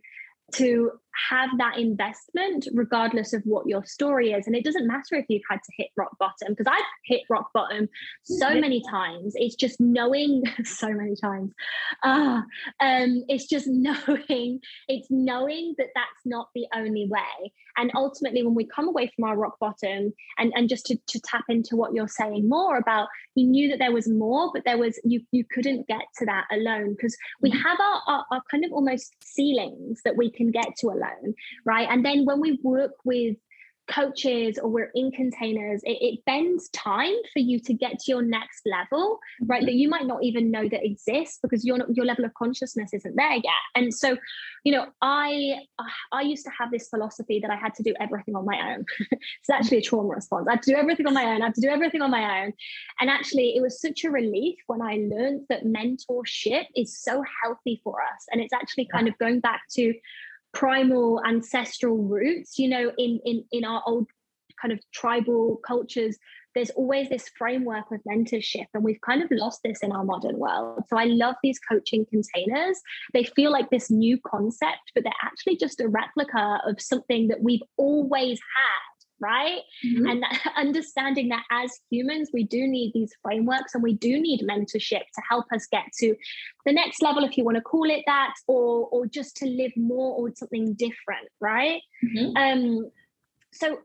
to 0.56 0.92
have 1.30 1.50
that 1.58 1.78
investment 1.78 2.68
regardless 2.74 3.34
of 3.34 3.42
what 3.44 3.68
your 3.68 3.86
story 3.86 4.32
is. 4.32 4.48
And 4.48 4.56
it 4.56 4.64
doesn't 4.64 4.88
matter 4.88 5.16
if 5.16 5.26
you've 5.30 5.42
had 5.50 5.58
to 5.58 5.72
hit 5.78 5.88
rock 5.96 6.18
bottom 6.20 6.50
because 6.50 6.68
i've 6.68 6.86
hit 7.06 7.22
rock 7.30 7.50
bottom 7.54 7.88
so 8.24 8.48
mm-hmm. 8.48 8.62
many 8.62 8.84
times. 8.90 9.34
It's 9.36 9.56
just 9.56 9.80
knowing 9.80 10.44
so 10.64 10.90
many 10.90 11.16
times. 11.16 11.52
Ah 12.04 12.44
um 12.80 13.24
it's 13.28 13.48
just 13.48 13.68
knowing 13.68 14.60
it's 14.88 15.08
knowing 15.10 15.76
that 15.78 15.88
that's 15.96 16.26
not 16.26 16.50
the 16.56 16.66
only 16.76 17.08
way. 17.08 17.52
And 17.78 17.92
ultimately 17.96 18.44
when 18.44 18.56
we 18.56 18.66
come 18.66 18.88
away 18.88 19.12
from 19.16 19.26
our 19.26 19.38
rock 19.38 19.60
bottom 19.60 20.14
and 20.38 20.54
and 20.56 20.70
just 20.70 20.86
to, 20.88 20.98
to 21.08 21.20
tap 21.22 21.46
into 21.50 21.76
what 21.76 21.94
you're 21.94 22.08
saying 22.08 22.48
more 22.48 22.78
about 22.78 23.08
you 23.36 23.46
knew 23.46 23.70
that 23.70 23.80
there 23.80 23.92
was 23.92 24.08
more 24.08 24.52
but 24.54 24.64
there 24.66 24.78
was 24.78 25.00
you 25.04 25.22
you 25.32 25.44
couldn't 25.44 25.88
get 25.88 26.04
to 26.18 26.26
that 26.26 26.46
alone 26.52 26.92
because 26.92 27.16
we 27.42 27.50
mm-hmm. 27.50 27.60
have 27.60 27.80
our, 27.80 28.02
our, 28.08 28.26
our 28.32 28.42
kind 28.50 28.66
of 28.66 28.72
almost 28.72 29.16
ceilings 29.24 30.02
that 30.04 30.18
we 30.18 30.30
can 30.30 30.52
get 30.52 30.76
to 30.78 30.88
alone 30.88 31.11
alone, 31.12 31.34
right? 31.66 31.88
And 31.90 32.06
then 32.06 32.26
when 32.26 32.40
we 32.40 32.60
work 32.64 32.94
with 33.04 33.38
coaches 33.92 34.58
or 34.62 34.70
we're 34.70 34.92
in 34.96 35.12
containers, 35.12 35.82
it, 35.84 35.98
it, 36.02 36.26
bends 36.26 36.70
time 36.70 37.14
for 37.34 37.40
you 37.40 37.60
to 37.60 37.74
get 37.74 38.00
to 38.00 38.06
your 38.08 38.22
next 38.22 38.62
level, 38.66 39.20
right? 39.44 39.66
That 39.66 39.74
you 39.74 39.90
might 39.90 40.06
not 40.06 40.24
even 40.24 40.52
know 40.52 40.68
that 40.70 40.86
exists 40.86 41.40
because 41.42 41.66
your 41.66 41.80
your 41.92 42.06
level 42.06 42.26
of 42.26 42.34
consciousness 42.36 42.94
isn't 42.94 43.16
there 43.16 43.34
yet. 43.34 43.64
And 43.76 43.94
so, 43.94 44.18
you 44.64 44.72
know, 44.72 44.88
I 45.02 45.56
I 46.12 46.22
used 46.22 46.46
to 46.46 46.52
have 46.58 46.72
this 46.72 46.88
philosophy 46.90 47.40
that 47.42 47.52
I 47.52 47.56
had 47.56 47.74
to 47.76 47.84
do 47.84 47.94
everything 48.00 48.36
on 48.36 48.46
my 48.46 48.74
own. 48.74 48.86
it's 49.12 49.50
actually 49.52 49.80
a 49.80 49.82
trauma 49.82 50.10
response. 50.10 50.48
I 50.48 50.54
had 50.54 50.64
to 50.64 50.72
do 50.72 50.78
everything 50.78 51.08
on 51.08 51.14
my 51.14 51.26
own. 51.26 51.42
I 51.42 51.46
had 51.46 51.56
to 51.56 51.62
do 51.62 51.70
everything 51.70 52.02
on 52.02 52.12
my 52.12 52.44
own. 52.44 52.54
And 53.00 53.10
actually, 53.10 53.56
it 53.58 53.62
was 53.62 53.82
such 53.82 54.04
a 54.04 54.12
relief 54.12 54.60
when 54.68 54.82
I 54.82 55.08
learned 55.12 55.48
that 55.50 55.66
mentorship 55.66 56.66
is 56.76 57.02
so 57.02 57.24
healthy 57.44 57.82
for 57.84 58.02
us. 58.02 58.26
And 58.32 58.42
it's 58.42 58.54
actually 58.54 58.88
kind 58.92 59.08
of 59.08 59.18
going 59.18 59.40
back 59.40 59.62
to 59.72 59.94
primal 60.54 61.22
ancestral 61.26 61.98
roots 61.98 62.60
you 62.60 62.68
know 62.68 62.92
in 62.98 63.20
in 63.26 63.44
in 63.52 63.64
our 63.64 63.82
old 63.86 64.08
kind 64.62 64.72
of 64.72 64.80
tribal 64.94 65.60
cultures 65.66 66.18
there's 66.54 66.70
always 66.72 67.10
this 67.10 67.30
framework 67.38 67.86
of 67.92 68.00
mentorship 68.10 68.66
and 68.74 68.84
we've 68.84 69.00
kind 69.02 69.24
of 69.24 69.30
lost 69.32 69.62
this 69.64 69.80
in 69.82 69.92
our 69.92 70.04
modern 70.04 70.38
world. 70.38 70.84
So 70.90 70.98
i 70.98 71.06
love 71.06 71.36
these 71.42 71.60
coaching 71.60 72.06
containers. 72.10 72.78
They 73.14 73.24
feel 73.24 73.52
like 73.52 73.70
this 73.70 73.90
new 73.90 74.20
concept 74.28 74.92
but 74.94 75.04
they're 75.04 75.14
actually 75.24 75.58
just 75.58 75.80
a 75.80 75.88
replica 75.88 76.60
of 76.68 76.82
something 76.82 77.30
that 77.30 77.42
we've 77.42 77.64
always 77.78 78.40
had 78.40 78.91
right? 79.22 79.62
Mm-hmm. 79.86 80.08
And 80.08 80.24
that, 80.24 80.40
understanding 80.58 81.30
that 81.30 81.44
as 81.52 81.72
humans, 81.90 82.30
we 82.34 82.44
do 82.44 82.68
need 82.68 82.92
these 82.94 83.14
frameworks 83.24 83.74
and 83.74 83.84
we 83.84 83.94
do 83.94 84.20
need 84.20 84.42
mentorship 84.42 85.02
to 85.02 85.22
help 85.30 85.46
us 85.54 85.68
get 85.72 85.84
to 86.00 86.16
the 86.66 86.74
next 86.74 87.02
level, 87.02 87.24
if 87.24 87.38
you 87.38 87.44
want 87.44 87.56
to 87.56 87.62
call 87.62 87.90
it 87.90 88.04
that, 88.08 88.34
or 88.48 88.88
or 88.92 89.06
just 89.06 89.38
to 89.38 89.46
live 89.46 89.72
more 89.76 90.16
or 90.16 90.32
something 90.36 90.74
different, 90.74 91.28
right? 91.40 91.82
Mm-hmm. 92.04 92.36
Um, 92.38 92.92
so 93.54 93.80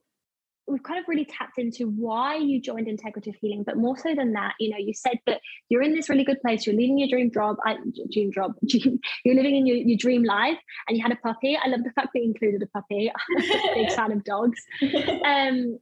we've 0.69 0.83
kind 0.83 0.99
of 0.99 1.05
really 1.09 1.25
tapped 1.25 1.59
into 1.59 1.89
why 1.89 2.37
you 2.37 2.61
joined 2.61 2.87
integrative 2.87 3.35
healing 3.41 3.63
but 3.63 3.77
more 3.77 3.97
so 3.97 4.15
than 4.15 4.33
that 4.33 4.55
you 4.59 4.71
know 4.71 4.77
you 4.79 4.93
said 4.95 5.19
that 5.27 5.41
you're 5.69 5.83
in 5.83 5.95
this 5.95 6.09
really 6.09 6.25
good 6.25 6.41
place 6.41 6.67
you're 6.67 6.75
living 6.75 6.99
your 6.99 7.09
dream 7.09 7.31
job 7.31 7.57
I, 7.65 7.77
dream 8.13 8.33
job 8.33 8.53
dream, 8.67 8.99
you're 9.25 9.35
living 9.35 9.57
in 9.57 9.67
your, 9.67 9.77
your 9.77 9.97
dream 9.97 10.25
life 10.25 10.59
and 10.89 10.97
you 10.97 11.03
had 11.03 11.13
a 11.13 11.17
puppy. 11.17 11.57
I 11.57 11.69
love 11.69 11.85
the 11.85 11.91
fact 11.91 12.11
that 12.13 12.21
you 12.21 12.27
included 12.27 12.63
a 12.63 12.67
puppy. 12.67 13.11
I'm 13.39 13.71
a 13.71 13.75
big 13.75 13.93
fan 13.93 14.13
of 14.13 14.25
dogs. 14.25 14.61
Um, 15.27 15.79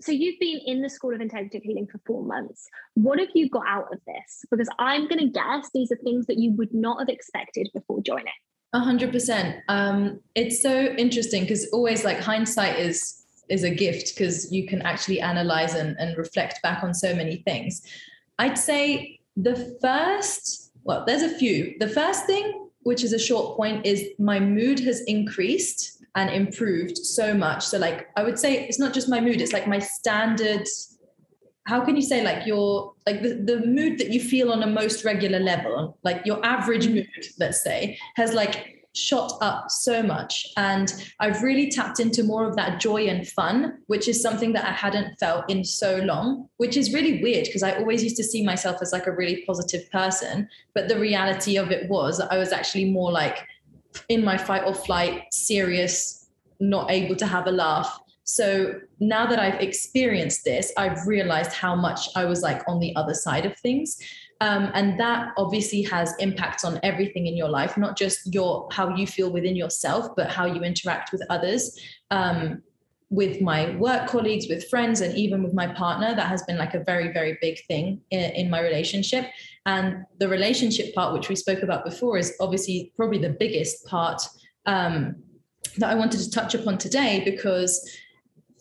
so 0.00 0.10
you've 0.10 0.40
been 0.40 0.60
in 0.66 0.82
the 0.82 0.90
school 0.90 1.14
of 1.14 1.20
integrative 1.20 1.62
healing 1.62 1.86
for 1.86 2.00
four 2.04 2.24
months. 2.24 2.68
What 2.94 3.20
have 3.20 3.28
you 3.34 3.48
got 3.48 3.62
out 3.68 3.92
of 3.92 4.00
this? 4.06 4.44
Because 4.50 4.68
i'm 4.78 5.06
going 5.06 5.20
to 5.20 5.28
guess 5.28 5.68
these 5.72 5.92
are 5.92 5.96
things 5.96 6.26
that 6.26 6.38
you 6.38 6.52
would 6.52 6.74
not 6.74 6.98
have 6.98 7.08
expected 7.08 7.68
before 7.72 8.02
joining. 8.02 8.32
A 8.72 8.80
hundred 8.80 9.12
percent. 9.12 9.62
Um, 9.68 10.20
it's 10.34 10.60
so 10.60 10.86
interesting 10.98 11.42
because 11.42 11.68
always 11.72 12.04
like 12.04 12.18
hindsight 12.18 12.78
is 12.80 13.21
is 13.48 13.64
a 13.64 13.70
gift 13.70 14.14
because 14.14 14.50
you 14.52 14.66
can 14.66 14.82
actually 14.82 15.20
analyze 15.20 15.74
and, 15.74 15.96
and 15.98 16.16
reflect 16.16 16.62
back 16.62 16.82
on 16.82 16.94
so 16.94 17.14
many 17.14 17.36
things. 17.46 17.82
I'd 18.38 18.58
say 18.58 19.20
the 19.36 19.76
first, 19.80 20.72
well, 20.84 21.04
there's 21.06 21.22
a 21.22 21.36
few. 21.38 21.74
The 21.78 21.88
first 21.88 22.26
thing, 22.26 22.68
which 22.80 23.04
is 23.04 23.12
a 23.12 23.18
short 23.18 23.56
point, 23.56 23.86
is 23.86 24.08
my 24.18 24.40
mood 24.40 24.80
has 24.80 25.02
increased 25.02 26.04
and 26.14 26.30
improved 26.30 26.98
so 26.98 27.32
much. 27.34 27.64
So, 27.64 27.78
like, 27.78 28.08
I 28.16 28.22
would 28.22 28.38
say 28.38 28.66
it's 28.66 28.78
not 28.78 28.92
just 28.92 29.08
my 29.08 29.20
mood, 29.20 29.40
it's 29.40 29.52
like 29.52 29.66
my 29.66 29.78
standard. 29.78 30.66
How 31.64 31.84
can 31.84 31.94
you 31.94 32.02
say 32.02 32.24
like 32.24 32.44
your 32.46 32.92
like 33.06 33.22
the, 33.22 33.34
the 33.34 33.64
mood 33.64 33.98
that 33.98 34.10
you 34.10 34.20
feel 34.20 34.50
on 34.50 34.62
a 34.62 34.66
most 34.66 35.04
regular 35.04 35.38
level, 35.38 35.96
like 36.02 36.26
your 36.26 36.44
average 36.44 36.86
mm-hmm. 36.86 36.96
mood, 36.96 37.26
let's 37.38 37.62
say, 37.62 37.98
has 38.16 38.34
like 38.34 38.81
shot 38.94 39.38
up 39.40 39.70
so 39.70 40.02
much. 40.02 40.46
And 40.56 40.92
I've 41.18 41.42
really 41.42 41.70
tapped 41.70 41.98
into 42.00 42.22
more 42.22 42.46
of 42.46 42.56
that 42.56 42.80
joy 42.80 43.06
and 43.06 43.26
fun, 43.26 43.78
which 43.86 44.08
is 44.08 44.20
something 44.20 44.52
that 44.52 44.64
I 44.64 44.72
hadn't 44.72 45.18
felt 45.18 45.48
in 45.50 45.64
so 45.64 45.96
long, 45.98 46.48
which 46.58 46.76
is 46.76 46.92
really 46.92 47.22
weird 47.22 47.44
because 47.46 47.62
I 47.62 47.76
always 47.76 48.02
used 48.02 48.16
to 48.16 48.24
see 48.24 48.44
myself 48.44 48.78
as 48.82 48.92
like 48.92 49.06
a 49.06 49.12
really 49.12 49.44
positive 49.46 49.90
person. 49.90 50.48
But 50.74 50.88
the 50.88 50.98
reality 50.98 51.56
of 51.56 51.70
it 51.70 51.88
was 51.88 52.18
that 52.18 52.32
I 52.32 52.38
was 52.38 52.52
actually 52.52 52.90
more 52.90 53.10
like 53.10 53.46
in 54.08 54.24
my 54.24 54.36
fight 54.36 54.64
or 54.66 54.74
flight, 54.74 55.24
serious, 55.32 56.28
not 56.60 56.90
able 56.90 57.16
to 57.16 57.26
have 57.26 57.46
a 57.46 57.52
laugh. 57.52 58.00
So 58.24 58.80
now 59.00 59.26
that 59.26 59.38
I've 59.38 59.60
experienced 59.60 60.44
this, 60.44 60.72
I've 60.76 61.06
realized 61.06 61.52
how 61.52 61.74
much 61.74 62.08
I 62.14 62.24
was 62.24 62.42
like 62.42 62.62
on 62.68 62.78
the 62.78 62.94
other 62.94 63.14
side 63.14 63.44
of 63.44 63.56
things. 63.58 63.98
Um, 64.42 64.72
and 64.74 64.98
that 64.98 65.32
obviously 65.36 65.82
has 65.82 66.16
impacts 66.18 66.64
on 66.64 66.80
everything 66.82 67.28
in 67.28 67.36
your 67.36 67.48
life, 67.48 67.78
not 67.78 67.96
just 67.96 68.34
your 68.34 68.66
how 68.72 68.92
you 68.96 69.06
feel 69.06 69.30
within 69.30 69.54
yourself, 69.54 70.16
but 70.16 70.30
how 70.30 70.46
you 70.46 70.62
interact 70.62 71.12
with 71.12 71.22
others. 71.30 71.78
Um, 72.10 72.60
with 73.08 73.40
my 73.42 73.76
work 73.76 74.08
colleagues, 74.08 74.46
with 74.48 74.68
friends, 74.68 75.00
and 75.02 75.14
even 75.16 75.44
with 75.44 75.52
my 75.52 75.66
partner, 75.66 76.14
that 76.14 76.26
has 76.26 76.42
been 76.44 76.56
like 76.56 76.74
a 76.74 76.82
very, 76.82 77.12
very 77.12 77.38
big 77.42 77.58
thing 77.66 78.00
in, 78.10 78.30
in 78.32 78.50
my 78.50 78.58
relationship. 78.58 79.26
And 79.66 80.06
the 80.18 80.28
relationship 80.28 80.94
part, 80.94 81.12
which 81.12 81.28
we 81.28 81.36
spoke 81.36 81.62
about 81.62 81.84
before, 81.84 82.16
is 82.18 82.34
obviously 82.40 82.90
probably 82.96 83.18
the 83.18 83.36
biggest 83.38 83.86
part 83.86 84.22
um, 84.66 85.16
that 85.76 85.90
I 85.90 85.94
wanted 85.94 86.20
to 86.20 86.30
touch 86.30 86.54
upon 86.54 86.78
today 86.78 87.22
because 87.24 87.88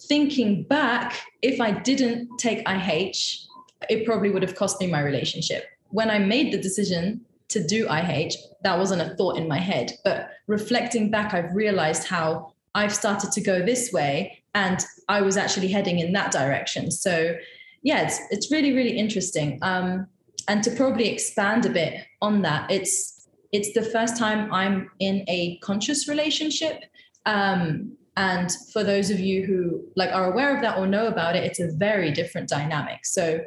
thinking 0.09 0.63
back, 0.63 1.21
if 1.41 1.59
I 1.61 1.71
didn't 1.71 2.37
take 2.37 2.61
IH, 2.67 3.47
it 3.89 4.05
probably 4.05 4.29
would 4.29 4.43
have 4.43 4.55
cost 4.55 4.79
me 4.79 4.87
my 4.87 5.01
relationship. 5.01 5.65
When 5.89 6.09
I 6.09 6.19
made 6.19 6.53
the 6.53 6.57
decision 6.57 7.21
to 7.49 7.65
do 7.65 7.87
IH, 7.89 8.33
that 8.63 8.77
wasn't 8.77 9.01
a 9.01 9.15
thought 9.15 9.37
in 9.37 9.47
my 9.47 9.57
head. 9.57 9.93
But 10.03 10.29
reflecting 10.47 11.11
back, 11.11 11.33
I've 11.33 11.53
realized 11.53 12.07
how 12.07 12.53
I've 12.75 12.93
started 12.93 13.31
to 13.33 13.41
go 13.41 13.65
this 13.65 13.91
way 13.91 14.43
and 14.55 14.79
I 15.09 15.21
was 15.21 15.37
actually 15.37 15.67
heading 15.67 15.99
in 15.99 16.13
that 16.13 16.31
direction. 16.31 16.91
So, 16.91 17.35
yeah, 17.83 18.03
it's, 18.03 18.19
it's 18.29 18.51
really, 18.51 18.73
really 18.73 18.97
interesting. 18.97 19.59
Um, 19.61 20.07
and 20.47 20.63
to 20.63 20.71
probably 20.71 21.09
expand 21.09 21.65
a 21.65 21.69
bit 21.69 22.05
on 22.21 22.41
that, 22.43 22.69
it's 22.71 23.27
it's 23.51 23.73
the 23.73 23.81
first 23.81 24.17
time 24.17 24.51
I'm 24.53 24.89
in 24.99 25.25
a 25.27 25.57
conscious 25.57 26.07
relationship. 26.07 26.85
Um, 27.25 27.97
and 28.17 28.49
for 28.71 28.83
those 28.83 29.09
of 29.09 29.19
you 29.19 29.45
who 29.45 29.83
like 29.95 30.11
are 30.11 30.31
aware 30.31 30.55
of 30.55 30.61
that 30.61 30.77
or 30.77 30.87
know 30.87 31.07
about 31.07 31.35
it, 31.35 31.43
it's 31.43 31.59
a 31.59 31.71
very 31.71 32.11
different 32.11 32.49
dynamic. 32.49 33.05
So 33.05 33.41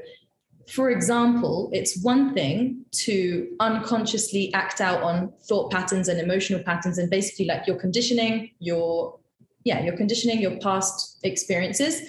for 0.68 0.90
example, 0.90 1.68
it's 1.72 2.03
one 2.03 2.33
thing 2.35 2.85
to 3.05 3.48
unconsciously 3.61 4.53
act 4.55 4.81
out 4.81 5.03
on 5.03 5.33
thought 5.48 5.70
patterns 5.70 6.09
and 6.09 6.20
emotional 6.20 6.62
patterns 6.62 6.98
and 6.98 7.11
basically 7.11 7.44
like 7.46 7.66
your 7.66 7.77
conditioning, 7.77 8.50
your 8.59 9.18
yeah, 9.64 9.83
your 9.83 9.96
conditioning, 9.96 10.40
your 10.40 10.59
past 10.59 11.18
experiences, 11.22 12.03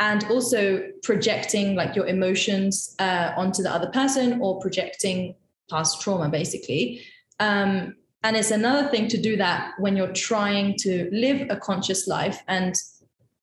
and 0.00 0.24
also 0.24 0.82
projecting 1.02 1.74
like 1.74 1.94
your 1.94 2.06
emotions 2.06 2.94
uh, 2.98 3.32
onto 3.36 3.62
the 3.62 3.70
other 3.70 3.90
person 3.90 4.40
or 4.40 4.58
projecting 4.60 5.34
past 5.70 6.00
trauma, 6.00 6.28
basically. 6.28 7.02
Um, 7.38 7.96
and 8.24 8.36
it's 8.36 8.50
another 8.50 8.88
thing 8.88 9.08
to 9.08 9.20
do 9.20 9.36
that 9.36 9.72
when 9.78 9.96
you're 9.96 10.12
trying 10.12 10.76
to 10.78 11.08
live 11.12 11.46
a 11.50 11.56
conscious 11.56 12.06
life. 12.06 12.42
And 12.48 12.74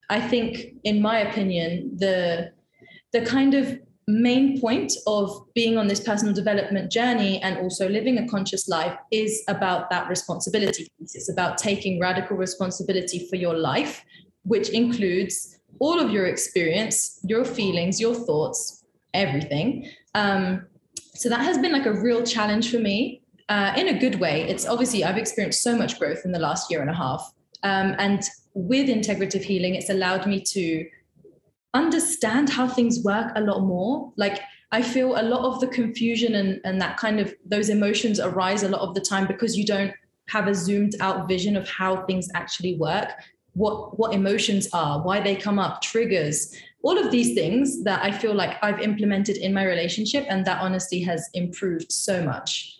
I 0.09 0.19
think, 0.19 0.75
in 0.83 1.01
my 1.01 1.19
opinion, 1.19 1.95
the 1.97 2.51
the 3.11 3.21
kind 3.21 3.53
of 3.53 3.79
main 4.09 4.59
point 4.59 4.91
of 5.05 5.45
being 5.53 5.77
on 5.77 5.87
this 5.87 5.99
personal 5.99 6.33
development 6.33 6.91
journey 6.91 7.41
and 7.41 7.57
also 7.59 7.87
living 7.87 8.17
a 8.17 8.27
conscious 8.27 8.67
life 8.67 8.97
is 9.11 9.43
about 9.47 9.89
that 9.89 10.09
responsibility 10.09 10.87
It's 10.99 11.29
about 11.29 11.57
taking 11.57 11.99
radical 11.99 12.35
responsibility 12.35 13.27
for 13.29 13.35
your 13.35 13.55
life, 13.55 14.03
which 14.43 14.69
includes 14.69 15.59
all 15.79 15.99
of 15.99 16.09
your 16.09 16.25
experience, 16.25 17.19
your 17.23 17.45
feelings, 17.45 18.01
your 18.01 18.15
thoughts, 18.15 18.83
everything. 19.13 19.89
Um, 20.15 20.65
so 21.13 21.29
that 21.29 21.41
has 21.41 21.57
been 21.57 21.71
like 21.71 21.85
a 21.85 21.93
real 21.93 22.23
challenge 22.23 22.71
for 22.71 22.79
me 22.79 23.21
uh, 23.47 23.73
in 23.77 23.89
a 23.89 23.99
good 23.99 24.19
way. 24.19 24.43
It's 24.43 24.65
obviously, 24.65 25.03
I've 25.03 25.17
experienced 25.17 25.61
so 25.61 25.77
much 25.77 25.99
growth 25.99 26.21
in 26.25 26.31
the 26.31 26.39
last 26.39 26.71
year 26.71 26.81
and 26.81 26.89
a 26.89 26.95
half. 26.95 27.31
Um, 27.63 27.95
and 27.99 28.23
with 28.53 28.87
integrative 28.87 29.43
healing, 29.43 29.75
it's 29.75 29.89
allowed 29.89 30.25
me 30.25 30.41
to 30.41 30.85
understand 31.73 32.49
how 32.49 32.67
things 32.67 33.03
work 33.03 33.31
a 33.35 33.41
lot 33.41 33.61
more. 33.61 34.11
Like 34.17 34.41
I 34.71 34.81
feel 34.81 35.19
a 35.19 35.23
lot 35.23 35.45
of 35.45 35.59
the 35.59 35.67
confusion 35.67 36.35
and, 36.35 36.61
and 36.63 36.81
that 36.81 36.97
kind 36.97 37.19
of 37.19 37.33
those 37.45 37.69
emotions 37.69 38.19
arise 38.19 38.63
a 38.63 38.69
lot 38.69 38.81
of 38.81 38.95
the 38.95 39.01
time 39.01 39.27
because 39.27 39.57
you 39.57 39.65
don't 39.65 39.93
have 40.29 40.47
a 40.47 40.53
zoomed 40.55 40.95
out 40.99 41.27
vision 41.27 41.55
of 41.55 41.67
how 41.67 42.05
things 42.05 42.29
actually 42.35 42.75
work, 42.77 43.09
what 43.53 43.97
what 43.97 44.13
emotions 44.13 44.69
are, 44.73 45.01
why 45.01 45.19
they 45.19 45.35
come 45.35 45.59
up, 45.59 45.81
triggers, 45.81 46.55
all 46.83 46.97
of 46.97 47.11
these 47.11 47.33
things 47.33 47.83
that 47.83 48.03
I 48.03 48.11
feel 48.11 48.33
like 48.33 48.57
I've 48.63 48.79
implemented 48.79 49.37
in 49.37 49.53
my 49.53 49.65
relationship 49.65 50.25
and 50.29 50.45
that 50.45 50.61
honestly 50.61 51.01
has 51.01 51.29
improved 51.33 51.91
so 51.91 52.23
much. 52.23 52.78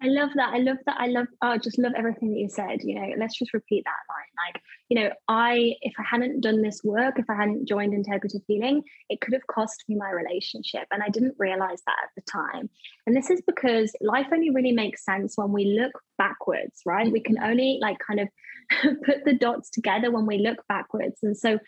I 0.00 0.06
love 0.06 0.30
that. 0.36 0.54
I 0.54 0.58
love 0.58 0.76
that. 0.86 0.96
I 1.00 1.06
love, 1.06 1.26
oh, 1.42 1.48
I 1.48 1.58
just 1.58 1.76
love 1.76 1.92
everything 1.96 2.30
that 2.30 2.38
you 2.38 2.48
said. 2.48 2.82
You 2.84 2.94
know, 2.94 3.14
let's 3.18 3.36
just 3.36 3.52
repeat 3.52 3.84
that 3.84 3.90
line. 4.08 4.46
Like, 4.46 4.62
you 4.88 5.00
know, 5.00 5.10
I, 5.26 5.74
if 5.82 5.92
I 5.98 6.04
hadn't 6.08 6.40
done 6.40 6.62
this 6.62 6.84
work, 6.84 7.18
if 7.18 7.28
I 7.28 7.34
hadn't 7.34 7.66
joined 7.66 7.94
integrative 7.94 8.42
healing, 8.46 8.84
it 9.08 9.20
could 9.20 9.34
have 9.34 9.46
cost 9.48 9.82
me 9.88 9.96
my 9.96 10.10
relationship. 10.10 10.86
And 10.92 11.02
I 11.02 11.08
didn't 11.08 11.34
realize 11.36 11.82
that 11.84 11.96
at 12.04 12.10
the 12.14 12.22
time. 12.30 12.70
And 13.06 13.16
this 13.16 13.28
is 13.28 13.42
because 13.44 13.92
life 14.00 14.28
only 14.32 14.50
really 14.50 14.70
makes 14.70 15.04
sense 15.04 15.36
when 15.36 15.50
we 15.50 15.64
look 15.64 16.00
backwards, 16.16 16.80
right? 16.86 17.10
We 17.10 17.20
can 17.20 17.42
only 17.42 17.78
like 17.80 17.98
kind 17.98 18.20
of 18.20 18.28
put 19.04 19.24
the 19.24 19.34
dots 19.34 19.68
together 19.68 20.12
when 20.12 20.26
we 20.26 20.38
look 20.38 20.58
backwards. 20.68 21.18
And 21.24 21.36
so, 21.36 21.58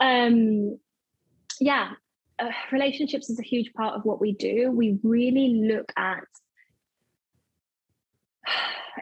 um, 0.00 0.78
yeah, 1.60 1.90
uh, 2.38 2.50
relationships 2.72 3.28
is 3.28 3.38
a 3.38 3.42
huge 3.42 3.72
part 3.74 3.96
of 3.96 4.04
what 4.06 4.20
we 4.20 4.32
do. 4.32 4.70
We 4.70 4.98
really 5.02 5.60
look 5.68 5.92
at 5.96 6.24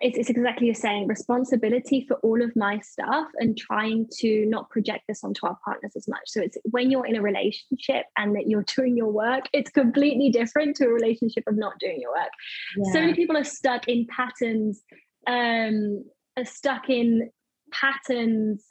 it's, 0.01 0.19
it's 0.19 0.31
exactly 0.31 0.67
you're 0.67 0.75
saying 0.75 1.07
responsibility 1.07 2.05
for 2.07 2.17
all 2.19 2.43
of 2.43 2.55
my 2.57 2.79
stuff 2.81 3.29
and 3.39 3.57
trying 3.57 4.07
to 4.19 4.47
not 4.47 4.71
project 4.71 5.05
this 5.09 5.23
onto 5.23 5.47
our 5.47 5.57
partners 5.65 5.93
as 5.97 6.09
much. 6.09 6.23
So 6.27 6.41
it's 6.41 6.57
when 6.65 6.91
you're 6.91 7.07
in 7.07 7.17
a 7.17 7.23
relationship 7.23 8.07
and 8.17 8.35
that 8.37 8.49
you're 8.49 8.65
doing 8.77 8.97
your 8.97 9.11
work 9.11 9.45
it's 9.53 9.71
completely 9.71 10.31
different 10.31 10.77
to 10.77 10.87
a 10.87 10.89
relationship 10.89 11.45
of 11.47 11.57
not 11.57 11.79
doing 11.79 11.99
your 12.01 12.11
work. 12.11 12.31
Yeah. 12.77 12.93
so 12.93 13.01
many 13.01 13.15
people 13.15 13.37
are 13.37 13.45
stuck 13.45 13.89
in 13.89 14.07
patterns 14.07 14.83
um 15.27 16.05
are 16.37 16.45
stuck 16.45 16.91
in 16.91 17.31
patterns 17.73 18.65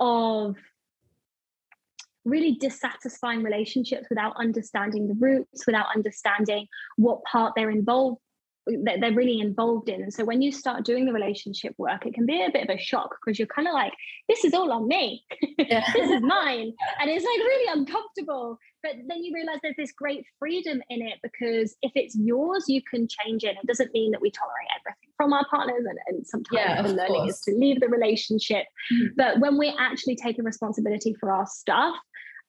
of 0.00 0.56
really 2.24 2.52
dissatisfying 2.52 3.42
relationships 3.42 4.06
without 4.08 4.34
understanding 4.38 5.06
the 5.08 5.14
roots 5.14 5.66
without 5.66 5.86
understanding 5.94 6.66
what 6.96 7.22
part 7.24 7.52
they're 7.54 7.70
involved 7.70 8.20
that 8.66 9.00
they're 9.00 9.12
really 9.12 9.40
involved 9.40 9.88
in. 9.88 10.02
And 10.02 10.12
so 10.12 10.24
when 10.24 10.40
you 10.40 10.50
start 10.50 10.84
doing 10.84 11.04
the 11.04 11.12
relationship 11.12 11.74
work, 11.76 12.06
it 12.06 12.14
can 12.14 12.24
be 12.24 12.42
a 12.42 12.50
bit 12.50 12.68
of 12.68 12.74
a 12.74 12.78
shock 12.78 13.14
because 13.20 13.38
you're 13.38 13.48
kind 13.48 13.68
of 13.68 13.74
like, 13.74 13.92
this 14.28 14.44
is 14.44 14.54
all 14.54 14.72
on 14.72 14.88
me. 14.88 15.24
Yeah. 15.56 15.84
this 15.94 16.10
is 16.10 16.20
mine. 16.22 16.72
And 17.00 17.10
it's 17.10 17.24
like 17.24 17.38
really 17.38 17.80
uncomfortable. 17.80 18.58
But 18.82 18.96
then 19.08 19.22
you 19.22 19.32
realize 19.32 19.58
there's 19.62 19.76
this 19.76 19.92
great 19.92 20.24
freedom 20.38 20.82
in 20.90 21.00
it 21.00 21.18
because 21.22 21.76
if 21.80 21.92
it's 21.94 22.14
yours, 22.16 22.64
you 22.68 22.82
can 22.82 23.06
change 23.08 23.44
it. 23.44 23.56
It 23.62 23.66
doesn't 23.66 23.92
mean 23.94 24.10
that 24.10 24.20
we 24.20 24.30
tolerate 24.30 24.68
everything 24.78 25.10
from 25.16 25.32
our 25.32 25.46
partners. 25.48 25.84
And, 25.88 25.98
and 26.08 26.26
sometimes 26.26 26.58
yeah, 26.58 26.82
the 26.82 26.88
learning 26.88 27.22
course. 27.22 27.36
is 27.36 27.40
to 27.42 27.52
leave 27.52 27.80
the 27.80 27.88
relationship. 27.88 28.66
Mm-hmm. 28.92 29.14
But 29.16 29.40
when 29.40 29.56
we're 29.56 29.78
actually 29.78 30.16
taking 30.16 30.44
responsibility 30.44 31.14
for 31.18 31.30
our 31.30 31.46
stuff, 31.46 31.94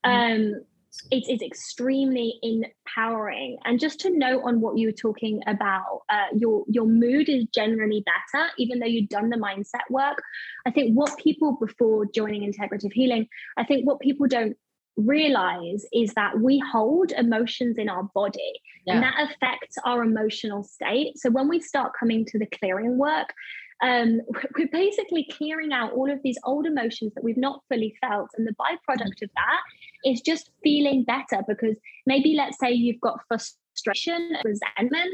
mm-hmm. 0.06 0.56
um, 0.56 0.66
it 1.12 1.30
is 1.30 1.42
extremely 1.42 2.40
empowering. 2.42 3.58
And 3.66 3.80
just 3.80 4.00
to 4.02 4.10
note 4.10 4.42
on 4.44 4.62
what 4.62 4.78
you 4.78 4.88
were 4.88 4.94
talking 4.94 5.42
about 5.48 6.02
uh, 6.10 6.28
your 6.36 6.66
your 6.68 6.86
mood 6.86 7.30
is 7.30 7.46
generally 7.54 8.04
better 8.06 8.48
even 8.58 8.80
though 8.80 8.86
you've 8.86 9.10
done 9.10 9.30
the 9.30 9.38
mindset 9.38 9.90
work. 9.90 10.22
I 10.66 10.72
think 10.72 10.96
what 10.96 11.18
people 11.18 11.58
before 11.60 12.06
joining 12.06 12.42
integrative 12.52 12.92
healing 12.94 13.28
i 13.58 13.64
think 13.64 13.86
what 13.86 14.00
people 14.00 14.28
don't 14.28 14.56
realize 14.98 15.86
is 15.92 16.14
that 16.14 16.40
we 16.40 16.62
hold 16.72 17.12
emotions 17.12 17.78
in 17.78 17.90
our 17.90 18.04
body 18.16 18.62
yeah. 18.86 18.94
and 18.94 19.04
that 19.04 19.16
affects 19.24 19.76
our 19.84 20.04
emotional 20.04 20.64
state. 20.64 21.18
So 21.18 21.30
when 21.30 21.50
we 21.50 21.60
start 21.60 21.92
coming 22.00 22.26
to 22.26 22.40
the 22.40 22.46
clearing 22.46 22.98
work 22.98 23.34
um, 23.86 24.22
we're 24.58 24.68
basically 24.72 25.28
clearing 25.38 25.72
out 25.72 25.94
all 25.94 26.12
of 26.12 26.20
these 26.24 26.40
old 26.44 26.66
emotions 26.66 27.14
that 27.14 27.24
we've 27.24 27.38
not 27.38 27.62
fully 27.70 27.96
felt. 28.02 28.30
And 28.36 28.48
the 28.48 28.56
byproduct 28.56 29.22
of 29.22 29.30
that 29.36 29.62
is 30.04 30.22
just 30.22 30.50
feeling 30.64 31.04
better 31.04 31.44
because 31.48 31.78
maybe 32.08 32.34
let's 32.36 32.58
say 32.60 32.72
you've 32.72 33.02
got 33.02 33.20
frustration, 33.28 34.38
resentment, 34.44 35.14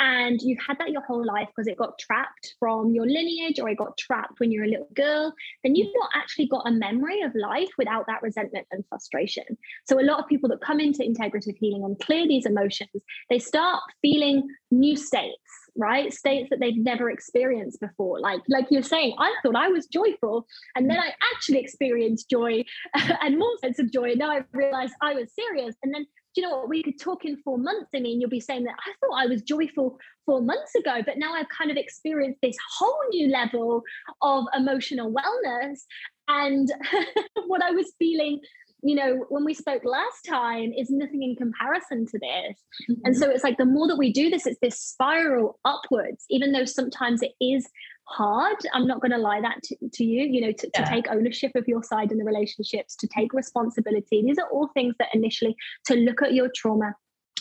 and 0.00 0.40
you've 0.40 0.60
had 0.64 0.78
that 0.78 0.90
your 0.90 1.02
whole 1.02 1.26
life 1.26 1.48
because 1.48 1.66
it 1.66 1.76
got 1.76 1.98
trapped 1.98 2.54
from 2.60 2.94
your 2.94 3.04
lineage 3.04 3.58
or 3.58 3.68
it 3.68 3.78
got 3.78 3.98
trapped 3.98 4.38
when 4.38 4.52
you're 4.52 4.64
a 4.64 4.68
little 4.68 4.88
girl, 4.94 5.34
then 5.64 5.74
you've 5.74 5.92
not 5.96 6.10
actually 6.14 6.46
got 6.46 6.68
a 6.68 6.70
memory 6.70 7.22
of 7.22 7.34
life 7.34 7.70
without 7.78 8.06
that 8.06 8.22
resentment 8.22 8.64
and 8.70 8.84
frustration. 8.88 9.44
So 9.86 9.98
a 9.98 10.02
lot 10.02 10.20
of 10.20 10.28
people 10.28 10.48
that 10.50 10.60
come 10.60 10.78
into 10.78 11.02
integrative 11.02 11.56
healing 11.58 11.82
and 11.82 11.98
clear 11.98 12.28
these 12.28 12.46
emotions, 12.46 13.02
they 13.28 13.40
start 13.40 13.82
feeling 14.00 14.46
new 14.70 14.96
states 14.96 15.36
right? 15.78 16.12
States 16.12 16.50
that 16.50 16.60
they've 16.60 16.76
never 16.76 17.10
experienced 17.10 17.80
before. 17.80 18.20
Like 18.20 18.40
like 18.48 18.66
you're 18.70 18.82
saying 18.82 19.14
i 19.18 19.34
thought 19.42 19.56
i 19.56 19.68
was 19.68 19.86
joyful 19.86 20.46
and 20.74 20.90
then 20.90 20.98
i 20.98 21.12
actually 21.34 21.58
experienced 21.58 22.28
joy 22.28 22.64
and 23.22 23.38
more 23.38 23.56
sense 23.62 23.78
of 23.78 23.92
joy 23.92 24.10
and 24.10 24.18
now 24.18 24.30
i 24.30 24.40
realized 24.52 24.94
i 25.00 25.14
was 25.14 25.32
serious. 25.34 25.74
And 25.82 25.94
then 25.94 26.06
you 26.36 26.42
know 26.42 26.58
what? 26.58 26.68
We 26.68 26.82
could 26.82 27.00
talk 27.00 27.24
in 27.24 27.36
four 27.38 27.58
months 27.58 27.90
i 27.94 28.00
mean 28.00 28.20
you'll 28.20 28.30
be 28.30 28.40
saying 28.40 28.64
that 28.64 28.74
i 28.86 28.92
thought 29.00 29.16
i 29.16 29.26
was 29.26 29.42
joyful 29.42 29.98
four 30.26 30.42
months 30.42 30.74
ago 30.74 31.00
but 31.04 31.18
now 31.18 31.34
i've 31.34 31.48
kind 31.48 31.70
of 31.70 31.76
experienced 31.76 32.40
this 32.42 32.56
whole 32.76 32.98
new 33.10 33.28
level 33.28 33.82
of 34.22 34.44
emotional 34.54 35.12
wellness 35.12 35.80
and 36.28 36.72
what 37.46 37.62
i 37.62 37.70
was 37.70 37.92
feeling 37.98 38.40
you 38.82 38.94
know, 38.94 39.26
when 39.28 39.44
we 39.44 39.54
spoke 39.54 39.84
last 39.84 40.24
time, 40.26 40.72
is 40.76 40.90
nothing 40.90 41.22
in 41.22 41.34
comparison 41.34 42.06
to 42.06 42.18
this. 42.18 42.58
Mm-hmm. 42.90 43.00
And 43.04 43.16
so 43.16 43.28
it's 43.28 43.42
like 43.42 43.58
the 43.58 43.64
more 43.64 43.88
that 43.88 43.98
we 43.98 44.12
do 44.12 44.30
this, 44.30 44.46
it's 44.46 44.60
this 44.60 44.78
spiral 44.78 45.58
upwards, 45.64 46.24
even 46.30 46.52
though 46.52 46.64
sometimes 46.64 47.22
it 47.22 47.32
is 47.40 47.68
hard. 48.04 48.56
I'm 48.72 48.86
not 48.86 49.00
going 49.00 49.12
to 49.12 49.18
lie 49.18 49.40
that 49.40 49.62
to, 49.64 49.76
to 49.94 50.04
you, 50.04 50.26
you 50.26 50.40
know, 50.40 50.52
to, 50.52 50.70
yeah. 50.74 50.84
to, 50.84 50.90
take 50.90 51.10
ownership 51.10 51.52
of 51.56 51.66
your 51.66 51.82
side 51.82 52.12
in 52.12 52.18
the 52.18 52.24
relationships, 52.24 52.94
to 52.96 53.08
take 53.08 53.32
responsibility. 53.32 54.22
These 54.22 54.38
are 54.38 54.48
all 54.50 54.68
things 54.74 54.94
that 54.98 55.08
initially 55.12 55.56
to 55.86 55.94
look 55.94 56.22
at 56.22 56.32
your 56.32 56.48
trauma. 56.54 56.94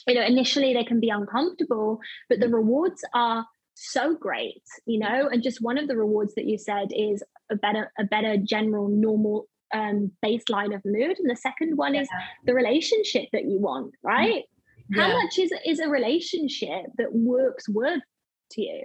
You 0.07 0.15
know, 0.15 0.25
initially 0.25 0.73
they 0.73 0.83
can 0.83 0.99
be 0.99 1.09
uncomfortable, 1.09 1.99
but 2.29 2.39
the 2.39 2.49
rewards 2.49 3.03
are 3.13 3.45
so 3.75 4.15
great, 4.15 4.63
you 4.85 4.99
know. 4.99 5.29
And 5.31 5.43
just 5.43 5.61
one 5.61 5.77
of 5.77 5.87
the 5.87 5.97
rewards 5.97 6.33
that 6.35 6.45
you 6.45 6.57
said 6.57 6.89
is 6.91 7.21
a 7.51 7.55
better, 7.55 7.91
a 7.99 8.05
better 8.05 8.37
general 8.37 8.87
normal 8.87 9.47
um, 9.73 10.11
baseline 10.25 10.75
of 10.75 10.81
mood, 10.85 11.17
and 11.19 11.29
the 11.29 11.35
second 11.35 11.77
one 11.77 11.93
yeah. 11.93 12.01
is 12.01 12.09
the 12.45 12.53
relationship 12.53 13.25
that 13.33 13.45
you 13.45 13.59
want. 13.59 13.93
Right? 14.03 14.43
Yeah. 14.89 15.03
How 15.03 15.21
much 15.21 15.37
is 15.37 15.51
is 15.65 15.79
a 15.79 15.87
relationship 15.87 16.85
that 16.97 17.13
works 17.13 17.67
worth 17.69 18.03
to 18.51 18.61
you? 18.61 18.83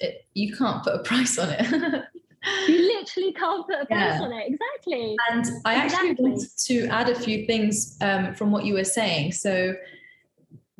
It, 0.00 0.26
you 0.34 0.54
can't 0.56 0.82
put 0.82 0.94
a 0.94 0.98
price 1.00 1.38
on 1.38 1.50
it. 1.50 1.66
you 2.68 2.78
literally 2.78 3.32
can't 3.32 3.66
put 3.66 3.80
a 3.80 3.86
price 3.86 4.18
yeah. 4.18 4.22
on 4.22 4.32
it. 4.32 4.46
Exactly. 4.48 5.16
And 5.30 5.44
I 5.64 5.84
exactly. 5.84 6.10
actually 6.10 6.30
want 6.30 6.42
to 6.66 6.86
add 6.88 7.08
a 7.08 7.14
few 7.14 7.46
things 7.46 7.96
um, 8.00 8.34
from 8.34 8.50
what 8.50 8.64
you 8.64 8.74
were 8.74 8.84
saying. 8.84 9.32
So 9.32 9.74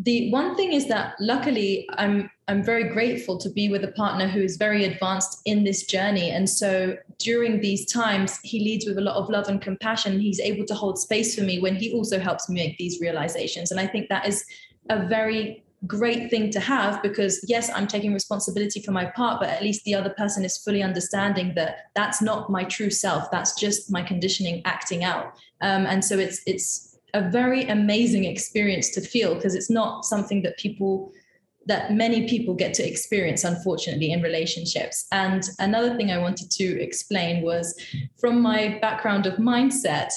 the 0.02 0.30
one 0.30 0.56
thing 0.56 0.72
is 0.72 0.88
that 0.88 1.14
luckily 1.20 1.88
I'm 1.96 2.30
I'm 2.48 2.62
very 2.62 2.88
grateful 2.88 3.38
to 3.38 3.48
be 3.48 3.68
with 3.68 3.84
a 3.84 3.92
partner 3.92 4.26
who 4.26 4.40
is 4.40 4.56
very 4.56 4.84
advanced 4.84 5.40
in 5.44 5.64
this 5.64 5.86
journey. 5.86 6.30
And 6.30 6.50
so 6.50 6.96
during 7.18 7.60
these 7.60 7.90
times, 7.90 8.38
he 8.42 8.58
leads 8.60 8.84
with 8.84 8.98
a 8.98 9.00
lot 9.00 9.16
of 9.16 9.30
love 9.30 9.48
and 9.48 9.62
compassion. 9.62 10.20
He's 10.20 10.40
able 10.40 10.66
to 10.66 10.74
hold 10.74 10.98
space 10.98 11.36
for 11.36 11.42
me 11.42 11.60
when 11.60 11.76
he 11.76 11.92
also 11.92 12.18
helps 12.18 12.48
me 12.48 12.56
make 12.56 12.78
these 12.78 13.00
realizations. 13.00 13.70
And 13.70 13.78
I 13.78 13.86
think 13.86 14.08
that 14.08 14.26
is 14.26 14.44
a 14.90 15.06
very 15.06 15.62
great 15.86 16.30
thing 16.30 16.48
to 16.48 16.60
have 16.60 17.02
because 17.02 17.44
yes 17.48 17.68
i'm 17.74 17.88
taking 17.88 18.14
responsibility 18.14 18.80
for 18.80 18.92
my 18.92 19.04
part 19.04 19.40
but 19.40 19.48
at 19.48 19.64
least 19.64 19.82
the 19.82 19.92
other 19.92 20.10
person 20.10 20.44
is 20.44 20.56
fully 20.56 20.80
understanding 20.80 21.52
that 21.56 21.90
that's 21.96 22.22
not 22.22 22.48
my 22.48 22.62
true 22.62 22.88
self 22.88 23.28
that's 23.32 23.58
just 23.58 23.90
my 23.90 24.00
conditioning 24.00 24.62
acting 24.64 25.02
out 25.02 25.34
um, 25.60 25.84
and 25.86 26.04
so 26.04 26.16
it's 26.16 26.40
it's 26.46 26.91
a 27.14 27.31
very 27.31 27.64
amazing 27.64 28.25
experience 28.25 28.90
to 28.90 29.01
feel 29.01 29.35
because 29.35 29.55
it's 29.55 29.70
not 29.70 30.05
something 30.05 30.42
that 30.42 30.57
people 30.59 31.12
that 31.66 31.92
many 31.92 32.29
people 32.29 32.55
get 32.55 32.75
to 32.75 32.83
experience 32.83 33.44
unfortunately 33.44 34.11
in 34.11 34.20
relationships. 34.20 35.07
And 35.12 35.48
another 35.61 35.96
thing 35.96 36.11
i 36.11 36.18
wanted 36.18 36.51
to 36.51 36.83
explain 36.83 37.42
was 37.42 37.81
from 38.18 38.40
my 38.40 38.79
background 38.81 39.27
of 39.27 39.35
mindset 39.35 40.11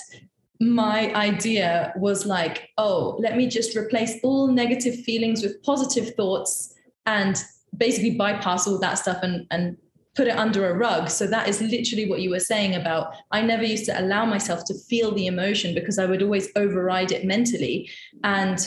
my 0.59 1.13
idea 1.13 1.93
was 1.97 2.25
like, 2.25 2.69
oh, 2.77 3.17
let 3.19 3.35
me 3.35 3.47
just 3.47 3.75
replace 3.75 4.17
all 4.23 4.47
negative 4.47 4.95
feelings 5.03 5.41
with 5.43 5.61
positive 5.63 6.15
thoughts 6.15 6.73
and 7.05 7.43
basically 7.77 8.11
bypass 8.11 8.67
all 8.67 8.79
that 8.79 8.97
stuff 8.97 9.17
and, 9.21 9.45
and 9.51 9.77
put 10.15 10.27
it 10.27 10.37
under 10.37 10.69
a 10.69 10.73
rug. 10.73 11.09
So 11.09 11.27
that 11.27 11.47
is 11.47 11.61
literally 11.61 12.09
what 12.09 12.21
you 12.21 12.29
were 12.29 12.39
saying 12.39 12.75
about 12.75 13.13
I 13.31 13.41
never 13.41 13.63
used 13.63 13.85
to 13.85 13.99
allow 13.99 14.25
myself 14.25 14.63
to 14.65 14.73
feel 14.73 15.13
the 15.13 15.27
emotion 15.27 15.75
because 15.75 15.99
I 15.99 16.05
would 16.05 16.23
always 16.23 16.49
override 16.55 17.11
it 17.11 17.25
mentally. 17.25 17.89
And 18.23 18.65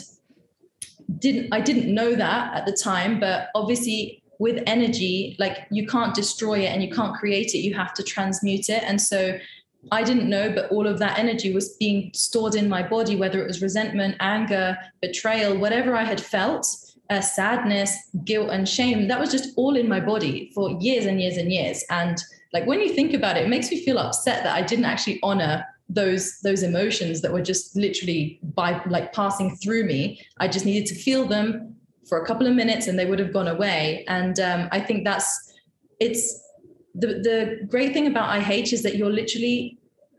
didn't 1.18 1.52
I 1.52 1.60
didn't 1.60 1.92
know 1.92 2.14
that 2.14 2.54
at 2.54 2.66
the 2.66 2.72
time, 2.72 3.18
but 3.18 3.48
obviously 3.54 4.22
with 4.38 4.62
energy, 4.66 5.36
like 5.38 5.66
you 5.70 5.86
can't 5.86 6.14
destroy 6.14 6.60
it 6.60 6.68
and 6.68 6.82
you 6.82 6.90
can't 6.90 7.16
create 7.16 7.54
it, 7.54 7.58
you 7.58 7.74
have 7.74 7.94
to 7.94 8.02
transmute 8.02 8.68
it. 8.68 8.82
And 8.84 9.00
so 9.00 9.38
I 9.90 10.02
didn't 10.02 10.28
know, 10.28 10.52
but 10.52 10.70
all 10.70 10.86
of 10.86 10.98
that 10.98 11.18
energy 11.18 11.52
was 11.52 11.76
being 11.76 12.10
stored 12.12 12.54
in 12.54 12.68
my 12.68 12.86
body, 12.86 13.16
whether 13.16 13.40
it 13.42 13.46
was 13.46 13.62
resentment, 13.62 14.16
anger, 14.20 14.76
betrayal, 15.00 15.56
whatever 15.56 15.96
I 15.96 16.04
had 16.04 16.20
felt, 16.20 16.66
sadness, 17.22 17.96
guilt, 18.24 18.50
and 18.50 18.68
shame. 18.68 19.08
That 19.08 19.20
was 19.20 19.30
just 19.30 19.50
all 19.56 19.76
in 19.76 19.88
my 19.88 20.00
body 20.00 20.50
for 20.54 20.70
years 20.80 21.06
and 21.06 21.20
years 21.20 21.36
and 21.36 21.50
years. 21.50 21.84
And 21.90 22.18
like 22.52 22.66
when 22.66 22.80
you 22.80 22.92
think 22.92 23.14
about 23.14 23.36
it, 23.36 23.44
it 23.44 23.48
makes 23.48 23.70
me 23.70 23.84
feel 23.84 23.98
upset 23.98 24.44
that 24.44 24.54
I 24.54 24.62
didn't 24.62 24.84
actually 24.84 25.18
honor 25.22 25.64
those 25.90 26.40
those 26.40 26.62
emotions 26.62 27.22
that 27.22 27.32
were 27.32 27.40
just 27.40 27.74
literally 27.74 28.38
by 28.42 28.82
like 28.86 29.12
passing 29.12 29.56
through 29.56 29.84
me. 29.84 30.20
I 30.38 30.48
just 30.48 30.66
needed 30.66 30.86
to 30.86 30.94
feel 30.94 31.26
them 31.26 31.74
for 32.06 32.22
a 32.22 32.26
couple 32.26 32.46
of 32.46 32.54
minutes, 32.54 32.86
and 32.86 32.98
they 32.98 33.06
would 33.06 33.18
have 33.18 33.32
gone 33.32 33.48
away. 33.48 34.04
And 34.08 34.38
um, 34.40 34.68
I 34.72 34.80
think 34.80 35.04
that's 35.04 35.54
it's 36.00 36.42
the, 36.94 37.06
the 37.06 37.66
great 37.68 37.92
thing 37.92 38.06
about 38.06 38.36
IH 38.36 38.72
is 38.72 38.82
that 38.82 38.96
you're 38.96 39.10
literally 39.10 39.78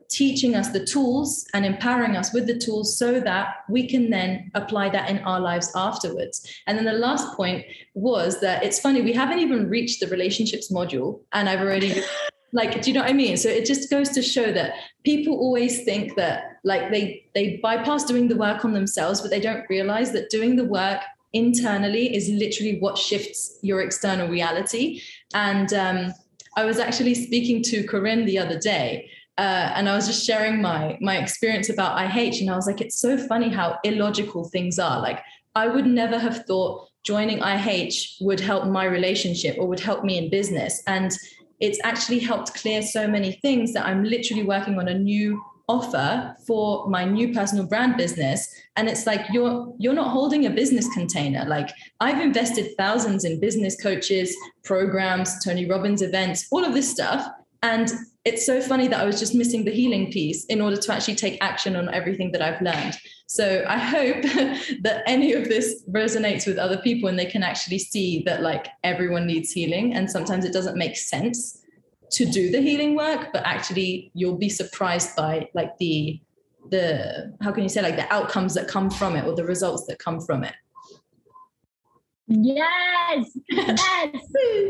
teaching 0.10 0.56
us 0.56 0.70
the 0.70 0.84
tools 0.84 1.46
and 1.54 1.66
empowering 1.66 2.18
us 2.18 2.34
with 2.34 2.48
the 2.48 2.58
tools 2.58 2.98
so 2.98 3.20
that 3.20 3.58
we 3.70 3.88
can 3.88 4.10
then 4.10 4.50
apply 4.56 4.90
that 4.90 5.10
in 5.10 5.20
our 5.20 5.40
lives 5.40 5.72
afterwards. 5.76 6.46
And 6.66 6.78
then 6.78 6.86
the 6.86 6.94
last 6.94 7.36
point 7.38 7.66
was 7.94 8.42
that 8.42 8.64
it's 8.64 8.80
funny, 8.80 9.02
we 9.02 9.14
haven't 9.14 9.40
even 9.40 9.70
reached 9.70 10.00
the 10.00 10.08
relationships 10.08 10.72
module, 10.72 11.22
and 11.34 11.48
I've 11.48 11.62
already. 11.62 12.02
like 12.52 12.82
do 12.82 12.90
you 12.90 12.96
know 12.96 13.02
what 13.02 13.10
i 13.12 13.14
mean 13.14 13.38
so 13.38 13.48
it 13.48 13.64
just 13.64 13.92
goes 13.92 14.10
to 14.10 14.24
show 14.24 14.52
that 14.52 14.74
people 15.04 15.38
always 15.38 15.84
think 15.84 16.16
that 16.16 16.58
like 16.64 16.90
they 16.90 17.24
they 17.36 17.58
bypass 17.62 18.04
doing 18.04 18.28
the 18.28 18.36
work 18.36 18.66
on 18.66 18.74
themselves 18.74 19.22
but 19.22 19.30
they 19.30 19.40
don't 19.40 19.64
realize 19.70 20.14
that 20.14 20.32
doing 20.32 20.56
the 20.56 20.66
work 20.66 21.00
internally 21.34 22.16
is 22.16 22.28
literally 22.30 22.80
what 22.80 22.98
shifts 22.98 23.60
your 23.62 23.82
external 23.82 24.28
reality 24.28 25.00
and 25.36 25.76
um, 25.76 26.12
I 26.60 26.66
was 26.66 26.80
actually 26.80 27.16
speaking 27.16 27.64
to 27.64 27.84
Corinne 27.84 28.26
the 28.26 28.38
other 28.38 28.60
day, 28.60 29.10
uh, 29.40 29.72
and 29.74 29.88
I 29.88 29.96
was 29.96 30.06
just 30.06 30.28
sharing 30.28 30.62
my 30.62 30.98
my 31.00 31.18
experience 31.18 31.70
about 31.70 31.98
IH, 31.98 32.42
and 32.42 32.50
I 32.50 32.58
was 32.58 32.68
like, 32.68 32.82
it's 32.82 33.00
so 33.00 33.18
funny 33.18 33.48
how 33.48 33.78
illogical 33.86 34.44
things 34.50 34.78
are. 34.78 35.02
Like, 35.02 35.22
I 35.56 35.68
would 35.68 35.86
never 35.86 36.20
have 36.20 36.46
thought 36.46 36.90
joining 37.04 37.40
IH 37.42 38.18
would 38.20 38.42
help 38.42 38.68
my 38.68 38.84
relationship 38.84 39.56
or 39.58 39.66
would 39.68 39.80
help 39.80 40.04
me 40.04 40.18
in 40.18 40.30
business, 40.30 40.84
and 40.88 41.18
it's 41.62 41.80
actually 41.86 42.20
helped 42.20 42.54
clear 42.54 42.82
so 42.82 43.08
many 43.08 43.32
things 43.42 43.72
that 43.74 43.86
I'm 43.86 44.04
literally 44.04 44.44
working 44.44 44.78
on 44.78 44.90
a 44.90 44.94
new 44.94 45.42
offer 45.70 46.36
for 46.46 46.90
my 46.90 47.06
new 47.06 47.34
personal 47.34 47.66
brand 47.66 47.96
business. 47.96 48.46
And 48.76 48.90
it's 48.90 49.06
like 49.06 49.22
you're 49.32 49.74
you're 49.78 49.94
not 49.94 50.12
holding 50.12 50.48
a 50.48 50.50
business 50.50 50.88
container. 50.94 51.46
Like 51.46 51.70
i've 52.02 52.20
invested 52.20 52.76
thousands 52.78 53.24
in 53.24 53.40
business 53.40 53.82
coaches 53.82 54.36
programs 54.64 55.44
tony 55.44 55.66
robbins 55.70 56.02
events 56.02 56.48
all 56.52 56.66
of 56.66 56.74
this 56.74 56.90
stuff. 56.92 57.26
And 57.62 57.92
it's 58.26 58.46
so 58.46 58.62
funny 58.62 58.88
that 58.88 59.00
i 59.00 59.06
was 59.06 59.20
just 59.20 59.34
missing 59.34 59.64
the 59.66 59.72
healing 59.72 60.12
piece 60.12 60.46
in 60.46 60.62
order 60.62 60.76
to 60.76 60.94
actually 60.94 61.16
take 61.16 61.38
action 61.42 61.76
on 61.76 61.94
everything 61.94 62.32
that 62.32 62.42
i've 62.42 62.62
learned. 62.62 62.98
So 63.28 63.64
i 63.68 63.78
hope 63.78 64.22
that 64.82 65.04
any 65.06 65.34
of 65.34 65.46
this 65.46 65.84
resonates 65.90 66.46
with 66.48 66.58
other 66.58 66.78
people 66.78 67.10
and 67.10 67.18
they 67.18 67.26
can 67.26 67.44
actually 67.44 67.80
see 67.80 68.24
that 68.26 68.42
like 68.42 68.68
everyone 68.84 69.28
needs 69.28 69.52
healing. 69.52 69.94
And 69.94 70.10
sometimes 70.10 70.46
it 70.46 70.54
doesn't 70.54 70.78
make 70.78 70.98
sense 70.98 71.62
to 72.12 72.26
do 72.26 72.50
the 72.50 72.60
healing 72.60 72.96
work 72.96 73.30
but 73.32 73.46
actually 73.46 74.12
you'll 74.16 74.38
be 74.38 74.50
surprised 74.50 75.16
by 75.16 75.48
like 75.54 75.78
the 75.78 76.20
the 76.72 77.36
how 77.42 77.52
can 77.52 77.64
you 77.64 77.70
say 77.70 77.82
like 77.82 77.96
the 77.96 78.12
outcomes 78.14 78.54
that 78.56 78.68
come 78.68 78.90
from 78.90 79.16
it 79.16 79.26
or 79.26 79.36
the 79.36 79.46
results 79.46 79.86
that 79.88 80.00
come 80.00 80.20
from 80.20 80.44
it. 80.44 80.56
Yes. 82.28 83.26
Yes. 83.50 83.80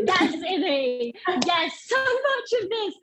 Yes 0.07 0.33
Izzy 0.33 1.13
yes. 1.45 1.71
So 1.87 1.97
much 1.97 2.63
of 2.63 2.69
this 2.69 2.93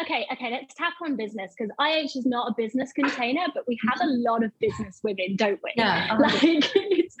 okay 0.00 0.26
okay 0.32 0.50
let's 0.50 0.74
tap 0.74 0.94
on 1.02 1.16
business 1.16 1.54
because 1.56 1.72
ih 1.80 2.04
is 2.04 2.26
not 2.26 2.50
a 2.50 2.54
business 2.56 2.92
container 2.92 3.46
but 3.54 3.64
we 3.66 3.78
have 3.88 4.00
a 4.02 4.10
lot 4.28 4.42
of 4.42 4.50
business 4.58 5.00
women 5.02 5.36
don't 5.36 5.60
we 5.62 5.72
yeah 5.76 6.16
like 6.20 6.70
it's 6.74 7.16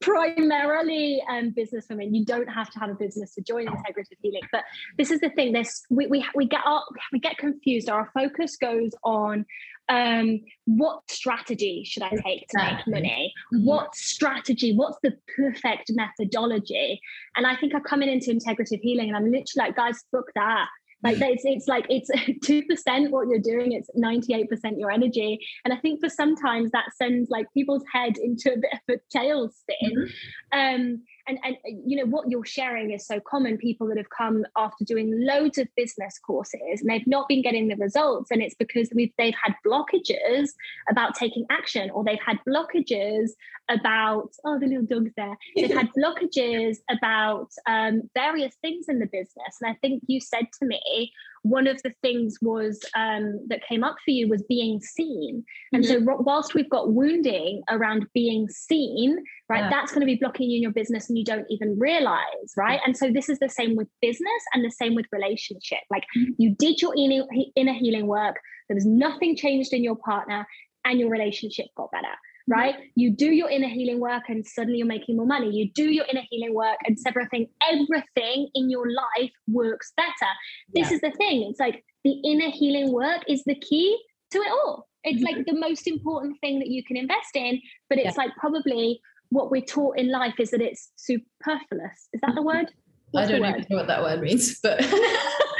primarily 0.00 1.22
um, 1.28 1.50
business 1.50 1.86
women. 1.88 2.14
You 2.14 2.24
don't 2.24 2.48
have 2.48 2.70
to 2.70 2.78
have 2.78 2.90
a 2.90 2.94
business 2.94 3.34
to 3.34 3.42
join 3.42 3.66
integrative 3.66 4.18
healing. 4.22 4.42
But 4.52 4.64
this 4.98 5.10
is 5.10 5.20
the 5.20 5.30
thing: 5.30 5.52
this 5.52 5.84
we 5.90 6.06
we, 6.06 6.24
we 6.34 6.46
get 6.46 6.60
our, 6.64 6.82
we 7.12 7.18
get 7.18 7.38
confused. 7.38 7.88
Our 7.88 8.10
focus 8.14 8.56
goes 8.56 8.92
on 9.02 9.46
um, 9.88 10.40
what 10.64 11.10
strategy 11.10 11.84
should 11.84 12.02
I 12.02 12.10
take 12.10 12.46
to 12.48 12.58
make 12.62 12.86
money? 12.86 13.32
Mm-hmm. 13.54 13.64
What 13.64 13.94
strategy? 13.94 14.74
What's 14.74 14.98
the 15.02 15.16
perfect 15.36 15.90
methodology? 15.94 17.00
And 17.36 17.46
I 17.46 17.56
think 17.56 17.74
I'm 17.74 17.82
coming 17.82 18.08
into 18.08 18.30
integrative 18.30 18.80
healing, 18.80 19.08
and 19.08 19.16
I'm 19.16 19.24
literally 19.24 19.44
like, 19.56 19.76
guys, 19.76 20.02
book 20.12 20.30
that. 20.34 20.66
Like 21.02 21.20
it's 21.20 21.44
it's 21.44 21.68
like 21.68 21.86
it's 21.88 22.10
two 22.46 22.62
percent 22.64 23.10
what 23.10 23.28
you're 23.28 23.38
doing. 23.38 23.72
It's 23.72 23.90
ninety 23.94 24.34
eight 24.34 24.48
percent 24.48 24.78
your 24.78 24.90
energy, 24.90 25.38
and 25.64 25.72
I 25.72 25.76
think 25.76 26.00
for 26.00 26.08
sometimes 26.08 26.70
that 26.72 26.86
sends 26.96 27.30
like 27.30 27.46
people's 27.52 27.84
head 27.92 28.16
into 28.18 28.52
a 28.52 28.56
bit 28.56 28.70
of 28.72 28.80
a 28.96 29.16
tailspin. 29.16 30.10
Mm-hmm. 30.52 30.58
Um, 30.58 31.02
and 31.26 31.38
and 31.44 31.56
you 31.64 31.96
know 31.96 32.06
what 32.06 32.30
you're 32.30 32.44
sharing 32.44 32.90
is 32.90 33.06
so 33.06 33.20
common. 33.20 33.58
People 33.58 33.88
that 33.88 33.96
have 33.96 34.10
come 34.10 34.44
after 34.56 34.84
doing 34.84 35.12
loads 35.24 35.58
of 35.58 35.68
business 35.76 36.18
courses 36.18 36.80
and 36.80 36.90
they've 36.90 37.06
not 37.06 37.28
been 37.28 37.42
getting 37.42 37.68
the 37.68 37.76
results 37.76 38.30
and 38.30 38.42
it's 38.42 38.54
because 38.54 38.88
we've 38.94 39.12
they've 39.18 39.34
had 39.42 39.54
blockages 39.66 40.50
about 40.90 41.14
taking 41.14 41.44
action 41.50 41.90
or 41.90 42.04
they've 42.04 42.18
had 42.24 42.38
blockages 42.48 43.30
about 43.68 44.30
oh 44.44 44.58
the 44.58 44.66
little 44.66 44.86
dog's 44.86 45.12
there. 45.16 45.36
They've 45.56 45.74
had 45.74 45.90
blockages 45.96 46.78
about 46.90 47.48
um, 47.66 48.02
various 48.14 48.54
things 48.62 48.86
in 48.88 48.98
the 48.98 49.06
business. 49.06 49.56
And 49.60 49.70
i 49.70 49.74
think 49.80 50.02
you 50.06 50.20
said 50.20 50.46
to 50.60 50.66
me 50.66 51.12
one 51.48 51.66
of 51.66 51.80
the 51.82 51.92
things 52.02 52.38
was 52.42 52.84
um, 52.94 53.40
that 53.48 53.66
came 53.66 53.84
up 53.84 53.96
for 54.04 54.10
you 54.10 54.28
was 54.28 54.42
being 54.42 54.80
seen. 54.80 55.44
And 55.72 55.84
mm-hmm. 55.84 56.06
so, 56.06 56.16
whilst 56.20 56.54
we've 56.54 56.70
got 56.70 56.92
wounding 56.92 57.62
around 57.68 58.06
being 58.14 58.48
seen, 58.48 59.18
right, 59.48 59.64
yeah. 59.64 59.70
that's 59.70 59.92
going 59.92 60.00
to 60.00 60.06
be 60.06 60.16
blocking 60.16 60.50
you 60.50 60.56
in 60.56 60.62
your 60.62 60.72
business 60.72 61.08
and 61.08 61.18
you 61.18 61.24
don't 61.24 61.46
even 61.48 61.78
realize, 61.78 62.52
right? 62.56 62.80
And 62.84 62.96
so, 62.96 63.10
this 63.10 63.28
is 63.28 63.38
the 63.38 63.48
same 63.48 63.76
with 63.76 63.88
business 64.00 64.42
and 64.52 64.64
the 64.64 64.70
same 64.70 64.94
with 64.94 65.06
relationship. 65.12 65.80
Like, 65.90 66.04
mm-hmm. 66.16 66.32
you 66.38 66.54
did 66.58 66.80
your 66.82 66.94
inner 66.96 67.72
healing 67.72 68.06
work, 68.06 68.36
there 68.68 68.74
was 68.74 68.86
nothing 68.86 69.36
changed 69.36 69.72
in 69.72 69.84
your 69.84 69.96
partner, 69.96 70.46
and 70.84 71.00
your 71.00 71.10
relationship 71.10 71.66
got 71.76 71.90
better 71.90 72.14
right? 72.48 72.74
You 72.94 73.10
do 73.10 73.26
your 73.26 73.50
inner 73.50 73.68
healing 73.68 74.00
work 74.00 74.24
and 74.28 74.46
suddenly 74.46 74.78
you're 74.78 74.86
making 74.86 75.16
more 75.16 75.26
money. 75.26 75.50
You 75.50 75.70
do 75.72 75.90
your 75.90 76.04
inner 76.10 76.22
healing 76.30 76.54
work 76.54 76.76
and 76.86 76.96
everything, 77.06 77.48
everything 77.68 78.48
in 78.54 78.70
your 78.70 78.86
life 78.90 79.32
works 79.48 79.92
better. 79.96 80.32
This 80.74 80.90
yeah. 80.90 80.94
is 80.94 81.00
the 81.00 81.10
thing. 81.12 81.48
It's 81.50 81.60
like 81.60 81.84
the 82.04 82.12
inner 82.24 82.50
healing 82.50 82.92
work 82.92 83.22
is 83.28 83.42
the 83.44 83.56
key 83.56 84.00
to 84.30 84.38
it 84.38 84.50
all. 84.50 84.88
It's 85.04 85.22
mm-hmm. 85.22 85.36
like 85.36 85.46
the 85.46 85.54
most 85.54 85.86
important 85.86 86.38
thing 86.40 86.58
that 86.60 86.68
you 86.68 86.84
can 86.84 86.96
invest 86.96 87.34
in, 87.34 87.60
but 87.88 87.98
it's 87.98 88.16
yeah. 88.16 88.24
like 88.24 88.30
probably 88.36 89.00
what 89.30 89.50
we're 89.50 89.62
taught 89.62 89.98
in 89.98 90.10
life 90.10 90.38
is 90.38 90.50
that 90.50 90.60
it's 90.60 90.92
superfluous. 90.96 92.08
Is 92.12 92.20
that 92.22 92.34
the 92.34 92.42
word? 92.42 92.72
What's 93.10 93.28
I 93.28 93.32
don't 93.32 93.44
even 93.44 93.66
know 93.70 93.76
what 93.76 93.86
that 93.86 94.02
word 94.02 94.20
means, 94.20 94.58
but 94.60 94.80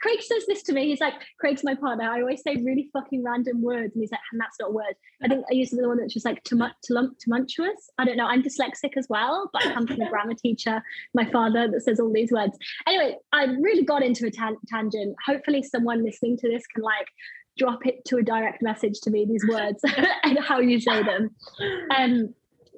Craig 0.00 0.22
says 0.22 0.44
this 0.46 0.62
to 0.64 0.72
me. 0.72 0.88
He's 0.88 1.00
like, 1.00 1.14
Craig's 1.38 1.64
my 1.64 1.74
partner. 1.74 2.10
I 2.10 2.20
always 2.20 2.42
say 2.42 2.56
really 2.56 2.88
fucking 2.92 3.22
random 3.24 3.62
words. 3.62 3.94
And 3.94 4.02
he's 4.02 4.12
like, 4.12 4.20
and 4.32 4.40
that's 4.40 4.58
not 4.60 4.70
a 4.70 4.72
word. 4.72 4.94
I 5.22 5.28
think 5.28 5.44
I 5.50 5.54
use 5.54 5.70
the 5.70 5.86
one 5.88 5.98
that's 5.98 6.14
just 6.14 6.26
like 6.26 6.42
tumultuous. 6.44 7.90
I 7.98 8.04
don't 8.04 8.16
know. 8.16 8.26
I'm 8.26 8.42
dyslexic 8.42 8.96
as 8.96 9.06
well, 9.08 9.50
but 9.52 9.66
I 9.66 9.72
come 9.72 9.86
from 9.86 10.00
a 10.00 10.08
grammar 10.10 10.34
teacher, 10.34 10.82
my 11.14 11.28
father, 11.30 11.68
that 11.68 11.82
says 11.82 12.00
all 12.00 12.12
these 12.12 12.30
words. 12.30 12.56
Anyway, 12.86 13.16
I 13.32 13.44
really 13.44 13.84
got 13.84 14.02
into 14.02 14.26
a 14.26 14.30
tan- 14.30 14.56
tangent. 14.68 15.16
Hopefully, 15.26 15.62
someone 15.62 16.04
listening 16.04 16.36
to 16.38 16.48
this 16.48 16.66
can 16.66 16.82
like 16.82 17.08
drop 17.56 17.84
it 17.86 18.04
to 18.06 18.18
a 18.18 18.22
direct 18.22 18.62
message 18.62 19.00
to 19.02 19.10
me, 19.10 19.26
these 19.26 19.44
words 19.48 19.82
and 20.22 20.38
how 20.38 20.60
you 20.60 20.80
say 20.80 21.02
them. 21.02 21.30
Um, 21.96 22.34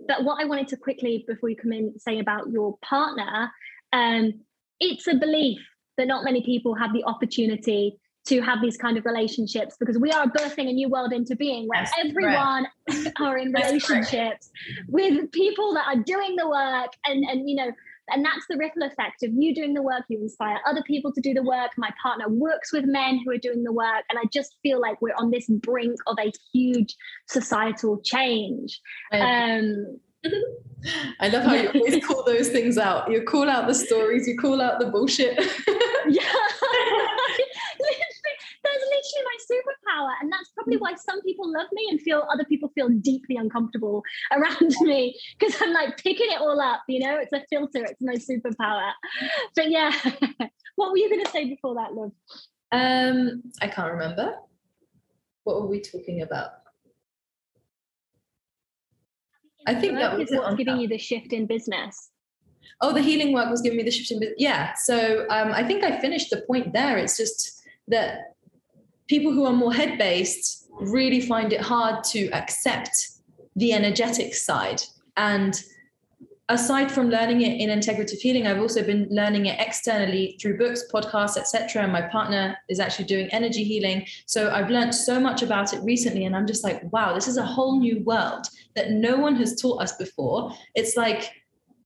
but 0.09 0.25
what 0.25 0.43
I 0.43 0.47
wanted 0.47 0.69
to 0.69 0.77
quickly, 0.77 1.25
before 1.29 1.51
you 1.51 1.57
come 1.57 1.73
in, 1.73 1.99
say 1.99 2.19
about 2.19 2.51
your 2.51 2.79
partner, 2.79 3.51
um, 3.93 4.41
it's 4.81 5.07
a 5.07 5.15
belief 5.15 5.61
that 6.01 6.07
not 6.07 6.25
many 6.25 6.43
people 6.43 6.75
have 6.75 6.93
the 6.93 7.05
opportunity 7.05 7.99
to 8.27 8.41
have 8.41 8.61
these 8.61 8.77
kind 8.77 8.99
of 8.99 9.05
relationships 9.05 9.77
because 9.79 9.99
we 9.99 10.11
are 10.11 10.27
birthing 10.27 10.69
a 10.69 10.73
new 10.73 10.89
world 10.89 11.13
into 11.13 11.35
being 11.37 11.67
where 11.69 11.83
That's 11.83 11.93
everyone 12.05 12.67
are 13.21 13.39
in 13.39 13.53
relationships 13.53 14.51
with 14.89 15.31
people 15.33 15.75
that 15.75 15.87
are 15.87 16.03
doing 16.03 16.37
the 16.37 16.49
work 16.49 16.93
and 17.07 17.25
and 17.25 17.49
you 17.49 17.57
know 17.57 17.71
and 18.13 18.25
that's 18.25 18.45
the 18.49 18.57
ripple 18.57 18.83
effect 18.83 19.23
of 19.23 19.31
you 19.33 19.55
doing 19.55 19.73
the 19.73 19.83
work 19.83 20.03
you 20.09 20.21
inspire 20.21 20.59
other 20.67 20.83
people 20.83 21.13
to 21.13 21.21
do 21.21 21.33
the 21.33 21.45
work. 21.45 21.71
My 21.77 21.91
partner 22.03 22.29
works 22.29 22.73
with 22.73 22.85
men 22.85 23.21
who 23.25 23.31
are 23.31 23.39
doing 23.39 23.63
the 23.63 23.73
work 23.73 24.05
and 24.11 24.19
i 24.19 24.25
just 24.33 24.57
feel 24.63 24.81
like 24.81 25.01
we're 25.01 25.15
on 25.15 25.31
this 25.31 25.47
brink 25.47 25.95
of 26.07 26.17
a 26.19 26.33
huge 26.53 26.97
societal 27.29 28.01
change. 28.05 28.81
Um, 29.13 30.01
I 31.21 31.29
love 31.29 31.45
how 31.45 31.55
you 31.55 31.69
always 31.69 32.05
call 32.07 32.25
those 32.25 32.49
things 32.49 32.79
out. 32.79 33.11
You 33.11 33.23
call 33.23 33.49
out 33.49 33.67
the 33.67 33.75
stories, 33.75 34.27
you 34.27 34.37
call 34.37 34.61
out 34.61 34.81
the 34.81 34.87
bullshit. 34.87 35.37
yeah. 36.09 36.23
that's 38.63 38.85
literally 38.85 39.25
my 39.25 39.37
superpower. 39.51 40.13
And 40.21 40.33
that's 40.33 40.51
probably 40.55 40.77
why 40.77 40.95
some 40.95 41.21
people 41.23 41.51
love 41.53 41.67
me 41.73 41.89
and 41.91 42.01
feel 42.01 42.27
other 42.33 42.45
people 42.45 42.71
feel 42.75 42.89
deeply 42.89 43.37
uncomfortable 43.37 44.03
around 44.33 44.75
me 44.81 45.19
because 45.39 45.61
I'm 45.61 45.73
like 45.73 45.97
picking 45.99 46.29
it 46.31 46.41
all 46.41 46.61
up, 46.61 46.83
you 46.89 47.01
know, 47.01 47.19
it's 47.19 47.33
a 47.33 47.43
filter, 47.51 47.85
it's 47.85 48.01
my 48.01 48.15
superpower. 48.15 48.93
But 49.55 49.71
yeah, 49.71 49.93
what 50.77 50.91
were 50.91 50.99
you 50.99 51.11
going 51.11 51.25
to 51.25 51.31
say 51.31 51.45
before 51.45 51.75
that, 51.77 51.95
love? 51.95 52.13
Um, 52.73 53.43
I 53.61 53.69
can't 53.69 53.93
remember. 53.93 54.35
What 55.45 55.63
were 55.63 55.69
we 55.69 55.81
talking 55.81 56.23
about? 56.23 56.60
I 59.71 59.81
think 59.81 59.95
that 59.95 60.19
was 60.19 60.29
what's 60.31 60.57
giving 60.57 60.81
you 60.81 60.89
the 60.89 60.99
shift 60.99 61.33
in 61.33 61.47
business. 61.47 62.11
Oh, 62.81 62.93
the 62.93 63.03
healing 63.03 63.33
work 63.33 63.51
was 63.51 63.61
giving 63.61 63.77
me 63.77 63.85
the 63.85 63.91
shift 63.91 64.11
in 64.11 64.21
business. 64.21 64.37
Yeah. 64.39 64.73
So 64.75 65.27
um, 65.31 65.53
I 65.53 65.63
think 65.63 65.85
I 65.85 66.01
finished 66.01 66.31
the 66.31 66.43
point 66.43 66.73
there. 66.73 66.97
It's 66.99 67.17
just 67.17 67.63
that 67.89 68.35
people 69.07 69.33
who 69.33 69.45
are 69.45 69.53
more 69.53 69.73
head 69.73 69.99
based 69.99 70.67
really 70.81 71.21
find 71.21 71.53
it 71.53 71.61
hard 71.61 72.03
to 72.05 72.29
accept 72.31 72.91
the 73.57 73.73
energetic 73.73 74.35
side. 74.35 74.83
And 75.17 75.61
aside 76.51 76.91
from 76.91 77.09
learning 77.09 77.43
it 77.43 77.61
in 77.61 77.71
integrative 77.71 78.19
healing, 78.19 78.47
I've 78.47 78.59
also 78.59 78.83
been 78.83 79.07
learning 79.11 79.47
it 79.47 79.59
externally 79.61 80.37
through 80.41 80.59
books, 80.59 80.85
podcasts, 80.93 81.37
etc. 81.37 81.83
And 81.83 81.93
my 81.93 82.03
partner 82.03 82.57
is 82.69 82.81
actually 82.81 83.07
doing 83.07 83.29
energy 83.29 83.65
healing. 83.65 84.07
So 84.27 84.51
I've 84.51 84.69
learned 84.69 84.95
so 84.95 85.21
much 85.21 85.43
about 85.43 85.73
it 85.73 85.81
recently. 85.83 86.25
And 86.25 86.37
I'm 86.37 86.47
just 86.47 86.65
like, 86.65 86.83
wow, 86.93 87.15
this 87.15 87.29
is 87.29 87.37
a 87.37 87.47
whole 87.47 87.79
new 87.79 88.01
world 88.01 88.47
that 88.75 88.91
no 88.91 89.17
one 89.17 89.37
has 89.37 89.61
taught 89.61 89.81
us 89.81 89.97
before. 89.97 90.53
It's 90.75 90.97
like 90.97 91.31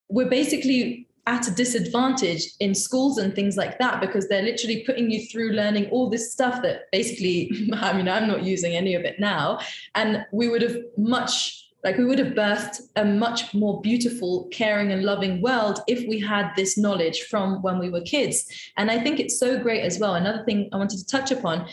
we're 0.09 0.31
basically 0.31 1.07
at 1.27 1.49
a 1.49 1.51
disadvantage 1.51 2.47
in 2.61 2.75
schools 2.75 3.19
and 3.19 3.35
things 3.35 3.57
like 3.57 3.79
that 3.79 4.01
because 4.01 4.29
they're 4.29 4.43
literally 4.43 4.83
putting 4.85 5.11
you 5.11 5.27
through 5.27 5.53
learning 5.53 5.87
all 5.91 6.11
this 6.11 6.33
stuff 6.33 6.61
that 6.63 6.91
basically, 6.91 7.51
I 7.75 7.93
mean, 7.95 8.09
I'm 8.09 8.29
not 8.29 8.43
using 8.45 8.75
any 8.75 8.95
of 8.95 9.05
it 9.05 9.21
now. 9.21 9.61
And 9.95 10.25
we 10.33 10.49
would 10.49 10.63
have 10.63 10.77
much 10.97 11.64
like 11.85 11.97
we 11.99 12.05
would 12.05 12.19
have 12.19 12.35
birthed 12.35 12.81
a 12.97 13.05
much 13.05 13.55
more 13.55 13.81
beautiful 13.83 14.49
caring 14.51 14.91
and 14.91 15.05
loving 15.05 15.41
world 15.41 15.81
if 15.87 16.09
we 16.09 16.19
had 16.19 16.51
this 16.57 16.77
knowledge 16.77 17.23
from 17.23 17.63
when 17.63 17.79
we 17.79 17.91
were 17.91 18.01
kids 18.01 18.47
and 18.77 18.91
i 18.91 18.99
think 18.99 19.21
it's 19.21 19.39
so 19.39 19.59
great 19.59 19.83
as 19.83 19.99
well 19.99 20.15
another 20.15 20.45
thing 20.45 20.69
i 20.73 20.77
wanted 20.77 20.99
to 20.99 21.07
touch 21.07 21.31
upon 21.31 21.67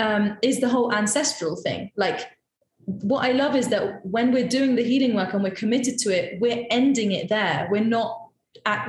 um, 0.00 0.38
is 0.42 0.60
the 0.60 0.68
whole 0.68 0.92
ancestral 0.92 1.56
thing 1.56 1.90
like 1.96 2.28
what 2.88 3.22
I 3.22 3.32
love 3.32 3.54
is 3.54 3.68
that 3.68 4.04
when 4.04 4.32
we're 4.32 4.48
doing 4.48 4.74
the 4.74 4.82
healing 4.82 5.14
work 5.14 5.34
and 5.34 5.42
we're 5.42 5.50
committed 5.50 5.98
to 5.98 6.10
it, 6.10 6.40
we're 6.40 6.64
ending 6.70 7.12
it 7.12 7.28
there. 7.28 7.68
We're 7.70 7.84
not 7.84 8.28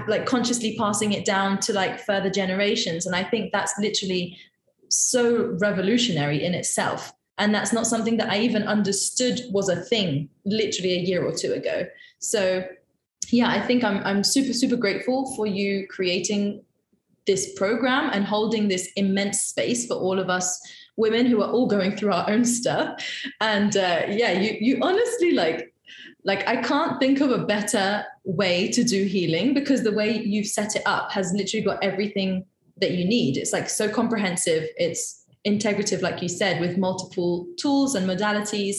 like 0.08 0.26
consciously 0.26 0.78
passing 0.78 1.12
it 1.12 1.26
down 1.26 1.60
to 1.60 1.74
like 1.74 2.00
further 2.00 2.30
generations. 2.30 3.06
And 3.06 3.15
I 3.15 3.24
think 3.24 3.52
that's 3.52 3.74
literally 3.78 4.38
so 4.89 5.58
revolutionary 5.60 6.44
in 6.44 6.54
itself. 6.54 7.12
And 7.39 7.56
that's 7.56 7.73
not 7.73 7.88
something 7.88 8.17
that 8.17 8.30
I 8.30 8.39
even 8.39 8.63
understood 8.63 9.41
was 9.49 9.69
a 9.69 9.75
thing 9.75 10.30
literally 10.45 10.93
a 10.93 10.99
year 10.99 11.25
or 11.25 11.34
two 11.34 11.54
ago. 11.54 11.88
So 12.19 12.67
yeah, 13.32 13.49
I 13.49 13.62
think 13.62 13.84
I'm 13.84 14.04
I'm 14.04 14.23
super, 14.23 14.54
super 14.54 14.75
grateful 14.75 15.34
for 15.36 15.47
you 15.47 15.88
creating 15.88 16.63
this 17.25 17.54
program 17.54 18.10
and 18.13 18.25
holding 18.25 18.67
this 18.67 18.91
immense 18.95 19.41
space 19.41 19.86
for 19.88 19.95
all 19.95 20.19
of 20.19 20.30
us 20.30 20.60
women 20.97 21.25
who 21.25 21.41
are 21.41 21.49
all 21.49 21.65
going 21.65 21.95
through 21.95 22.12
our 22.12 22.30
own 22.30 22.43
stuff. 22.43 23.02
And 23.39 23.75
uh, 23.78 24.04
yeah, 24.10 24.32
you 24.32 24.58
you 24.60 24.80
honestly 24.82 25.32
like 25.32 25.73
like 26.25 26.47
I 26.47 26.58
can't 26.58 26.99
think 26.99 27.21
of 27.21 27.32
a 27.32 27.45
better 27.45 28.06
way 28.23 28.69
to 28.71 28.84
do 28.84 29.06
healing 29.06 29.54
because 29.54 29.84
the 29.84 29.93
way 29.93 30.21
you've 30.21 30.47
set 30.47 30.75
it 30.75 30.84
up 30.86 31.12
has 31.12 31.32
literally 31.34 31.63
got 31.63 31.84
everything 31.84 32.45
that 32.82 32.91
you 32.91 33.06
need. 33.06 33.38
It's 33.38 33.54
like 33.54 33.69
so 33.69 33.89
comprehensive. 33.89 34.67
It's 34.78 35.19
integrative, 35.45 36.02
like 36.02 36.21
you 36.21 36.30
said, 36.30 36.60
with 36.60 36.78
multiple 36.78 37.47
tools 37.58 37.95
and 37.95 38.08
modalities. 38.08 38.78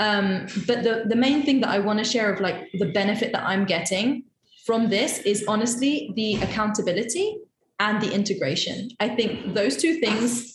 Um, 0.00 0.46
but 0.66 0.82
the 0.82 1.04
the 1.06 1.16
main 1.16 1.44
thing 1.44 1.60
that 1.60 1.70
I 1.70 1.78
want 1.78 1.98
to 2.00 2.04
share 2.04 2.32
of 2.32 2.40
like 2.40 2.68
the 2.74 2.90
benefit 2.92 3.32
that 3.32 3.44
I'm 3.44 3.64
getting 3.64 4.24
from 4.66 4.88
this 4.88 5.18
is 5.20 5.44
honestly 5.46 6.12
the 6.16 6.36
accountability 6.36 7.38
and 7.78 8.00
the 8.00 8.12
integration. 8.12 8.90
I 8.98 9.08
think 9.10 9.54
those 9.54 9.76
two 9.76 9.94
things 10.00 10.54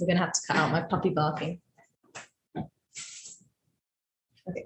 we're 0.00 0.06
going 0.06 0.16
to 0.16 0.24
have 0.24 0.32
to 0.32 0.40
cut 0.46 0.56
out 0.56 0.72
my 0.72 0.82
puppy 0.82 1.10
barking. 1.10 1.60
Okay. 4.48 4.64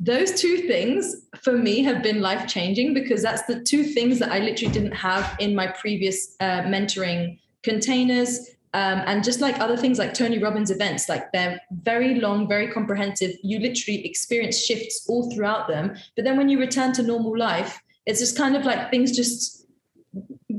Those 0.00 0.40
two 0.40 0.58
things 0.68 1.26
for 1.42 1.52
me 1.52 1.82
have 1.82 2.02
been 2.02 2.20
life 2.20 2.46
changing 2.46 2.94
because 2.94 3.22
that's 3.22 3.42
the 3.42 3.60
two 3.62 3.84
things 3.84 4.18
that 4.20 4.30
I 4.30 4.38
literally 4.38 4.72
didn't 4.72 4.92
have 4.92 5.36
in 5.40 5.54
my 5.54 5.66
previous 5.66 6.36
uh, 6.40 6.62
mentoring 6.62 7.38
containers. 7.62 8.55
Um, 8.76 9.02
and 9.06 9.24
just 9.24 9.40
like 9.40 9.58
other 9.58 9.74
things 9.74 9.98
like 9.98 10.12
Tony 10.12 10.36
Robbins 10.38 10.70
events, 10.70 11.08
like 11.08 11.32
they're 11.32 11.58
very 11.70 12.16
long, 12.16 12.46
very 12.46 12.68
comprehensive. 12.68 13.32
You 13.42 13.58
literally 13.58 14.04
experience 14.04 14.62
shifts 14.62 15.06
all 15.08 15.30
throughout 15.30 15.66
them. 15.66 15.96
But 16.14 16.26
then 16.26 16.36
when 16.36 16.50
you 16.50 16.58
return 16.60 16.92
to 16.92 17.02
normal 17.02 17.38
life, 17.38 17.80
it's 18.04 18.20
just 18.20 18.36
kind 18.36 18.54
of 18.54 18.66
like 18.66 18.90
things 18.90 19.16
just 19.16 19.65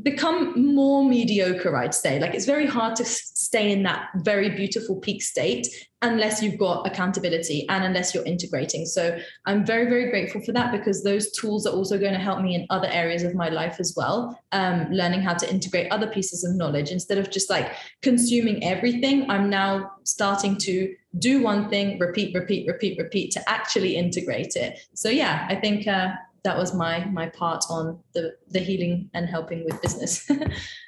become 0.10 0.74
more 0.76 1.04
mediocre, 1.04 1.76
I'd 1.76 1.94
say. 1.94 2.18
Like 2.20 2.34
it's 2.34 2.46
very 2.46 2.66
hard 2.66 2.96
to 2.96 3.06
stay 3.06 3.72
in 3.72 3.84
that 3.84 4.10
very 4.16 4.50
beautiful 4.50 4.96
peak 4.96 5.22
state 5.22 5.68
unless 6.02 6.42
you've 6.42 6.58
got 6.58 6.88
accountability 6.88 7.68
and 7.70 7.84
unless 7.84 8.14
you're 8.14 8.24
integrating. 8.26 8.86
So 8.86 9.18
I'm 9.46 9.66
very, 9.66 9.86
very 9.90 10.10
grateful 10.10 10.42
for 10.42 10.54
that 10.54 10.72
because 10.72 11.04
those 11.04 11.32
tools 11.32 11.66
are 11.66 11.74
also 11.74 11.98
going 11.98 12.14
to 12.14 12.20
help 12.20 12.42
me 12.42 12.56
in 12.56 12.68
other 12.70 12.88
areas 12.88 13.24
of 13.24 13.36
my 13.36 13.50
life 13.50 13.78
as 13.80 13.96
well. 13.98 14.40
Um, 14.54 14.88
learning 14.92 15.22
how 15.22 15.34
to 15.34 15.50
integrate 15.50 15.92
other 15.92 16.08
pieces 16.08 16.44
of 16.46 16.56
knowledge 16.56 16.92
instead 16.92 17.18
of 17.18 17.30
just 17.30 17.50
like 17.50 17.74
consuming 18.02 18.64
everything. 18.64 19.30
I'm 19.30 19.50
now 19.50 19.92
starting 20.04 20.58
to 20.60 20.96
do 21.20 21.42
one 21.42 21.70
thing, 21.70 22.00
repeat, 22.00 22.34
repeat, 22.34 22.68
repeat, 22.68 22.98
repeat 22.98 23.32
to 23.32 23.50
actually 23.50 23.96
integrate 23.96 24.56
it. 24.56 24.80
So 24.94 25.10
yeah, 25.10 25.48
I 25.50 25.56
think 25.56 25.88
uh, 25.88 26.12
that 26.48 26.58
was 26.58 26.74
my 26.74 27.04
my 27.06 27.28
part 27.28 27.66
on 27.70 28.00
the 28.14 28.34
the 28.50 28.60
healing 28.60 29.10
and 29.14 29.28
helping 29.28 29.66
with 29.66 29.82
business. 29.82 30.32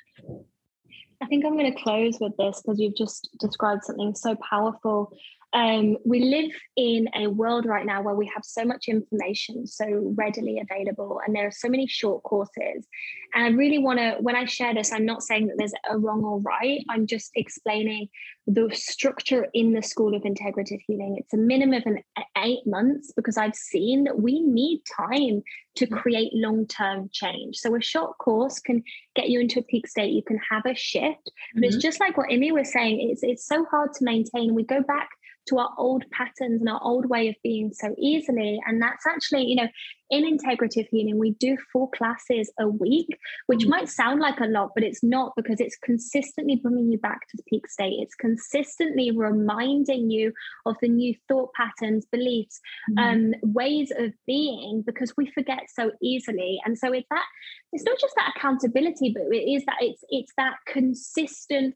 Think 1.30 1.46
I'm 1.46 1.58
going 1.58 1.72
to 1.72 1.82
close 1.82 2.18
with 2.20 2.36
this 2.38 2.62
because 2.62 2.80
you've 2.80 2.96
just 2.96 3.30
described 3.40 3.84
something 3.84 4.16
so 4.16 4.36
powerful 4.50 5.14
um, 5.54 5.98
we 6.06 6.20
live 6.20 6.52
in 6.76 7.10
a 7.16 7.28
world 7.28 7.66
right 7.66 7.86
now 7.86 8.04
where 8.04 8.14
we 8.14 8.32
have 8.34 8.46
so 8.46 8.64
much 8.64 8.88
information 8.88 9.66
so 9.66 10.14
readily 10.16 10.62
available, 10.62 11.22
and 11.26 11.36
there 11.36 11.48
are 11.48 11.52
so 11.52 11.68
many 11.68 11.88
short 11.88 12.22
courses. 12.24 12.88
And 13.34 13.46
I 13.46 13.48
really 13.50 13.80
want 13.80 14.00
to, 14.00 14.18
when 14.20 14.36
I 14.36 14.46
share 14.46 14.74
this, 14.74 14.92
I'm 14.92 15.06
not 15.06 15.24
saying 15.24 15.48
that 15.48 15.56
there's 15.58 15.74
a 15.90 15.98
wrong 15.98 16.24
or 16.24 16.40
right. 16.42 16.84
I'm 16.90 17.08
just 17.08 17.32
explaining 17.36 18.10
the 18.46 18.70
structure 18.74 19.48
in 19.54 19.74
the 19.74 19.82
School 19.82 20.16
of 20.16 20.22
Integrative 20.24 20.80
Healing. 20.86 21.16
It's 21.18 21.34
a 21.34 21.38
minimum 21.38 21.82
of 21.86 21.98
eight 22.38 22.66
months 22.68 23.12
because 23.16 23.38
I've 23.38 23.56
seen 23.56 24.04
that 24.04 24.20
we 24.20 24.42
need 24.42 24.82
time 24.96 25.42
to 25.78 25.88
create 25.88 26.32
long 26.34 26.68
term 26.68 27.10
change. 27.12 27.58
So 27.58 27.76
a 27.76 27.82
short 27.82 28.18
course 28.20 28.60
can 28.60 28.84
get 29.20 29.30
you 29.30 29.40
into 29.40 29.60
a 29.60 29.64
peak 29.64 29.88
state. 29.88 30.14
You 30.14 30.24
can 30.24 30.40
have 30.50 30.66
a 30.66 30.76
shift, 30.76 31.32
but 31.54 31.62
mm-hmm. 31.62 31.64
it's 31.64 31.78
just 31.78 32.00
like 32.00 32.18
what 32.18 32.30
Imiie 32.30 32.54
was 32.54 32.72
saying. 32.72 33.10
It's 33.10 33.24
it's 33.24 33.46
so 33.46 33.66
hard 33.66 33.94
to 33.94 34.04
maintain. 34.04 34.56
We 34.56 34.64
go 34.64 34.82
back 34.82 35.10
to 35.50 35.58
our 35.58 35.70
old 35.78 36.04
patterns 36.12 36.62
and 36.62 36.70
our 36.70 36.82
old 36.84 37.08
way 37.08 37.28
of 37.28 37.36
being 37.44 37.72
so 37.74 37.94
easily. 37.98 38.60
And 38.66 38.82
that's 38.82 39.06
actually, 39.06 39.46
you 39.46 39.56
know, 39.56 39.68
in 40.12 40.24
integrative 40.24 40.88
healing, 40.90 41.20
we 41.20 41.32
do 41.32 41.56
four 41.72 41.90
classes 41.92 42.52
a 42.60 42.68
week, 42.68 43.08
which 43.46 43.60
mm-hmm. 43.60 43.70
might 43.70 43.90
sound 43.90 44.20
like 44.20 44.40
a 44.40 44.46
lot, 44.46 44.72
but 44.74 44.84
it's 44.84 45.04
not 45.04 45.34
because 45.36 45.60
it's 45.60 45.78
consistently 45.84 46.56
bringing 46.56 46.92
you 46.92 46.98
back 46.98 47.28
to 47.28 47.38
the 47.38 47.44
peak 47.44 47.70
state. 47.70 48.00
It's 48.00 48.16
consistently 48.16 49.12
reminding 49.12 50.10
you 50.10 50.34
of 50.66 50.78
the 50.82 50.90
new 50.90 51.14
thought 51.28 51.54
patterns, 51.54 52.06
beliefs, 52.12 52.60
mm-hmm. 52.92 52.98
um, 52.98 53.54
ways 53.54 53.92
of 53.96 54.14
being, 54.26 54.84
because 54.86 55.14
we 55.16 55.32
forget 55.32 55.64
so 55.72 55.92
easily. 56.02 56.60
And 56.66 56.78
so 56.78 56.92
it's 56.92 57.08
that, 57.12 57.26
it's 57.72 57.84
not 57.84 58.00
just 58.00 58.16
that 58.16 58.34
accountability, 58.36 59.14
but 59.14 59.24
it 59.32 59.52
is 59.52 59.64
that 59.66 59.78
it's 59.82 60.04
it's 60.10 60.34
that 60.38 60.56
consistent 60.66 61.76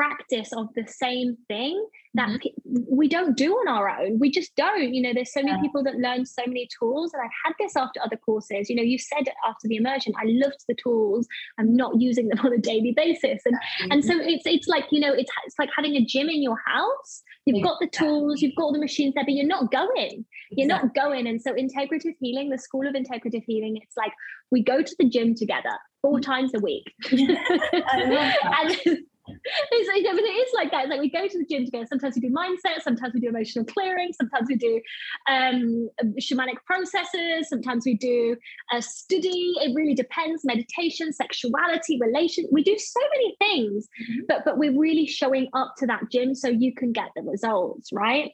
practice 0.00 0.50
of 0.56 0.68
the 0.74 0.86
same 0.86 1.36
thing 1.48 1.86
that 2.14 2.28
mm-hmm. 2.28 2.80
we 2.90 3.06
don't 3.06 3.36
do 3.36 3.52
on 3.52 3.68
our 3.68 3.88
own. 3.88 4.18
We 4.18 4.30
just 4.30 4.56
don't. 4.56 4.94
You 4.94 5.02
know, 5.02 5.12
there's 5.12 5.32
so 5.32 5.42
many 5.42 5.52
yeah. 5.52 5.60
people 5.60 5.84
that 5.84 5.96
learn 5.96 6.24
so 6.24 6.42
many 6.46 6.68
tools, 6.78 7.12
and 7.12 7.22
I've 7.22 7.36
had 7.44 7.52
this 7.60 7.76
after 7.76 8.00
other 8.02 8.16
courses. 8.16 8.70
You 8.70 8.76
know, 8.76 8.82
you 8.82 8.98
said 8.98 9.24
after 9.46 9.68
the 9.68 9.76
immersion, 9.76 10.14
I 10.16 10.24
loved 10.26 10.64
the 10.68 10.74
tools. 10.74 11.28
I'm 11.58 11.74
not 11.76 12.00
using 12.00 12.28
them 12.28 12.38
on 12.44 12.52
a 12.52 12.58
daily 12.58 12.92
basis, 12.96 13.42
and 13.44 13.54
mm-hmm. 13.54 13.92
and 13.92 14.04
so 14.04 14.14
it's 14.18 14.46
it's 14.46 14.68
like 14.68 14.86
you 14.90 15.00
know, 15.00 15.12
it's 15.12 15.30
it's 15.46 15.58
like 15.58 15.68
having 15.76 15.96
a 15.96 16.04
gym 16.04 16.28
in 16.28 16.42
your 16.42 16.58
house. 16.66 17.22
You've 17.46 17.64
got 17.64 17.78
the 17.80 17.88
tools, 17.88 18.42
you've 18.42 18.54
got 18.54 18.64
all 18.64 18.72
the 18.72 18.78
machines 18.78 19.14
there, 19.14 19.24
but 19.24 19.34
you're 19.34 19.46
not 19.46 19.72
going. 19.72 20.24
You're 20.50 20.66
exactly. 20.66 20.90
not 20.94 20.94
going. 20.94 21.26
And 21.26 21.42
so, 21.42 21.52
integrative 21.52 22.14
healing, 22.20 22.48
the 22.48 22.58
school 22.58 22.86
of 22.86 22.94
integrative 22.94 23.42
healing, 23.44 23.76
it's 23.82 23.96
like 23.96 24.12
we 24.52 24.62
go 24.62 24.82
to 24.82 24.96
the 24.98 25.08
gym 25.08 25.34
together 25.34 25.72
4 26.02 26.12
mm-hmm. 26.12 26.30
times 26.30 26.52
a 26.54 26.60
week. 26.60 26.84
and 27.10 28.98
it's 29.72 29.88
like, 29.88 30.04
I 30.08 30.14
mean, 30.14 30.26
it 30.26 30.38
is 30.38 30.52
like 30.54 30.70
that. 30.70 30.82
It's 30.82 30.90
like 30.90 31.00
we 31.00 31.10
go 31.10 31.26
to 31.26 31.38
the 31.38 31.44
gym 31.44 31.64
together. 31.64 31.86
Sometimes 31.86 32.14
we 32.14 32.20
do 32.20 32.30
mindset, 32.30 32.82
sometimes 32.82 33.14
we 33.14 33.20
do 33.20 33.28
emotional 33.28 33.64
clearing, 33.64 34.12
sometimes 34.12 34.48
we 34.48 34.56
do 34.56 34.80
um, 35.28 35.88
shamanic 36.20 36.64
processes, 36.66 37.48
sometimes 37.48 37.84
we 37.84 37.94
do 37.96 38.36
a 38.72 38.82
study. 38.82 39.54
It 39.60 39.74
really 39.74 39.94
depends. 39.94 40.44
Meditation, 40.44 41.12
sexuality, 41.12 41.98
relation. 42.00 42.46
We 42.50 42.62
do 42.62 42.78
so 42.78 43.00
many 43.12 43.36
things, 43.38 43.88
mm-hmm. 44.02 44.20
but 44.28 44.44
but 44.44 44.58
we're 44.58 44.78
really 44.78 45.06
showing 45.06 45.48
up 45.54 45.74
to 45.78 45.86
that 45.86 46.10
gym 46.10 46.34
so 46.34 46.48
you 46.48 46.74
can 46.74 46.92
get 46.92 47.10
the 47.14 47.22
results, 47.22 47.90
right? 47.92 48.32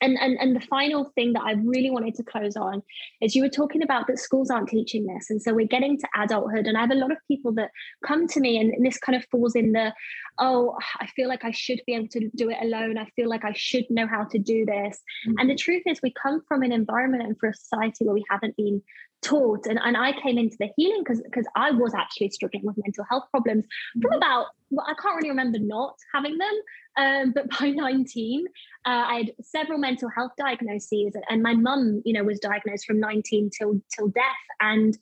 And, 0.00 0.18
and 0.20 0.38
and 0.38 0.56
the 0.56 0.60
final 0.60 1.12
thing 1.14 1.32
that 1.34 1.42
I 1.42 1.52
really 1.52 1.90
wanted 1.90 2.14
to 2.16 2.22
close 2.22 2.56
on 2.56 2.82
is 3.20 3.34
you 3.34 3.42
were 3.42 3.48
talking 3.48 3.82
about 3.82 4.06
that 4.06 4.18
schools 4.18 4.50
aren't 4.50 4.68
teaching 4.68 5.06
this, 5.06 5.30
and 5.30 5.40
so 5.40 5.54
we're 5.54 5.66
getting 5.66 5.98
to 5.98 6.08
adulthood, 6.16 6.66
and 6.66 6.76
I 6.76 6.80
have 6.80 6.90
a 6.90 6.96
lot 6.96 7.12
of 7.12 7.18
people 7.28 7.52
that 7.54 7.70
come 8.04 8.26
to 8.28 8.40
me, 8.40 8.58
and, 8.58 8.72
and 8.72 8.84
this 8.84 8.98
kind 8.98 9.16
of 9.16 9.24
falls 9.30 9.54
in 9.54 9.72
the, 9.72 9.92
oh, 10.38 10.76
I 11.00 11.06
feel 11.08 11.28
like 11.28 11.44
I 11.44 11.50
should 11.50 11.80
be 11.86 11.94
able 11.94 12.08
to 12.08 12.28
do 12.34 12.50
it 12.50 12.58
alone. 12.60 12.98
I 12.98 13.06
feel 13.16 13.28
like 13.28 13.44
I 13.44 13.52
should 13.54 13.84
know 13.90 14.06
how 14.06 14.24
to 14.24 14.38
do 14.38 14.64
this, 14.66 14.98
mm-hmm. 15.26 15.38
and 15.38 15.50
the 15.50 15.56
truth 15.56 15.82
is, 15.86 16.00
we 16.02 16.12
come 16.12 16.42
from 16.46 16.62
an 16.62 16.72
environment 16.72 17.22
and 17.22 17.38
for 17.38 17.48
a 17.48 17.54
society 17.54 18.04
where 18.04 18.14
we 18.14 18.24
haven't 18.30 18.56
been 18.56 18.82
taught 19.22 19.66
and, 19.66 19.78
and 19.82 19.96
i 19.96 20.12
came 20.12 20.38
into 20.38 20.56
the 20.60 20.68
healing 20.76 21.02
because 21.02 21.22
because 21.22 21.46
i 21.56 21.70
was 21.70 21.94
actually 21.94 22.28
struggling 22.28 22.64
with 22.64 22.76
mental 22.84 23.04
health 23.08 23.24
problems 23.30 23.64
from 24.00 24.10
mm-hmm. 24.10 24.16
about 24.18 24.46
well, 24.70 24.86
i 24.86 24.94
can't 25.00 25.16
really 25.16 25.30
remember 25.30 25.58
not 25.58 25.96
having 26.14 26.36
them 26.36 26.54
um, 26.96 27.32
but 27.32 27.48
by 27.58 27.70
19 27.74 28.44
uh, 28.86 28.88
i 28.88 29.14
had 29.16 29.32
several 29.42 29.78
mental 29.78 30.08
health 30.14 30.32
diagnoses 30.38 31.14
and 31.28 31.42
my 31.42 31.54
mum 31.54 32.02
you 32.04 32.12
know 32.12 32.24
was 32.24 32.38
diagnosed 32.40 32.86
from 32.86 33.00
19 33.00 33.50
till 33.56 33.80
till 33.94 34.08
death. 34.08 34.24
And 34.60 34.96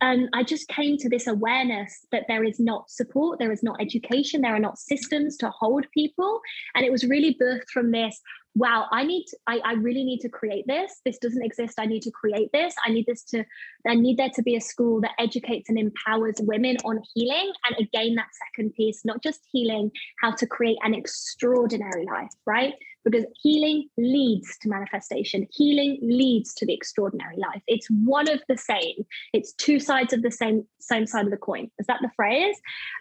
um, 0.00 0.28
I 0.32 0.42
just 0.42 0.68
came 0.68 0.96
to 0.98 1.08
this 1.08 1.26
awareness 1.26 2.06
that 2.12 2.24
there 2.28 2.44
is 2.44 2.58
not 2.60 2.90
support, 2.90 3.38
there 3.38 3.52
is 3.52 3.62
not 3.62 3.80
education, 3.80 4.42
there 4.42 4.54
are 4.54 4.60
not 4.60 4.78
systems 4.78 5.36
to 5.38 5.50
hold 5.50 5.86
people. 5.92 6.40
And 6.74 6.84
it 6.84 6.92
was 6.92 7.04
really 7.04 7.36
birthed 7.40 7.68
from 7.72 7.90
this 7.90 8.20
wow 8.54 8.86
i 8.92 9.02
need 9.02 9.24
to, 9.26 9.36
I, 9.46 9.60
I 9.64 9.72
really 9.74 10.04
need 10.04 10.20
to 10.20 10.28
create 10.28 10.64
this. 10.66 11.00
This 11.04 11.18
doesn't 11.18 11.44
exist. 11.44 11.74
I 11.78 11.86
need 11.86 12.02
to 12.02 12.10
create 12.10 12.50
this. 12.52 12.74
I 12.86 12.90
need 12.90 13.06
this 13.06 13.22
to 13.24 13.44
i 13.86 13.94
need 13.94 14.16
there 14.16 14.30
to 14.34 14.42
be 14.42 14.56
a 14.56 14.60
school 14.60 15.00
that 15.00 15.12
educates 15.18 15.68
and 15.68 15.78
empowers 15.78 16.36
women 16.40 16.76
on 16.84 17.02
healing. 17.14 17.52
And 17.68 17.86
again 17.86 18.14
that 18.14 18.28
second 18.46 18.74
piece 18.74 19.04
not 19.04 19.22
just 19.22 19.40
healing 19.50 19.90
how 20.20 20.32
to 20.32 20.46
create 20.46 20.78
an 20.82 20.94
extraordinary 20.94 22.06
life 22.06 22.30
right 22.46 22.74
because 23.04 23.24
healing 23.42 23.88
leads 23.98 24.56
to 24.58 24.68
manifestation. 24.68 25.46
Healing 25.50 25.98
leads 26.02 26.54
to 26.54 26.66
the 26.66 26.74
extraordinary 26.74 27.36
life. 27.36 27.62
It's 27.66 27.86
one 27.88 28.28
of 28.30 28.42
the 28.48 28.56
same. 28.56 29.04
It's 29.32 29.52
two 29.52 29.78
sides 29.78 30.12
of 30.12 30.22
the 30.22 30.30
same 30.30 30.66
same 30.80 31.06
side 31.06 31.24
of 31.24 31.30
the 31.30 31.36
coin. 31.36 31.70
Is 31.78 31.86
that 31.86 32.00
the 32.02 32.10
phrase? 32.16 32.56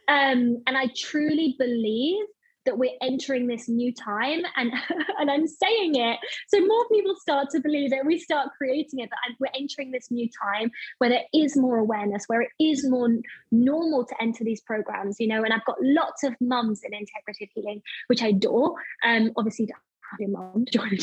Um, 0.08 0.62
and 0.68 0.78
i 0.78 0.88
truly 0.96 1.56
believe 1.58 2.26
that 2.66 2.78
we're 2.78 2.92
entering 3.02 3.48
this 3.48 3.68
new 3.68 3.94
time 3.94 4.42
and 4.56 4.72
and 5.20 5.30
I'm 5.30 5.48
saying 5.48 5.96
it 5.96 6.20
so 6.48 6.60
more 6.66 6.88
people 6.92 7.16
start 7.16 7.50
to 7.52 7.60
believe 7.60 7.94
it 7.94 8.06
we 8.06 8.18
start 8.18 8.50
creating 8.58 9.00
it 9.00 9.10
that 9.10 9.36
we're 9.40 9.48
entering 9.60 9.92
this 9.92 10.10
new 10.12 10.30
time 10.42 10.72
where 11.00 11.10
there 11.10 11.24
is 11.34 11.58
more 11.58 11.78
awareness 11.78 12.24
where 12.28 12.42
it 12.42 12.52
is 12.60 12.88
more 12.88 13.10
normal 13.52 14.06
to 14.06 14.16
enter 14.22 14.44
these 14.44 14.62
programs 14.62 15.18
you 15.20 15.28
know 15.28 15.44
and 15.44 15.54
I've 15.54 15.66
got 15.66 15.78
lots 15.82 16.24
of 16.24 16.36
mums 16.40 16.82
in 16.84 16.92
integrative 16.92 17.50
healing 17.54 17.82
which 18.08 18.24
I 18.24 18.28
adore 18.28 18.76
um 19.06 19.32
obviously 19.36 19.70
have 20.14 20.20
your 20.20 20.30
mum 20.30 20.66
join 20.72 20.98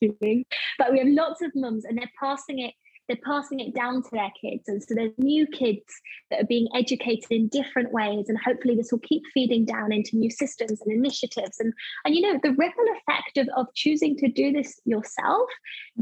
healing 0.00 0.44
but 0.78 0.92
we 0.92 0.98
have 0.98 1.08
lots 1.08 1.42
of 1.42 1.50
mums 1.54 1.84
and 1.84 1.98
they're 1.98 2.10
passing 2.18 2.60
it 2.60 2.74
they're 3.08 3.18
passing 3.24 3.60
it 3.60 3.74
down 3.74 4.02
to 4.02 4.08
their 4.12 4.32
kids. 4.40 4.64
And 4.68 4.82
so 4.82 4.94
there's 4.94 5.12
new 5.18 5.46
kids 5.46 5.82
that 6.30 6.42
are 6.42 6.46
being 6.46 6.68
educated 6.74 7.30
in 7.30 7.48
different 7.48 7.92
ways. 7.92 8.28
And 8.28 8.38
hopefully 8.38 8.76
this 8.76 8.92
will 8.92 9.00
keep 9.00 9.22
feeding 9.34 9.64
down 9.64 9.92
into 9.92 10.16
new 10.16 10.30
systems 10.30 10.80
and 10.80 10.92
initiatives. 10.92 11.58
And, 11.58 11.72
and 12.04 12.14
you 12.14 12.22
know, 12.22 12.38
the 12.42 12.50
ripple 12.52 12.84
effect 12.96 13.38
of, 13.38 13.48
of 13.56 13.66
choosing 13.74 14.16
to 14.18 14.28
do 14.28 14.52
this 14.52 14.80
yourself 14.84 15.48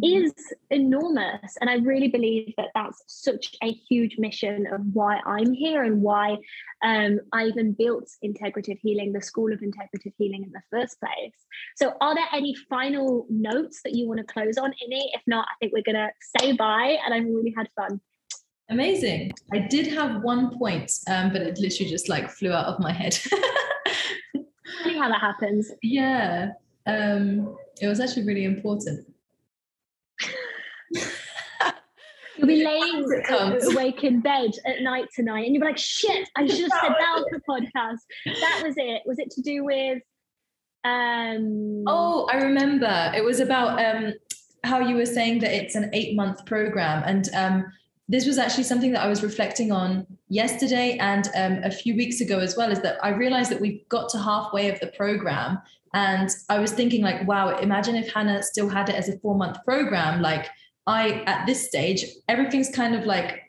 mm-hmm. 0.02 0.24
is 0.26 0.32
enormous. 0.70 1.56
And 1.60 1.70
I 1.70 1.76
really 1.76 2.08
believe 2.08 2.52
that 2.56 2.68
that's 2.74 3.02
such 3.06 3.54
a 3.62 3.72
huge 3.88 4.16
mission 4.18 4.66
of 4.72 4.80
why 4.92 5.20
I'm 5.26 5.52
here 5.52 5.82
and 5.82 6.02
why 6.02 6.36
um, 6.82 7.20
I 7.32 7.44
even 7.44 7.72
built 7.72 8.08
Integrative 8.24 8.78
Healing, 8.82 9.12
the 9.12 9.20
School 9.20 9.52
of 9.52 9.60
Integrative 9.60 10.12
Healing 10.16 10.44
in 10.44 10.52
the 10.52 10.62
first 10.70 10.98
place. 11.00 11.34
So, 11.76 11.92
are 12.00 12.14
there 12.14 12.26
any 12.32 12.54
final 12.68 13.26
notes 13.28 13.80
that 13.84 13.94
you 13.94 14.08
want 14.08 14.18
to 14.18 14.32
close 14.32 14.56
on, 14.56 14.70
Imiie? 14.70 15.10
If 15.12 15.22
not, 15.26 15.46
I 15.48 15.54
think 15.60 15.72
we're 15.72 15.82
going 15.82 15.96
to 16.06 16.10
say 16.38 16.52
bye, 16.52 16.89
and 17.04 17.14
I've 17.14 17.24
really 17.24 17.54
had 17.56 17.68
fun. 17.76 18.00
Amazing. 18.70 19.32
I 19.52 19.58
did 19.58 19.88
have 19.88 20.22
one 20.22 20.56
point, 20.56 20.92
um, 21.08 21.32
but 21.32 21.42
it 21.42 21.58
literally 21.58 21.90
just 21.90 22.08
like 22.08 22.30
flew 22.30 22.52
out 22.52 22.66
of 22.66 22.78
my 22.78 22.92
head. 22.92 23.14
Funny 24.82 24.96
how 24.96 25.08
that 25.08 25.20
happens. 25.20 25.72
Yeah. 25.82 26.52
Um, 26.86 27.56
it 27.80 27.88
was 27.88 27.98
actually 27.98 28.26
really 28.26 28.44
important. 28.44 29.06
You'll 32.36 32.46
be 32.46 32.64
laying 32.64 33.04
awake 33.72 34.04
in 34.04 34.20
bed 34.20 34.52
at 34.64 34.82
night 34.82 35.08
tonight, 35.14 35.46
and 35.46 35.54
you'll 35.54 35.62
be 35.62 35.66
like, 35.66 35.78
"Shit! 35.78 36.28
I 36.36 36.46
should 36.46 36.60
have 36.60 36.80
said 36.80 36.94
that 36.98 37.16
on 37.16 37.24
the 37.30 37.40
podcast." 37.48 37.98
That 38.40 38.62
was 38.64 38.74
it. 38.76 39.02
Was 39.04 39.18
it 39.18 39.30
to 39.32 39.42
do 39.42 39.64
with? 39.64 40.00
Um... 40.84 41.84
Oh, 41.86 42.28
I 42.32 42.36
remember. 42.36 43.12
It 43.14 43.24
was 43.24 43.40
about 43.40 43.84
um, 43.84 44.14
how 44.64 44.80
you 44.80 44.96
were 44.96 45.06
saying 45.06 45.40
that 45.40 45.52
it's 45.52 45.74
an 45.74 45.90
eight-month 45.92 46.46
program, 46.46 47.02
and 47.06 47.28
um, 47.34 47.72
this 48.08 48.26
was 48.26 48.38
actually 48.38 48.64
something 48.64 48.92
that 48.92 49.02
I 49.02 49.08
was 49.08 49.22
reflecting 49.22 49.70
on 49.72 50.06
yesterday 50.28 50.98
and 50.98 51.28
um, 51.36 51.64
a 51.64 51.70
few 51.70 51.94
weeks 51.94 52.20
ago 52.20 52.38
as 52.38 52.56
well. 52.56 52.70
Is 52.70 52.80
that 52.82 52.98
I 53.04 53.10
realized 53.10 53.50
that 53.50 53.60
we've 53.60 53.88
got 53.88 54.08
to 54.10 54.18
halfway 54.18 54.70
of 54.70 54.80
the 54.80 54.88
program, 54.88 55.58
and 55.94 56.30
I 56.48 56.58
was 56.58 56.72
thinking 56.72 57.02
like, 57.02 57.26
wow, 57.26 57.56
imagine 57.58 57.96
if 57.96 58.12
Hannah 58.12 58.42
still 58.42 58.68
had 58.68 58.88
it 58.88 58.94
as 58.94 59.08
a 59.08 59.18
four-month 59.18 59.58
program, 59.64 60.22
like 60.22 60.48
I, 60.86 61.22
at 61.26 61.46
this 61.46 61.66
stage, 61.66 62.04
everything's 62.28 62.70
kind 62.70 62.94
of 62.94 63.06
like 63.06 63.42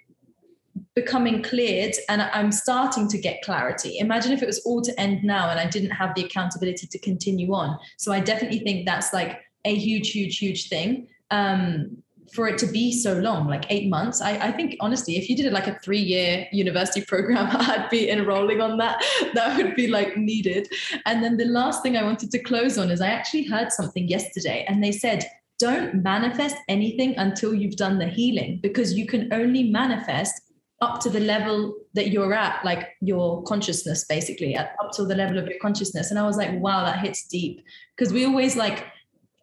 becoming 0.96 1.42
cleared 1.42 1.94
and 2.10 2.22
I'm 2.22 2.52
starting 2.52 3.08
to 3.10 3.18
get 3.18 3.42
clarity. 3.44 4.00
Imagine 4.00 4.34
if 4.34 4.44
it 4.44 4.46
was 4.46 4.60
all 4.66 4.82
to 4.82 5.00
end 5.00 5.24
now 5.24 5.50
and 5.50 5.60
I 5.60 5.66
didn't 5.66 5.92
have 5.92 6.14
the 6.16 6.24
accountability 6.26 6.88
to 6.88 7.00
continue 7.00 7.54
on. 7.54 7.80
So 7.98 8.12
I 8.12 8.20
definitely 8.20 8.60
think 8.60 8.86
that's 8.86 9.14
like 9.14 9.40
a 9.66 9.76
huge, 9.76 10.12
huge, 10.12 10.38
huge 10.38 10.70
thing. 10.70 11.08
Um, 11.30 12.04
for 12.34 12.48
it 12.48 12.58
to 12.60 12.66
be 12.66 12.94
so 12.94 13.14
long, 13.14 13.48
like 13.48 13.66
eight 13.70 13.90
months, 13.90 14.22
I, 14.22 14.38
I 14.38 14.52
think 14.54 14.78
honestly, 14.80 15.18
if 15.18 15.30
you 15.30 15.36
did 15.36 15.46
it 15.46 15.52
like 15.52 15.68
a 15.68 15.78
three 15.80 16.00
year 16.00 16.48
university 16.52 17.02
program, 17.08 17.50
I'd 17.52 17.90
be 17.90 18.10
enrolling 18.10 18.62
on 18.62 18.78
that. 18.78 19.04
That 19.34 19.58
would 19.58 19.76
be 19.76 19.88
like 19.88 20.18
needed. 20.18 20.68
And 21.06 21.24
then 21.24 21.38
the 21.38 21.46
last 21.46 21.84
thing 21.84 21.98
I 21.98 22.04
wanted 22.04 22.32
to 22.32 22.40
close 22.40 22.78
on 22.78 22.90
is 22.90 23.02
I 23.02 23.08
actually 23.08 23.44
heard 23.44 23.72
something 23.72 24.08
yesterday 24.08 24.66
and 24.68 24.84
they 24.84 24.92
said, 24.92 25.26
don't 25.58 26.02
manifest 26.02 26.56
anything 26.70 27.16
until 27.18 27.54
you've 27.54 27.76
done 27.76 28.00
the 28.00 28.08
healing 28.08 28.60
because 28.64 28.94
you 28.94 29.06
can 29.06 29.32
only 29.32 29.64
manifest 29.64 30.42
up 30.82 31.00
to 31.00 31.10
the 31.10 31.20
level 31.20 31.76
that 31.94 32.10
you're 32.10 32.34
at, 32.34 32.66
like 32.66 32.90
your 33.02 33.44
consciousness, 33.44 34.04
basically, 34.06 34.56
up 34.56 34.76
to 34.94 35.06
the 35.06 35.16
level 35.16 35.38
of 35.38 35.48
your 35.48 35.60
consciousness. 35.62 36.10
And 36.10 36.20
I 36.20 36.24
was 36.24 36.38
like, 36.38 36.60
wow, 36.60 36.84
that 36.84 37.00
hits 37.00 37.28
deep. 37.28 37.64
Because 37.96 38.12
we 38.12 38.26
always 38.26 38.56
like 38.56 38.86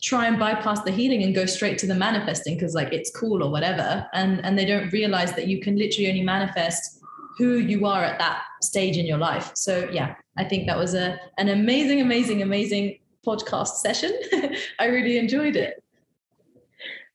try 0.03 0.27
and 0.27 0.39
bypass 0.39 0.83
the 0.83 0.91
healing 0.91 1.23
and 1.23 1.35
go 1.35 1.47
straight 1.47 1.79
to 1.79 1.87
the 1.87 1.95
manifesting 1.95 2.55
because 2.55 2.75
like 2.75 2.93
it's 2.93 3.11
cool 3.11 3.43
or 3.43 3.51
whatever. 3.51 4.07
And 4.13 4.45
and 4.45 4.59
they 4.59 4.65
don't 4.65 4.93
realize 4.93 5.33
that 5.33 5.49
you 5.49 5.61
can 5.61 5.77
literally 5.77 6.09
only 6.09 6.23
manifest 6.23 7.01
who 7.37 7.59
you 7.59 7.87
are 7.87 8.03
at 8.03 8.19
that 8.19 8.43
stage 8.63 8.97
in 8.97 9.07
your 9.07 9.19
life. 9.19 9.53
So 9.55 9.89
yeah, 9.93 10.15
I 10.37 10.45
think 10.45 10.67
that 10.67 10.77
was 10.77 10.95
a 10.95 11.19
an 11.39 11.49
amazing, 11.49 12.01
amazing, 12.01 12.43
amazing 12.43 12.99
podcast 13.27 13.77
session. 13.77 14.13
I 14.79 14.87
really 14.87 15.19
enjoyed 15.19 15.57
it. 15.57 15.83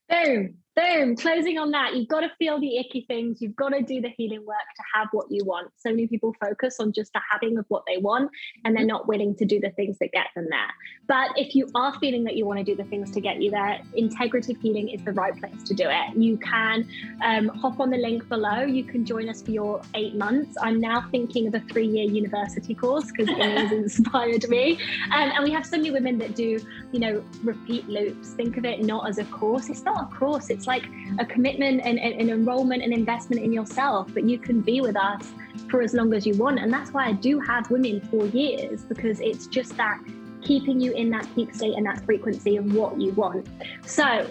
Boom 0.08 0.56
boom, 0.76 1.16
closing 1.16 1.58
on 1.58 1.70
that. 1.70 1.94
You've 1.94 2.08
got 2.08 2.20
to 2.20 2.30
feel 2.38 2.60
the 2.60 2.78
icky 2.78 3.04
things. 3.06 3.40
You've 3.40 3.54
got 3.54 3.70
to 3.70 3.82
do 3.82 4.00
the 4.00 4.08
healing 4.16 4.44
work 4.44 4.56
to 4.76 4.82
have 4.94 5.08
what 5.12 5.26
you 5.30 5.44
want. 5.44 5.70
So 5.76 5.90
many 5.90 6.06
people 6.06 6.34
focus 6.40 6.76
on 6.80 6.92
just 6.92 7.12
the 7.12 7.20
having 7.30 7.58
of 7.58 7.64
what 7.68 7.84
they 7.86 7.98
want 7.98 8.30
and 8.64 8.76
they're 8.76 8.84
not 8.84 9.06
willing 9.06 9.36
to 9.36 9.44
do 9.44 9.60
the 9.60 9.70
things 9.70 9.98
that 10.00 10.10
get 10.12 10.26
them 10.34 10.46
there. 10.50 10.72
But 11.06 11.30
if 11.36 11.54
you 11.54 11.68
are 11.74 11.96
feeling 12.00 12.24
that 12.24 12.36
you 12.36 12.46
want 12.46 12.58
to 12.58 12.64
do 12.64 12.74
the 12.74 12.88
things 12.88 13.10
to 13.12 13.20
get 13.20 13.40
you 13.40 13.50
there, 13.50 13.80
integrative 13.96 14.60
healing 14.60 14.88
is 14.88 15.04
the 15.04 15.12
right 15.12 15.38
place 15.38 15.62
to 15.64 15.74
do 15.74 15.88
it. 15.88 16.16
You 16.16 16.38
can 16.38 16.88
um, 17.22 17.48
hop 17.48 17.78
on 17.78 17.90
the 17.90 17.98
link 17.98 18.28
below. 18.28 18.62
You 18.62 18.84
can 18.84 19.04
join 19.04 19.28
us 19.28 19.42
for 19.42 19.52
your 19.52 19.82
eight 19.94 20.16
months. 20.16 20.56
I'm 20.60 20.80
now 20.80 21.06
thinking 21.10 21.46
of 21.46 21.54
a 21.54 21.60
three 21.60 21.86
year 21.86 22.10
university 22.10 22.74
course 22.74 23.10
because 23.10 23.28
it 23.28 23.38
has 23.38 23.70
inspired 23.72 24.48
me. 24.48 24.72
Um, 25.12 25.30
and 25.34 25.44
we 25.44 25.50
have 25.52 25.66
so 25.66 25.76
many 25.76 25.90
women 25.90 26.18
that 26.18 26.34
do, 26.34 26.58
you 26.90 26.98
know, 26.98 27.22
repeat 27.42 27.88
loops. 27.88 28.30
Think 28.30 28.56
of 28.56 28.64
it 28.64 28.82
not 28.82 29.08
as 29.08 29.18
a 29.18 29.24
course. 29.26 29.68
It's 29.68 29.82
not 29.82 30.10
a 30.10 30.16
course. 30.16 30.50
It's 30.50 30.63
it's 30.64 30.66
like 30.66 30.88
a 31.18 31.26
commitment 31.26 31.82
and 31.84 31.98
an 31.98 32.30
enrollment 32.30 32.82
and 32.82 32.92
investment 32.92 33.42
in 33.42 33.52
yourself, 33.52 34.08
but 34.14 34.24
you 34.24 34.38
can 34.38 34.60
be 34.60 34.80
with 34.80 34.96
us 34.96 35.32
for 35.70 35.82
as 35.82 35.92
long 35.92 36.14
as 36.14 36.26
you 36.26 36.34
want. 36.34 36.58
And 36.58 36.72
that's 36.72 36.90
why 36.92 37.06
I 37.06 37.12
do 37.12 37.38
have 37.40 37.70
women 37.70 38.00
for 38.00 38.24
years 38.26 38.82
because 38.82 39.20
it's 39.20 39.46
just 39.46 39.76
that 39.76 40.00
keeping 40.42 40.80
you 40.80 40.92
in 40.92 41.10
that 41.10 41.28
peak 41.34 41.54
state 41.54 41.74
and 41.76 41.84
that 41.86 42.04
frequency 42.04 42.56
of 42.56 42.74
what 42.74 42.98
you 43.00 43.12
want. 43.12 43.46
So 43.86 44.26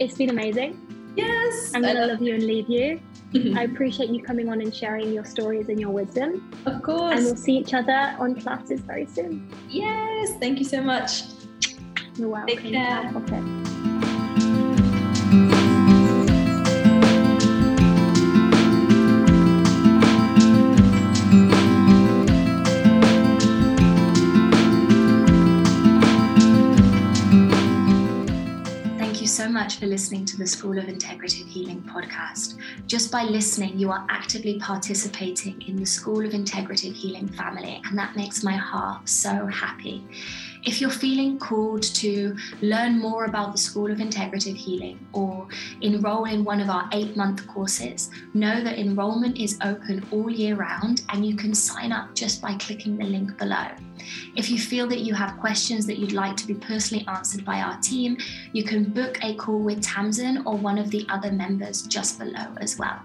it's 0.00 0.14
been 0.14 0.30
amazing. 0.30 0.82
Yes. 1.16 1.72
I'm 1.74 1.82
going 1.82 1.96
to 1.96 2.06
love 2.06 2.20
you 2.20 2.34
and 2.34 2.44
leave 2.44 2.68
you. 2.68 3.00
Mm-hmm. 3.32 3.56
I 3.56 3.62
appreciate 3.62 4.10
you 4.10 4.22
coming 4.22 4.48
on 4.48 4.60
and 4.60 4.74
sharing 4.74 5.12
your 5.12 5.24
stories 5.24 5.68
and 5.68 5.80
your 5.80 5.90
wisdom. 5.90 6.50
Of 6.66 6.82
course. 6.82 7.16
And 7.16 7.24
we'll 7.24 7.36
see 7.36 7.56
each 7.56 7.72
other 7.72 8.16
on 8.18 8.34
classes 8.40 8.80
very 8.80 9.06
soon. 9.06 9.48
Yes. 9.68 10.32
Thank 10.40 10.58
you 10.58 10.64
so 10.64 10.80
much. 10.82 11.22
You're 12.16 12.30
welcome. 12.30 12.56
Take 12.56 12.72
care. 12.72 13.65
Much 29.66 29.80
for 29.80 29.86
listening 29.86 30.24
to 30.24 30.36
the 30.36 30.46
School 30.46 30.78
of 30.78 30.84
Integrative 30.84 31.48
Healing 31.48 31.82
podcast. 31.92 32.56
Just 32.86 33.10
by 33.10 33.24
listening, 33.24 33.76
you 33.76 33.90
are 33.90 34.06
actively 34.08 34.60
participating 34.60 35.60
in 35.62 35.74
the 35.74 35.84
School 35.84 36.24
of 36.24 36.30
Integrative 36.34 36.94
Healing 36.94 37.26
family, 37.26 37.82
and 37.84 37.98
that 37.98 38.14
makes 38.14 38.44
my 38.44 38.54
heart 38.54 39.08
so 39.08 39.46
happy. 39.46 40.06
If 40.66 40.80
you're 40.80 40.90
feeling 40.90 41.38
called 41.38 41.84
to 41.84 42.36
learn 42.60 42.98
more 42.98 43.26
about 43.26 43.52
the 43.52 43.58
School 43.58 43.88
of 43.88 43.98
Integrative 43.98 44.56
Healing 44.56 44.98
or 45.12 45.46
enroll 45.80 46.24
in 46.24 46.42
one 46.42 46.60
of 46.60 46.68
our 46.68 46.88
eight 46.92 47.16
month 47.16 47.46
courses, 47.46 48.10
know 48.34 48.60
that 48.64 48.76
enrollment 48.76 49.38
is 49.38 49.60
open 49.62 50.04
all 50.10 50.28
year 50.28 50.56
round 50.56 51.02
and 51.10 51.24
you 51.24 51.36
can 51.36 51.54
sign 51.54 51.92
up 51.92 52.16
just 52.16 52.42
by 52.42 52.54
clicking 52.54 52.96
the 52.96 53.04
link 53.04 53.38
below. 53.38 53.68
If 54.34 54.50
you 54.50 54.58
feel 54.58 54.86
that 54.88 55.00
you 55.00 55.14
have 55.14 55.38
questions 55.38 55.86
that 55.86 55.98
you'd 55.98 56.12
like 56.12 56.36
to 56.36 56.46
be 56.46 56.54
personally 56.54 57.04
answered 57.06 57.44
by 57.44 57.60
our 57.60 57.78
team, 57.80 58.18
you 58.52 58.64
can 58.64 58.84
book 58.84 59.18
a 59.22 59.34
call 59.34 59.58
with 59.58 59.82
Tamsin 59.82 60.42
or 60.46 60.56
one 60.56 60.78
of 60.78 60.90
the 60.90 61.06
other 61.08 61.32
members 61.32 61.82
just 61.82 62.18
below 62.18 62.54
as 62.58 62.78
well. 62.78 63.00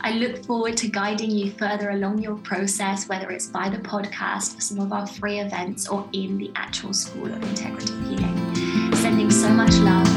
I 0.00 0.12
look 0.12 0.44
forward 0.44 0.76
to 0.78 0.88
guiding 0.88 1.30
you 1.30 1.52
further 1.52 1.90
along 1.90 2.18
your 2.18 2.36
process, 2.36 3.08
whether 3.08 3.30
it's 3.30 3.46
by 3.46 3.68
the 3.68 3.78
podcast, 3.78 4.60
some 4.60 4.80
of 4.80 4.92
our 4.92 5.06
free 5.06 5.40
events, 5.40 5.88
or 5.88 6.08
in 6.12 6.36
the 6.38 6.50
actual 6.54 6.92
School 6.96 7.26
of 7.26 7.40
Integrative 7.42 8.02
Healing. 8.08 8.94
Sending 8.96 9.30
so 9.30 9.50
much 9.50 9.76
love 9.80 10.15